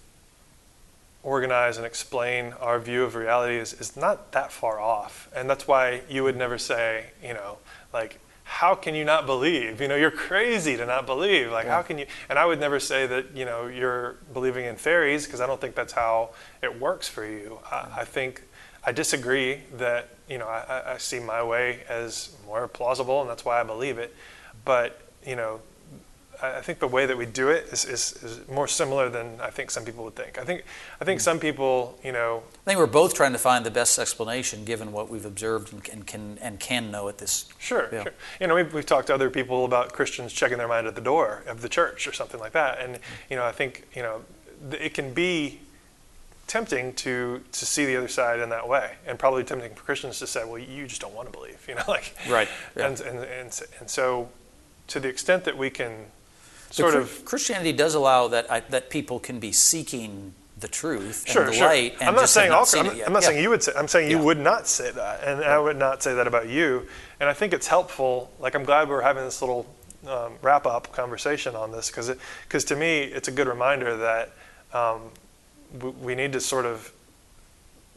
organize 1.24 1.78
and 1.78 1.86
explain 1.86 2.54
our 2.62 2.80
view 2.80 3.04
of 3.04 3.16
reality 3.16 3.58
is, 3.58 3.74
is 3.74 3.98
not 3.98 4.32
that 4.32 4.52
far 4.52 4.80
off. 4.80 5.30
And 5.36 5.50
that's 5.50 5.68
why 5.68 6.02
you 6.10 6.24
would 6.24 6.38
never 6.38 6.58
say, 6.58 7.08
you 7.24 7.34
know, 7.34 7.58
like 7.94 8.20
how 8.50 8.74
can 8.74 8.96
you 8.96 9.06
not 9.06 9.28
believe? 9.28 9.80
You 9.80 9.88
know, 9.88 9.96
you're 9.96 10.10
crazy 10.10 10.76
to 10.76 10.84
not 10.84 11.06
believe. 11.06 11.52
Like, 11.52 11.66
yeah. 11.66 11.76
how 11.76 11.82
can 11.84 12.00
you? 12.00 12.08
And 12.30 12.40
I 12.40 12.46
would 12.46 12.60
never 12.60 12.80
say 12.80 13.06
that, 13.06 13.36
you 13.36 13.46
know, 13.46 13.68
you're 13.68 14.18
believing 14.34 14.66
in 14.66 14.76
fairies 14.76 15.26
because 15.26 15.40
I 15.40 15.46
don't 15.46 15.62
think 15.62 15.76
that's 15.76 15.94
how 15.94 16.32
it 16.64 16.82
works 16.82 17.08
for 17.08 17.24
you. 17.24 17.60
I, 17.72 17.88
I 17.98 18.06
think 18.06 18.42
I 18.84 18.92
disagree 18.92 19.62
that, 19.78 20.10
you 20.28 20.40
know, 20.40 20.48
I, 20.48 20.94
I, 20.94 20.98
see 20.98 21.20
my 21.20 21.44
way 21.44 21.84
as 21.88 22.36
more 22.48 22.68
plausible 22.68 23.22
and 23.22 23.30
that's 23.30 23.46
why 23.46 23.62
I 23.62 23.64
believe 23.64 24.00
it. 24.00 24.16
But, 24.66 25.00
you 25.24 25.36
know, 25.36 25.62
I 26.42 26.62
think 26.62 26.80
the 26.80 26.88
way 26.88 27.06
that 27.06 27.18
we 27.18 27.26
do 27.26 27.50
it 27.50 27.68
is, 27.72 27.84
is, 27.84 28.24
is, 28.24 28.48
more 28.48 28.68
similar 28.68 29.10
than 29.10 29.42
I 29.42 29.50
think 29.50 29.72
some 29.72 29.84
people 29.84 30.06
would 30.06 30.16
think. 30.16 30.38
I 30.38 30.46
think 30.46 30.64
I 31.02 31.06
think 31.06 31.20
hmm. 31.20 31.24
some 31.24 31.40
people, 31.40 32.00
you 32.04 32.12
know, 32.12 32.44
I 32.66 32.70
think 32.70 32.80
we're 32.80 32.88
both 32.88 33.14
trying 33.14 33.34
to 33.34 33.38
find 33.38 33.66
the 33.66 33.72
best 33.72 34.00
explanation 34.00 34.64
given 34.64 34.92
what 34.92 35.10
we've 35.10 35.26
observed 35.26 35.74
and, 35.74 35.88
and 35.90 36.08
can 36.08 36.38
and 36.42 36.60
can 36.60 36.92
know 36.92 37.10
at 37.10 37.18
this. 37.18 37.50
Sure, 37.58 37.90
yeah. 37.92 38.04
sure. 38.04 38.14
You 38.40 38.48
know, 38.48 38.56
we've, 38.56 38.74
we've 38.74 38.86
talked 38.86 39.08
to 39.08 39.14
other 39.14 39.30
people 39.30 39.66
about 39.66 39.92
Christians 39.92 40.32
checking 40.32 40.58
their 40.58 40.68
mind 40.68 40.88
at 40.88 40.96
the 40.96 41.02
door 41.02 41.44
of 41.46 41.62
the 41.62 41.70
church 41.70 42.08
or 42.08 42.14
something 42.14 42.40
like 42.40 42.54
that, 42.54 42.80
and 42.80 42.98
hmm. 42.98 43.02
you 43.30 43.36
know, 43.36 43.46
I 43.46 43.52
think 43.52 43.88
you 43.94 44.02
know, 44.02 44.22
it 44.72 44.94
can 44.94 45.14
be 45.14 45.60
tempting 46.48 46.94
to 46.94 47.42
to 47.52 47.66
see 47.66 47.86
the 47.86 47.98
other 47.98 48.08
side 48.08 48.40
in 48.40 48.50
that 48.50 48.68
way, 48.68 48.94
and 49.06 49.20
probably 49.20 49.44
tempting 49.44 49.76
for 49.76 49.84
Christians 49.84 50.20
to 50.20 50.28
say, 50.28 50.46
well, 50.46 50.58
you 50.58 50.88
just 50.88 51.02
don't 51.02 51.14
want 51.14 51.32
to 51.32 51.38
believe, 51.38 51.66
you 51.68 51.76
know, 51.76 51.84
like 51.88 52.16
right, 52.30 52.48
yeah. 52.78 52.88
and, 52.88 53.02
and 53.02 53.20
and 53.20 53.62
and 53.80 53.90
so 53.90 54.30
to 54.88 55.00
the 55.00 55.08
extent 55.08 55.44
that 55.44 55.58
we 55.58 55.70
can 55.70 56.06
sort 56.70 56.96
of 56.96 57.26
Christianity 57.26 57.74
does 57.74 57.96
allow 57.96 58.28
that 58.30 58.52
I, 58.52 58.60
that 58.62 58.90
people 58.90 59.20
can 59.20 59.40
be 59.40 59.52
seeking 59.52 60.34
the 60.60 60.68
truth 60.68 61.26
sure, 61.28 61.44
and 61.44 61.52
the 61.52 61.58
sure. 61.58 61.68
light. 61.68 61.96
I'm 62.02 62.16
not 62.16 62.30
saying 62.30 62.52
all. 62.52 62.66
I'm, 62.74 62.88
I'm, 62.88 63.14
not 63.14 63.22
yeah. 63.24 63.30
saying 63.30 63.44
you 63.44 63.50
would 63.50 63.64
say. 63.64 63.72
I'm 63.78 63.88
saying 63.88 64.12
you 64.12 64.18
yeah. 64.18 64.24
would 64.24 64.40
not 64.40 64.68
say 64.68 64.92
that, 64.92 65.24
and 65.24 65.44
I 65.44 65.58
would 65.60 65.78
not 65.78 66.04
say 66.04 66.14
that 66.16 66.28
about 66.28 66.50
you. 66.50 66.86
And 67.20 67.30
I 67.30 67.34
think 67.34 67.54
it's 67.54 67.68
helpful. 67.68 68.32
Like 68.40 68.56
I'm 68.56 68.64
glad 68.64 68.90
we're 68.90 69.02
having 69.02 69.24
this 69.24 69.42
little 69.42 69.66
um, 70.08 70.34
wrap 70.42 70.66
up 70.66 70.92
conversation 70.92 71.56
on 71.56 71.72
this 71.72 71.90
because 71.90 72.12
because 72.44 72.64
to 72.66 72.76
me 72.76 73.04
it's 73.04 73.28
a 73.28 73.32
good 73.32 73.48
reminder 73.48 73.98
that 73.98 74.32
um, 74.74 75.02
we, 75.82 75.90
we 75.90 76.16
need 76.16 76.34
to 76.34 76.40
sort 76.40 76.66
of 76.66 76.92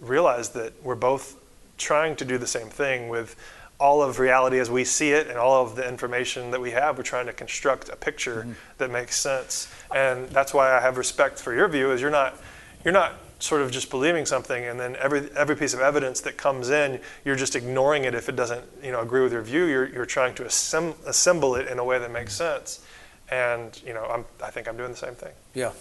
realize 0.00 0.50
that 0.50 0.72
we're 0.82 0.94
both 0.94 1.37
trying 1.78 2.16
to 2.16 2.24
do 2.24 2.38
the 2.38 2.46
same 2.46 2.68
thing 2.68 3.08
with 3.08 3.37
all 3.82 4.00
of 4.00 4.20
reality 4.20 4.60
as 4.60 4.70
we 4.70 4.84
see 4.84 5.10
it 5.10 5.26
and 5.26 5.36
all 5.36 5.60
of 5.66 5.74
the 5.74 5.86
information 5.86 6.52
that 6.52 6.60
we 6.60 6.70
have. 6.70 6.96
We're 6.96 7.02
trying 7.02 7.26
to 7.26 7.32
construct 7.32 7.88
a 7.88 7.96
picture 7.96 8.42
mm-hmm. 8.42 8.52
that 8.78 8.92
makes 8.92 9.18
sense. 9.18 9.68
And 9.92 10.28
that's 10.28 10.54
why 10.54 10.72
I 10.72 10.80
have 10.80 10.96
respect 10.96 11.40
for 11.40 11.52
your 11.52 11.66
view 11.66 11.90
is 11.90 12.00
you're 12.00 12.10
not 12.10 12.36
you're 12.84 12.94
not 12.94 13.14
sort 13.40 13.60
of 13.60 13.72
just 13.72 13.90
believing 13.90 14.24
something 14.24 14.64
and 14.64 14.78
then 14.78 14.94
every 14.96 15.28
every 15.36 15.56
piece 15.56 15.74
of 15.74 15.80
evidence 15.80 16.20
that 16.20 16.36
comes 16.36 16.70
in, 16.70 17.00
you're 17.24 17.34
just 17.34 17.56
ignoring 17.56 18.04
it 18.04 18.14
if 18.14 18.28
it 18.28 18.36
doesn't, 18.36 18.64
you 18.84 18.92
know, 18.92 19.00
agree 19.00 19.22
with 19.22 19.32
your 19.32 19.42
view. 19.42 19.64
You're 19.64 19.88
you're 19.88 20.06
trying 20.06 20.34
to 20.36 20.44
assemb- 20.44 21.04
assemble 21.04 21.56
it 21.56 21.66
in 21.66 21.80
a 21.80 21.84
way 21.84 21.98
that 21.98 22.12
makes 22.12 22.34
sense. 22.34 22.86
And, 23.32 23.80
you 23.84 23.94
know, 23.94 24.04
I'm, 24.04 24.24
I 24.44 24.50
think 24.50 24.68
I'm 24.68 24.76
doing 24.76 24.90
the 24.90 24.96
same 24.96 25.14
thing. 25.14 25.32
Yeah. 25.54 25.72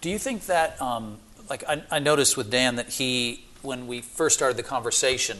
Do 0.00 0.08
you 0.08 0.18
think 0.18 0.46
that 0.46 0.80
um, 0.80 1.18
like 1.50 1.64
I, 1.68 1.82
I 1.90 1.98
noticed 1.98 2.38
with 2.38 2.50
Dan 2.50 2.76
that 2.76 2.88
he 2.88 3.44
when 3.60 3.86
we 3.86 4.00
first 4.00 4.36
started 4.36 4.56
the 4.56 4.62
conversation, 4.62 5.36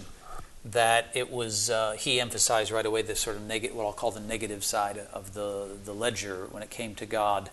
that 0.64 1.11
it 1.14 1.31
was 1.31 1.70
uh, 1.70 1.92
he 1.98 2.20
emphasized 2.20 2.70
right 2.70 2.87
away 2.87 3.03
this 3.03 3.20
sort 3.20 3.37
of 3.37 3.42
negative, 3.42 3.77
what 3.77 3.85
I'll 3.85 3.92
call 3.92 4.12
the 4.12 4.20
negative 4.20 4.62
side 4.62 4.98
of 5.12 5.35
the 5.35 5.77
the 5.85 5.92
ledger 5.92 6.46
when 6.51 6.62
it 6.62 6.70
came 6.70 6.94
to 6.96 7.07
God, 7.07 7.51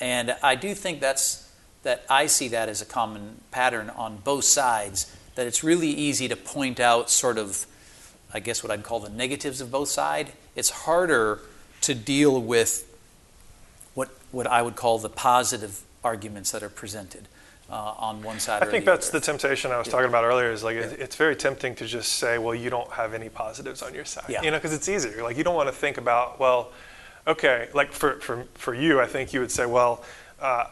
and 0.00 0.36
I 0.42 0.54
do 0.54 0.74
think 0.74 1.00
that's 1.00 1.50
that 1.82 2.04
I 2.08 2.26
see 2.26 2.48
that 2.48 2.68
as 2.68 2.80
a 2.80 2.84
common 2.84 3.40
pattern 3.50 3.90
on 3.90 4.18
both 4.18 4.44
sides. 4.44 5.14
That 5.34 5.46
it's 5.46 5.64
really 5.64 5.88
easy 5.88 6.28
to 6.28 6.36
point 6.36 6.78
out 6.78 7.08
sort 7.08 7.38
of, 7.38 7.66
I 8.34 8.40
guess 8.40 8.62
what 8.62 8.70
I'd 8.70 8.82
call 8.82 9.00
the 9.00 9.08
negatives 9.08 9.62
of 9.62 9.70
both 9.70 9.88
sides. 9.88 10.30
It's 10.54 10.68
harder 10.70 11.40
to 11.80 11.94
deal 11.94 12.40
with 12.40 12.86
what 13.94 14.10
what 14.30 14.46
I 14.46 14.62
would 14.62 14.76
call 14.76 14.98
the 14.98 15.08
positive 15.08 15.80
arguments 16.04 16.52
that 16.52 16.62
are 16.62 16.68
presented 16.68 17.28
uh, 17.72 17.94
on 17.96 18.22
one 18.22 18.38
side. 18.38 18.62
I 18.62 18.66
think 18.66 18.84
the 18.84 18.90
that's 18.92 19.08
other. 19.08 19.18
the 19.18 19.24
temptation 19.24 19.72
I 19.72 19.78
was 19.78 19.86
yeah. 19.86 19.92
talking 19.92 20.08
about 20.08 20.24
earlier. 20.24 20.52
Is 20.52 20.62
like 20.62 20.76
yeah. 20.76 20.82
it's 20.98 21.16
very 21.16 21.34
tempting 21.34 21.74
to 21.76 21.86
just 21.86 22.12
say, 22.12 22.38
well, 22.38 22.54
you 22.54 22.70
don't 22.70 22.90
have 22.92 23.14
any 23.14 23.30
positives 23.30 23.82
on 23.82 23.94
your 23.94 24.04
side. 24.04 24.26
Yeah. 24.28 24.42
You 24.42 24.50
know, 24.50 24.58
because 24.58 24.74
it's 24.74 24.88
easier. 24.88 25.22
Like 25.22 25.38
you 25.38 25.42
don't 25.44 25.56
want 25.56 25.68
to 25.68 25.74
think 25.74 25.96
about, 25.96 26.38
well, 26.38 26.70
okay. 27.26 27.70
Like 27.74 27.92
for 27.92 28.20
for 28.20 28.44
for 28.54 28.74
you, 28.74 29.00
I 29.00 29.06
think 29.06 29.32
you 29.32 29.40
would 29.40 29.50
say, 29.50 29.64
well, 29.64 30.04
uh, 30.40 30.66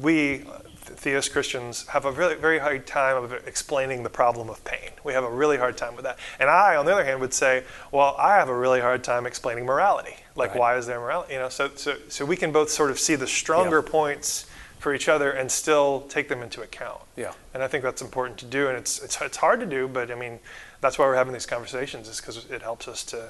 we 0.00 0.44
theist 0.74 1.30
Christians 1.30 1.86
have 1.86 2.04
a 2.04 2.10
really 2.10 2.34
very 2.34 2.58
hard 2.58 2.84
time 2.84 3.16
of 3.16 3.32
explaining 3.46 4.02
the 4.02 4.10
problem 4.10 4.50
of 4.50 4.62
pain. 4.64 4.90
We 5.04 5.12
have 5.12 5.22
a 5.22 5.30
really 5.30 5.56
hard 5.56 5.76
time 5.76 5.94
with 5.94 6.04
that. 6.04 6.18
And 6.40 6.50
I, 6.50 6.74
on 6.74 6.84
the 6.84 6.92
other 6.92 7.04
hand, 7.04 7.20
would 7.20 7.32
say, 7.32 7.62
well, 7.92 8.16
I 8.18 8.34
have 8.34 8.48
a 8.48 8.56
really 8.56 8.80
hard 8.80 9.04
time 9.04 9.24
explaining 9.24 9.66
morality. 9.66 10.16
Like, 10.34 10.50
right. 10.50 10.58
why 10.58 10.76
is 10.76 10.86
there 10.86 10.98
morality? 10.98 11.34
You 11.34 11.38
know, 11.38 11.48
so 11.48 11.70
so 11.76 11.96
so 12.08 12.24
we 12.24 12.36
can 12.36 12.50
both 12.50 12.70
sort 12.70 12.90
of 12.90 12.98
see 12.98 13.14
the 13.14 13.28
stronger 13.28 13.82
points 13.82 14.46
for 14.80 14.94
each 14.94 15.08
other 15.08 15.30
and 15.30 15.52
still 15.52 16.00
take 16.08 16.28
them 16.28 16.42
into 16.42 16.62
account. 16.62 17.00
Yeah. 17.14 17.32
And 17.54 17.62
I 17.62 17.68
think 17.68 17.84
that's 17.84 18.02
important 18.02 18.38
to 18.38 18.46
do, 18.46 18.68
and 18.68 18.76
it's 18.76 19.00
it's 19.00 19.20
it's 19.20 19.36
hard 19.36 19.60
to 19.60 19.66
do, 19.66 19.86
but 19.86 20.10
I 20.10 20.14
mean, 20.14 20.40
that's 20.80 20.98
why 20.98 21.04
we're 21.06 21.14
having 21.14 21.32
these 21.32 21.46
conversations, 21.46 22.08
is 22.08 22.20
because 22.20 22.46
it 22.50 22.62
helps 22.62 22.88
us 22.88 23.04
to 23.04 23.28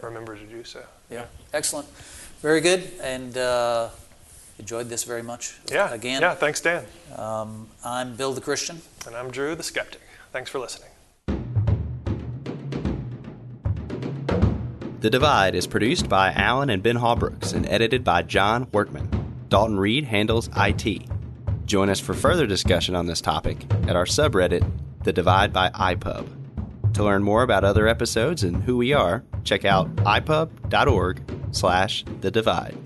remember 0.00 0.36
to 0.36 0.46
do 0.46 0.64
so. 0.64 0.82
Yeah. 1.10 1.26
Excellent. 1.52 1.88
Very 2.40 2.60
good, 2.60 2.90
and 3.02 3.36
uh, 3.36 3.90
enjoyed 4.58 4.88
this 4.88 5.04
very 5.04 5.22
much. 5.22 5.58
Yeah. 5.70 5.92
Again. 5.92 6.22
Yeah. 6.22 6.34
Thanks, 6.34 6.60
Dan. 6.60 6.84
Um, 7.16 7.68
I'm 7.84 8.16
Bill 8.16 8.32
the 8.32 8.40
Christian. 8.40 8.80
And 9.06 9.16
I'm 9.16 9.30
Drew 9.30 9.56
the 9.56 9.64
Skeptic. 9.64 10.00
Thanks 10.30 10.50
for 10.50 10.60
listening. 10.60 10.88
The 15.00 15.10
Divide 15.10 15.56
is 15.56 15.66
produced 15.66 16.08
by 16.08 16.30
Alan 16.30 16.70
and 16.70 16.80
Ben 16.80 16.94
Hawbrooks 16.94 17.52
and 17.52 17.66
edited 17.66 18.04
by 18.04 18.22
John 18.22 18.68
Workman. 18.70 19.21
Dalton 19.52 19.78
Reed 19.78 20.06
handles 20.06 20.48
IT. 20.56 21.02
Join 21.66 21.90
us 21.90 22.00
for 22.00 22.14
further 22.14 22.46
discussion 22.46 22.94
on 22.94 23.04
this 23.04 23.20
topic 23.20 23.66
at 23.86 23.94
our 23.94 24.06
subreddit, 24.06 24.66
The 25.04 25.12
Divide 25.12 25.52
by 25.52 25.68
iPub. 25.68 26.94
To 26.94 27.04
learn 27.04 27.22
more 27.22 27.42
about 27.42 27.62
other 27.62 27.86
episodes 27.86 28.44
and 28.44 28.62
who 28.62 28.78
we 28.78 28.94
are, 28.94 29.24
check 29.44 29.66
out 29.66 29.94
ipub.org 29.96 31.22
slash 31.50 32.02
The 32.22 32.30
Divide. 32.30 32.78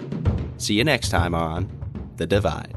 See 0.57 0.75
you 0.75 0.83
next 0.83 1.11
time 1.11 1.37
on 1.37 1.71
The 2.17 2.27
Divide. 2.27 2.75